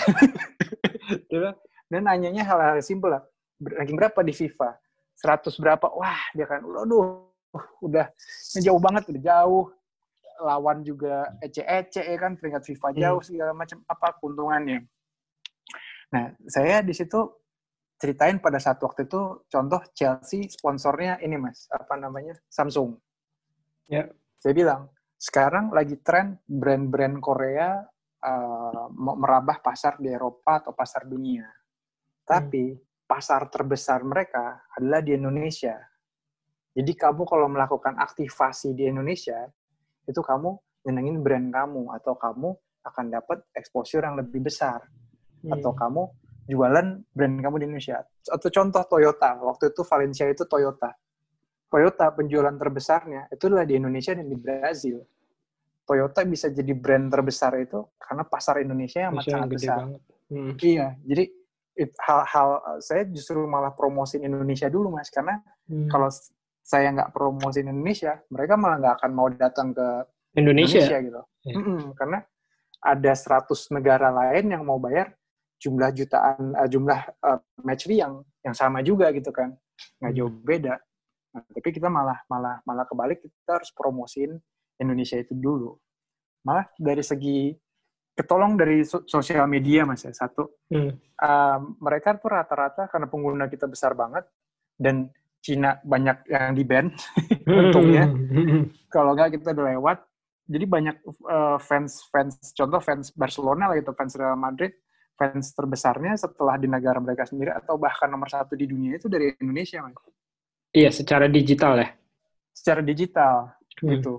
[1.92, 3.24] Dan nanyanya hal-hal simpel lah.
[3.60, 4.80] Ranking berapa di FIFA?
[5.20, 5.88] 100 berapa?
[5.96, 7.32] Wah, dia kan, aduh,
[7.84, 8.08] udah
[8.60, 9.66] jauh banget, udah jauh.
[10.36, 13.00] lawan juga ece-ece ya kan peringkat FIFA hmm.
[13.00, 14.84] jauh segala macam apa keuntungannya.
[16.12, 17.32] Nah, saya di situ
[18.06, 22.38] ceritain pada saat waktu itu contoh Chelsea sponsornya ini Mas, apa namanya?
[22.46, 22.94] Samsung.
[23.90, 24.06] Ya.
[24.38, 27.82] Saya bilang, sekarang lagi tren brand-brand Korea
[28.22, 31.50] uh, merambah pasar di Eropa atau pasar dunia.
[32.22, 33.10] Tapi hmm.
[33.10, 35.74] pasar terbesar mereka adalah di Indonesia.
[36.78, 39.50] Jadi kamu kalau melakukan aktivasi di Indonesia,
[40.06, 40.54] itu kamu
[40.86, 42.54] nyenengin brand kamu atau kamu
[42.86, 44.86] akan dapat exposure yang lebih besar
[45.42, 45.58] hmm.
[45.58, 46.06] atau kamu
[46.46, 48.06] jualan brand kamu di Indonesia.
[48.30, 50.94] Atau contoh Toyota, waktu itu Valencia itu Toyota.
[51.70, 55.02] Toyota penjualan terbesarnya itu adalah di Indonesia dan di Brazil.
[55.86, 59.78] Toyota bisa jadi brand terbesar itu karena pasar Indonesia yang sangat besar.
[60.26, 60.58] Hmm.
[60.58, 61.24] Iya, jadi
[61.78, 65.38] hal-hal saya justru malah promosin Indonesia dulu mas karena
[65.70, 65.92] hmm.
[65.92, 66.10] kalau
[66.66, 69.88] saya nggak promosin Indonesia, mereka malah nggak akan mau datang ke
[70.34, 71.22] Indonesia, Indonesia gitu.
[71.46, 71.58] Yeah.
[71.62, 72.20] Mm -mm, karena
[72.82, 75.14] ada 100 negara lain yang mau bayar
[75.66, 77.42] jumlah jutaan uh, jumlah uh,
[77.90, 79.58] yang yang sama juga gitu kan
[79.98, 80.46] nggak jauh hmm.
[80.46, 80.78] beda
[81.34, 84.38] nah, tapi kita malah malah malah kebalik kita harus promosin
[84.78, 85.74] Indonesia itu dulu
[86.46, 87.58] malah dari segi
[88.16, 91.18] ketolong dari so sosial media mas ya satu hmm.
[91.20, 94.24] uh, mereka tuh rata-rata karena pengguna kita besar banget
[94.78, 95.10] dan
[95.42, 96.86] Cina banyak yang di ban
[97.50, 98.88] untungnya hmm.
[98.94, 99.98] kalau nggak kita udah lewat
[100.46, 104.72] jadi banyak uh, fans fans contoh fans Barcelona lah itu fans Real Madrid
[105.16, 109.32] fans terbesarnya setelah di negara mereka sendiri atau bahkan nomor satu di dunia itu dari
[109.40, 109.96] Indonesia mas
[110.76, 111.90] iya secara digital ya
[112.52, 113.90] secara digital hmm.
[113.96, 114.16] gitu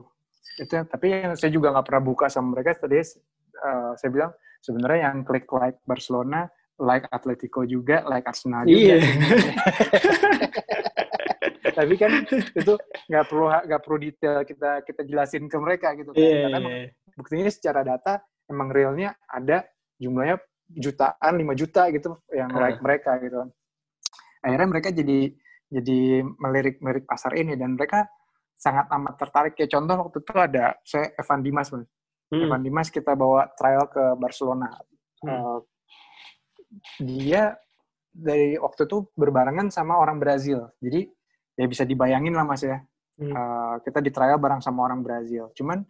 [0.56, 4.32] itu tapi yang saya juga nggak pernah buka sama mereka tadi uh, saya bilang
[4.64, 6.48] sebenarnya yang klik like Barcelona
[6.80, 8.96] like Atletico juga like Arsenal juga iya.
[11.76, 12.74] tapi kan itu
[13.12, 16.88] nggak perlu nggak perlu detail kita kita jelasin ke mereka gitu kan yeah, karena yeah.
[17.12, 19.68] buktinya secara data emang realnya ada
[20.00, 20.40] jumlahnya
[20.70, 22.58] jutaan lima juta gitu yang uh.
[22.58, 23.46] like mereka gitu
[24.42, 25.30] akhirnya mereka jadi
[25.66, 28.06] jadi melirik melirik pasar ini dan mereka
[28.56, 31.86] sangat amat tertarik kayak contoh waktu itu ada saya Evan Dimas hmm.
[32.32, 34.70] Evan Dimas kita bawa trial ke Barcelona
[35.22, 35.28] hmm.
[35.28, 35.58] uh,
[37.02, 37.58] dia
[38.16, 41.04] dari waktu itu berbarengan sama orang Brazil jadi
[41.58, 42.80] ya bisa dibayangin lah mas ya
[43.20, 43.32] hmm.
[43.34, 45.84] uh, kita di trial bareng sama orang Brazil cuman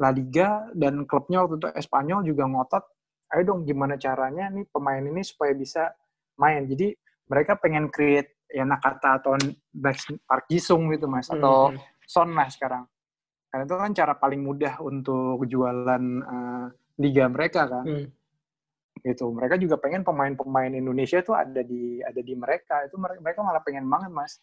[0.00, 2.84] La Liga dan klubnya waktu itu Espanyol juga ngotot
[3.30, 5.94] ayo dong gimana caranya nih pemain ini supaya bisa
[6.38, 6.94] main jadi
[7.30, 9.38] mereka pengen create ya Nakata atau
[10.26, 11.38] Park Jisung gitu mas hmm.
[11.38, 11.70] atau
[12.06, 12.84] Son lah sekarang
[13.50, 16.66] karena itu kan cara paling mudah untuk jualan uh,
[16.98, 18.06] liga mereka kan hmm.
[19.06, 23.62] gitu mereka juga pengen pemain-pemain Indonesia itu ada di ada di mereka itu mereka malah
[23.62, 24.42] pengen banget mas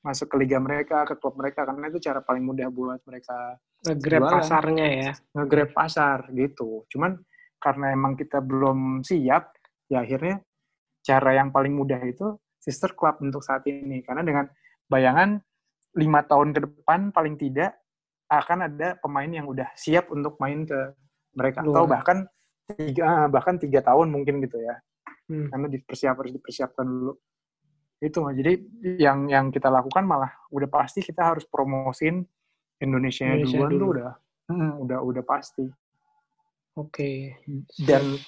[0.00, 4.32] masuk ke liga mereka, ke klub mereka karena itu cara paling mudah buat mereka ngegrab
[4.32, 5.12] pasarnya ya.
[5.36, 6.88] Ngegrab pasar gitu.
[6.88, 7.20] Cuman
[7.60, 9.54] karena emang kita belum siap,
[9.86, 10.40] ya akhirnya
[11.04, 14.00] cara yang paling mudah itu sister club untuk saat ini.
[14.00, 14.48] Karena dengan
[14.88, 15.38] bayangan
[16.00, 17.76] lima tahun ke depan paling tidak
[18.30, 20.96] akan ada pemain yang udah siap untuk main ke
[21.34, 21.74] mereka Luar.
[21.74, 22.18] atau bahkan
[22.78, 24.80] tiga bahkan tiga tahun mungkin gitu ya.
[25.30, 25.52] Hmm.
[25.52, 27.14] Karena dipersiap harus dipersiapkan dulu
[28.00, 28.52] itu jadi
[28.96, 32.24] yang yang kita lakukan malah udah pasti kita harus promosin
[32.80, 33.80] Indonesia, Indonesia duluan dulu.
[33.80, 34.10] tuh udah
[34.48, 35.64] hmm, udah udah pasti
[36.76, 37.38] oke okay.
[37.80, 38.18] dan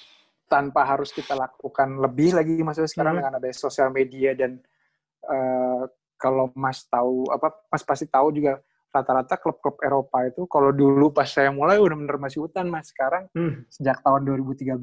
[0.47, 3.19] tanpa harus kita lakukan lebih lagi maksudnya sekarang hmm.
[3.23, 4.59] dengan ada sosial media dan
[5.27, 5.87] uh,
[6.19, 8.61] kalau Mas tahu apa Mas pasti tahu juga
[8.93, 13.25] rata-rata klub-klub Eropa itu kalau dulu pas saya mulai udah bener masih hutan Mas sekarang
[13.33, 13.65] hmm.
[13.71, 14.77] sejak tahun 2013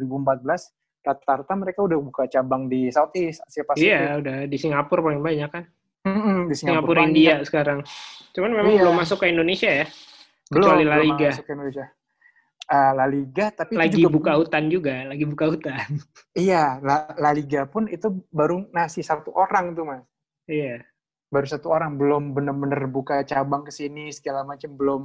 [1.00, 3.88] rata-rata mereka udah buka cabang di Southeast Asia Pasifik.
[3.88, 5.64] Iya, udah di Singapura paling banyak kan.
[6.00, 7.78] Mm-hmm, di Singapura, Singapura India sekarang.
[8.32, 8.80] Cuman memang iya.
[8.84, 9.86] belum masuk ke Indonesia ya.
[10.48, 11.16] Belum, kecuali La Liga.
[11.16, 11.86] Belum masuk ke Indonesia.
[12.70, 15.90] Uh, La Liga tapi lagi juga buka hutan juga, lagi buka hutan.
[16.38, 20.06] Iya, La, La Liga pun itu baru nasi satu orang tuh, Mas.
[20.46, 20.86] Iya.
[21.34, 25.02] Baru satu orang belum benar-benar buka cabang ke sini segala macam belum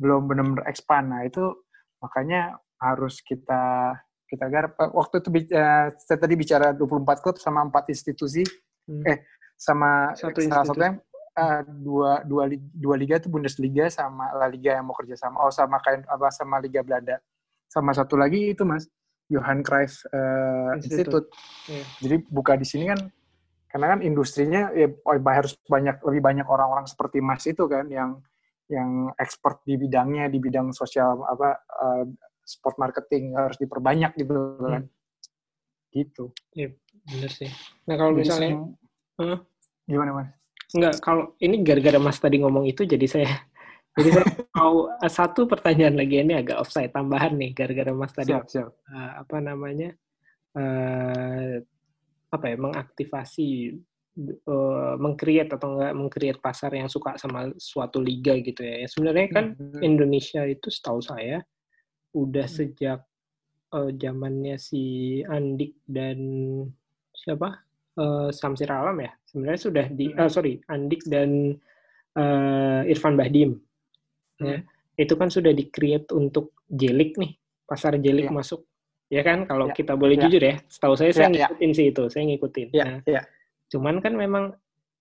[0.00, 1.12] belum benar-benar expand.
[1.12, 1.52] Nah, itu
[2.00, 3.92] makanya harus kita
[4.26, 8.42] kita garap eh, waktu itu uh, saya tadi bicara 24 klub sama empat institusi
[8.90, 9.04] hmm.
[9.06, 9.18] eh
[9.56, 10.98] sama Satu salah satu yang
[11.36, 15.52] uh, dua dua dua liga itu Bundesliga sama La Liga yang mau kerja sama oh
[15.52, 17.20] sama kayak apa sama Liga Belanda
[17.68, 18.88] sama satu lagi itu mas
[19.28, 21.28] Johan Cruyff uh, Institute, Institute.
[21.66, 21.86] Yeah.
[22.02, 23.00] jadi buka di sini kan
[23.76, 28.24] karena kan industrinya ya oh, harus banyak lebih banyak orang-orang seperti Mas itu kan yang
[28.72, 32.08] yang expert di bidangnya di bidang sosial apa uh,
[32.46, 34.32] sport marketing harus diperbanyak gitu
[34.62, 34.86] kan.
[34.86, 34.94] Hmm.
[35.90, 36.24] Gitu.
[36.54, 36.72] Iya,
[37.10, 37.50] bener sih.
[37.90, 38.70] Nah, kalau misalnya
[39.18, 39.38] huh?
[39.84, 40.28] gimana, Mas?
[40.74, 43.28] Enggak, kalau ini gara-gara Mas tadi ngomong itu jadi saya
[43.96, 48.28] Jadi saya mau uh, satu pertanyaan lagi ini agak offside tambahan nih gara-gara Mas tadi
[48.28, 48.76] siap, siap.
[48.92, 49.96] Uh, apa namanya
[50.52, 51.64] uh,
[52.28, 53.72] apa ya mengaktifasi
[54.44, 58.84] uh, mengcreate atau enggak mengcreate pasar yang suka sama suatu liga gitu ya.
[58.84, 59.80] Sebenarnya kan hmm.
[59.80, 61.40] Indonesia itu setahu saya
[62.12, 62.56] udah hmm.
[62.56, 63.00] sejak
[63.72, 66.20] uh, zamannya si Andik dan
[67.16, 67.65] siapa
[67.98, 71.56] uh, Samsir Alam ya sebenarnya sudah di uh, sorry Andik dan
[72.16, 73.56] uh, Irfan Bahdim
[74.40, 75.00] ya hmm.
[75.00, 78.36] itu kan sudah di create untuk jelik nih pasar jelik yeah.
[78.36, 78.60] masuk
[79.08, 79.76] ya kan kalau yeah.
[79.76, 80.24] kita boleh yeah.
[80.28, 81.78] jujur ya setahu saya saya yeah, ngikutin yeah.
[81.78, 82.86] sih itu saya ngikutin yeah.
[82.86, 83.24] nah, yeah.
[83.72, 84.44] cuman kan memang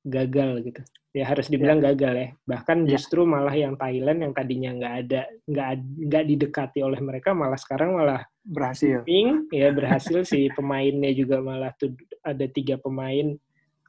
[0.05, 0.81] gagal gitu.
[1.15, 1.91] Ya harus dibilang yeah.
[1.91, 2.29] gagal ya.
[2.45, 2.89] Bahkan yeah.
[2.93, 5.69] justru malah yang Thailand yang tadinya nggak ada nggak
[6.05, 9.01] nggak didekati oleh mereka malah sekarang malah berhasil.
[9.01, 10.21] Ping, ya berhasil.
[10.21, 13.33] Si pemainnya juga malah tuh ada tiga pemain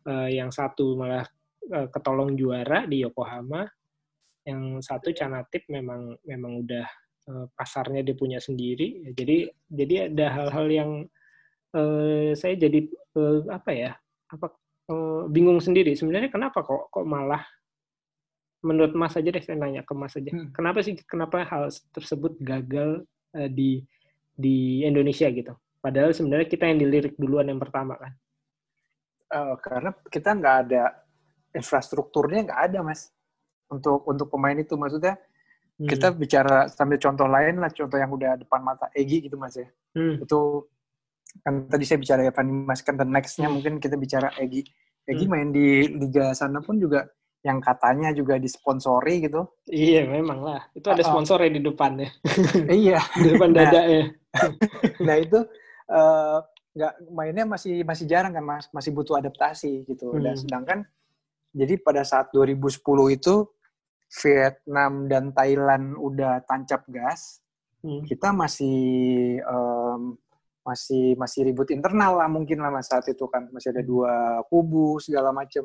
[0.09, 1.29] uh, yang satu malah
[1.71, 3.69] uh, ketolong juara di Yokohama.
[4.47, 6.87] Yang satu Canatip memang memang udah
[7.29, 9.13] uh, pasarnya dia punya sendiri.
[9.13, 10.91] Jadi jadi ada hal-hal yang
[11.77, 12.87] uh, saya jadi
[13.19, 13.93] uh, apa ya
[14.31, 14.55] apa
[14.91, 17.43] uh, bingung sendiri sebenarnya kenapa kok kok malah
[18.65, 20.51] menurut Mas aja deh saya nanya ke Mas aja hmm.
[20.57, 23.07] kenapa sih kenapa hal tersebut gagal
[23.37, 23.85] uh, di
[24.37, 25.57] di Indonesia gitu.
[25.81, 28.13] Padahal sebenarnya kita yang dilirik duluan yang pertama kan.
[29.27, 30.83] Uh, karena kita nggak ada
[31.51, 33.11] infrastrukturnya nggak ada mas
[33.67, 35.19] untuk untuk pemain itu maksudnya
[35.83, 35.89] hmm.
[35.91, 39.67] kita bicara sambil contoh lain lah contoh yang udah depan mata Egi gitu mas ya
[39.99, 40.23] hmm.
[40.23, 40.63] itu
[41.43, 43.55] kan tadi saya bicara Evan Mas kan the nextnya hmm.
[43.59, 44.65] mungkin kita bicara Egi
[45.07, 45.31] Egi hmm.
[45.31, 47.07] main di liga sana pun juga
[47.47, 49.47] yang katanya juga disponsori gitu.
[49.71, 50.61] Iya, memang lah.
[50.75, 52.11] Itu ada sponsornya di depannya.
[52.67, 52.99] iya.
[53.15, 54.05] di depan nah, dada ya.
[55.07, 55.39] nah itu
[55.95, 56.43] uh,
[56.75, 60.11] nggak mainnya masih masih jarang kan mas, masih butuh adaptasi gitu.
[60.11, 60.27] Hmm.
[60.27, 60.79] Dan sedangkan
[61.55, 62.83] jadi pada saat 2010
[63.15, 63.35] itu
[64.27, 67.41] Vietnam dan Thailand udah tancap gas,
[67.87, 68.11] hmm.
[68.11, 70.19] kita masih um,
[70.67, 74.99] masih masih ribut internal lah mungkin lah mas saat itu kan masih ada dua kubu
[74.99, 75.63] segala macem.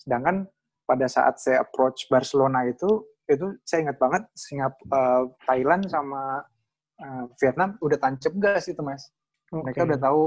[0.00, 0.48] Sedangkan
[0.88, 6.44] pada saat saya approach Barcelona itu itu saya ingat banget Singapura uh, Thailand sama
[7.00, 9.08] uh, Vietnam udah tancap gas itu mas
[9.48, 9.64] okay.
[9.64, 10.22] mereka udah tahu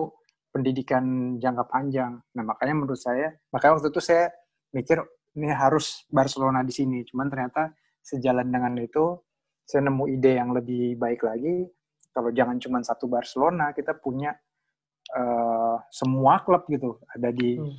[0.49, 4.33] pendidikan jangka panjang nah makanya menurut saya makanya waktu itu saya
[4.73, 4.97] mikir
[5.37, 7.69] ini harus Barcelona di sini cuman ternyata
[8.01, 9.21] sejalan dengan itu
[9.67, 11.69] saya nemu ide yang lebih baik lagi
[12.17, 14.33] kalau jangan cuma satu Barcelona kita punya
[15.13, 17.77] uh, semua klub gitu ada di hmm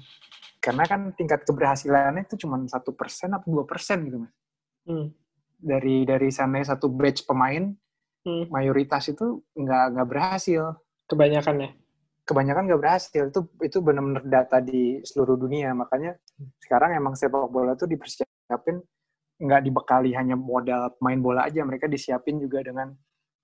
[0.59, 4.33] karena kan tingkat keberhasilannya itu cuma satu persen atau dua persen gitu mas
[4.85, 5.09] hmm.
[5.57, 7.73] dari dari sana satu batch pemain
[8.27, 8.51] hmm.
[8.51, 11.71] mayoritas itu nggak nggak berhasil kebanyakan ya
[12.29, 16.61] kebanyakan nggak berhasil itu itu benar-benar data di seluruh dunia makanya hmm.
[16.61, 18.83] sekarang emang sepak bola tuh dipersiapin
[19.39, 22.91] nggak dibekali hanya modal main bola aja mereka disiapin juga dengan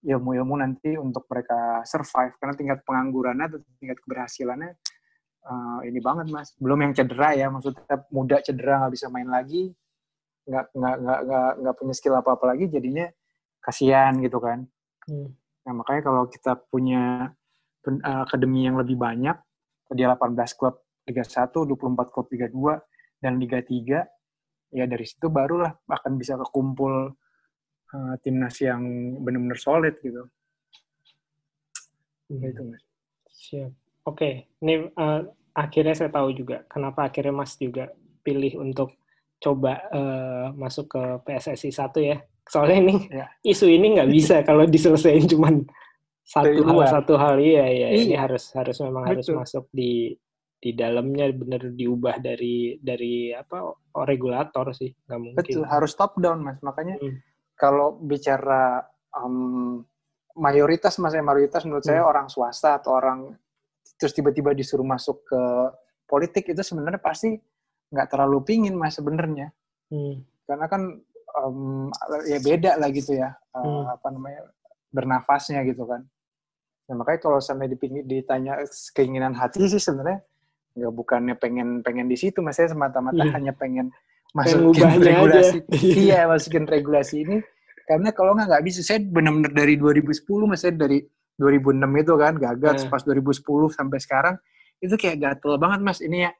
[0.04, 2.36] ilmu-ilmu nanti untuk mereka survive.
[2.36, 4.76] Karena tingkat penganggurannya atau tingkat keberhasilannya
[5.48, 6.52] uh, ini banget mas.
[6.60, 9.72] Belum yang cedera ya maksudnya muda cedera nggak bisa main lagi
[10.44, 13.06] nggak nggak nggak nggak nggak punya skill apa apa lagi jadinya
[13.64, 14.68] kasihan gitu kan.
[15.04, 15.36] Hmm.
[15.64, 17.32] nah makanya kalau kita punya
[17.84, 19.36] uh, akademi yang lebih banyak
[19.92, 24.00] dia 18 klub Liga 1, 24 klub Liga 2 dan Liga 3
[24.74, 27.12] ya dari situ barulah akan bisa kekumpul
[27.94, 28.82] uh, timnas yang
[29.22, 30.26] benar-benar solid gitu.
[32.28, 32.42] Hmm.
[32.42, 32.82] Itu mas.
[33.30, 33.70] Siap.
[34.04, 34.34] Oke, okay.
[34.60, 35.24] ini uh,
[35.56, 37.88] akhirnya saya tahu juga kenapa akhirnya Mas juga
[38.20, 38.98] pilih untuk
[39.40, 42.20] coba uh, masuk ke PSSI satu ya.
[42.44, 43.26] Soalnya ini ya.
[43.40, 45.48] isu ini nggak bisa kalau diselesaikan cuma
[46.24, 49.12] satu hal satu hal iya, iya iya ini harus harus memang Betul.
[49.12, 50.16] harus masuk di
[50.56, 53.76] di dalamnya benar diubah dari dari apa
[54.08, 55.38] regulator sih nggak mungkin.
[55.40, 57.20] Betul harus top down mas makanya hmm.
[57.64, 58.84] Kalau bicara
[59.16, 59.80] um,
[60.36, 61.96] mayoritas mas ya mayoritas menurut hmm.
[61.96, 63.32] saya orang swasta atau orang
[63.96, 65.42] terus tiba-tiba disuruh masuk ke
[66.04, 67.32] politik itu sebenarnya pasti
[67.88, 69.48] nggak terlalu pingin mas sebenarnya
[69.88, 70.44] hmm.
[70.44, 70.82] karena kan
[71.40, 71.88] um,
[72.28, 73.84] ya beda lah gitu ya uh, hmm.
[73.96, 74.40] apa namanya
[74.92, 76.04] bernafasnya gitu kan
[76.84, 78.60] nah, makanya kalau sampai dipingin ditanya
[78.92, 80.20] keinginan hati sih sebenarnya
[80.74, 83.32] nggak bukannya pengen pengen di situ mas saya semata-mata yeah.
[83.32, 83.88] hanya pengen
[84.34, 85.58] masukin regulasi
[86.04, 87.38] iya masukin regulasi ini
[87.84, 88.80] karena kalau nggak nggak bisa.
[88.80, 91.04] Saya benar-benar dari 2010 mas saya dari
[91.36, 92.74] 2006 itu kan gagal.
[92.84, 92.90] Hmm.
[92.90, 94.34] pas 2010 sampai sekarang
[94.80, 96.00] itu kayak gatel banget mas.
[96.00, 96.32] Ini ya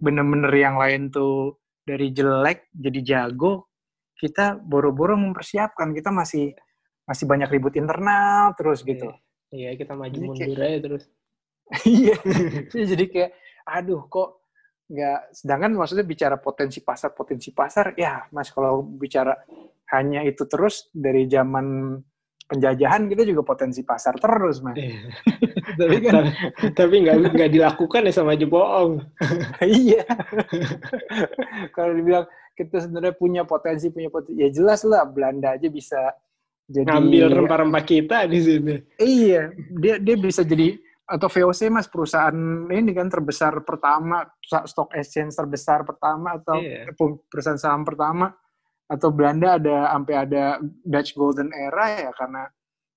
[0.00, 3.70] bener-bener yang lain tuh dari jelek jadi jago
[4.18, 5.94] kita boro-boro mempersiapkan.
[5.94, 6.52] Kita masih
[7.06, 9.10] masih banyak ribut internal terus gitu.
[9.50, 11.04] Iya, iya kita maju jadi mundur kayak, aja terus.
[11.86, 12.18] Iya
[12.74, 13.30] jadi kayak
[13.62, 14.40] aduh kok
[14.90, 19.38] nggak sedangkan maksudnya bicara potensi pasar potensi pasar ya mas kalau bicara
[19.90, 21.98] hanya itu terus dari zaman
[22.50, 24.74] penjajahan kita juga potensi pasar terus mas.
[24.74, 25.06] Iya.
[25.80, 26.14] tapi kan
[26.74, 28.98] tapi nggak nggak dilakukan ya sama aja bohong.
[29.62, 30.02] iya.
[31.78, 32.26] Kalau dibilang
[32.58, 36.10] kita sebenarnya punya potensi punya potensi ya jelas lah Belanda aja bisa
[36.66, 38.74] jadi ngambil rempah-rempah kita di sini.
[38.98, 40.74] Iya, dia dia bisa jadi
[41.10, 42.38] atau VOC mas perusahaan
[42.70, 46.86] ini kan terbesar pertama stock exchange terbesar pertama atau iya.
[47.26, 48.30] perusahaan saham pertama
[48.90, 52.50] atau Belanda ada sampai ada Dutch Golden Era ya karena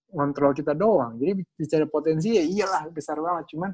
[0.10, 1.22] kontrol kita doang.
[1.22, 3.72] Jadi bicara potensi ya iyalah besar banget, cuman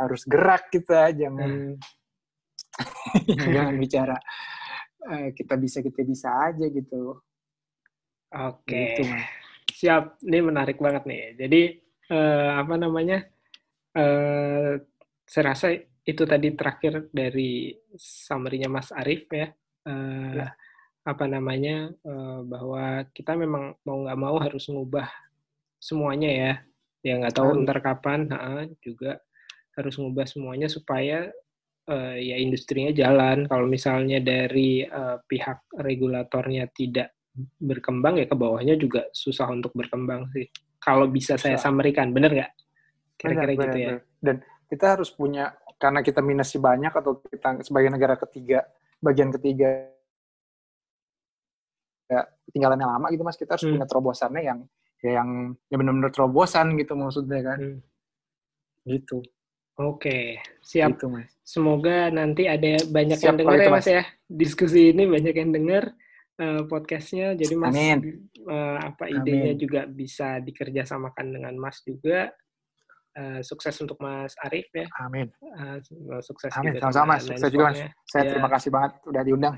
[0.00, 1.76] harus gerak kita, jangan
[3.52, 4.16] jangan bicara
[5.08, 7.20] uh, kita bisa kita bisa aja gitu.
[8.32, 8.64] Oke.
[8.64, 8.86] Okay.
[8.96, 9.04] Gitu,
[9.82, 10.24] Siap.
[10.24, 11.22] Ini menarik banget nih.
[11.36, 11.62] Jadi
[12.12, 13.18] uh, apa namanya?
[13.92, 14.80] Uh,
[15.28, 19.52] saya rasa itu tadi terakhir dari summary-nya Mas Arief ya.
[19.84, 20.48] Uh, ya.
[21.02, 21.90] Apa namanya?
[22.06, 25.10] Uh, bahwa kita memang mau nggak mau harus mengubah
[25.82, 26.52] semuanya ya.
[27.02, 27.62] Ya nggak tahu hmm.
[27.66, 28.30] ntar kapan.
[28.30, 29.18] Nah, juga
[29.74, 31.30] harus mengubah semuanya supaya
[31.90, 33.50] uh, ya industrinya jalan.
[33.50, 37.14] Kalau misalnya dari uh, pihak regulatornya tidak
[37.58, 40.46] berkembang ya ke bawahnya juga susah untuk berkembang sih.
[40.82, 42.52] Kalau bisa saya samerikan, bener nggak?
[43.14, 43.92] Kira-kira gitu ya.
[44.18, 48.66] Dan kita harus punya karena kita minusnya banyak atau kita sebagai negara ketiga,
[48.98, 49.91] bagian ketiga
[52.10, 53.74] ya ketinggalannya lama gitu mas, kita harus hmm.
[53.78, 54.58] punya terobosannya yang
[55.02, 55.28] ya yang
[55.70, 57.58] yang benar-benar terobosan gitu maksudnya kan.
[57.58, 57.78] Hmm.
[58.86, 59.18] Gitu.
[59.80, 60.94] Oke, siap.
[60.94, 61.32] Gitu, mas.
[61.42, 64.02] Semoga nanti ada banyak siap, yang dengar ya mas ya.
[64.28, 65.96] Diskusi ini banyak yang dengar
[66.38, 67.34] uh, podcastnya.
[67.36, 67.76] Jadi Mas
[68.42, 69.62] Uh, apa idenya Amin.
[69.62, 72.34] juga bisa dikerjasamakan dengan Mas juga.
[73.14, 74.90] Uh, sukses untuk Mas Arif ya.
[74.98, 75.30] Amin.
[75.38, 75.78] Uh,
[76.18, 76.74] sukses Amin.
[76.82, 77.30] Sama-sama Mas.
[77.30, 77.78] Sukses juga Mas.
[78.02, 78.30] Saya ya.
[78.34, 79.54] terima kasih banget udah diundang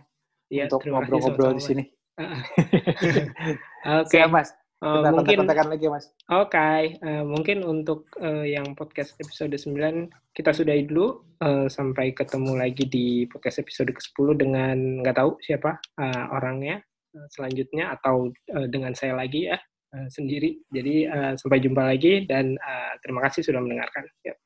[0.53, 1.85] ya, untuk ngobrol-ngobrol di sini.
[4.03, 4.09] Oke.
[4.11, 4.25] Okay.
[4.31, 4.55] Mas.
[4.85, 6.13] Uh, mungkin lagi Mas.
[6.29, 6.81] Oke, okay.
[7.01, 12.85] uh, mungkin untuk uh, yang podcast episode 9 kita sudahi dulu uh, sampai ketemu lagi
[12.85, 16.85] di podcast episode ke-10 dengan nggak tahu siapa uh, orangnya
[17.17, 19.57] uh, selanjutnya atau uh, dengan saya lagi ya
[19.97, 20.61] uh, sendiri.
[20.69, 24.05] Jadi uh, sampai jumpa lagi dan uh, terima kasih sudah mendengarkan.
[24.21, 24.37] Yep.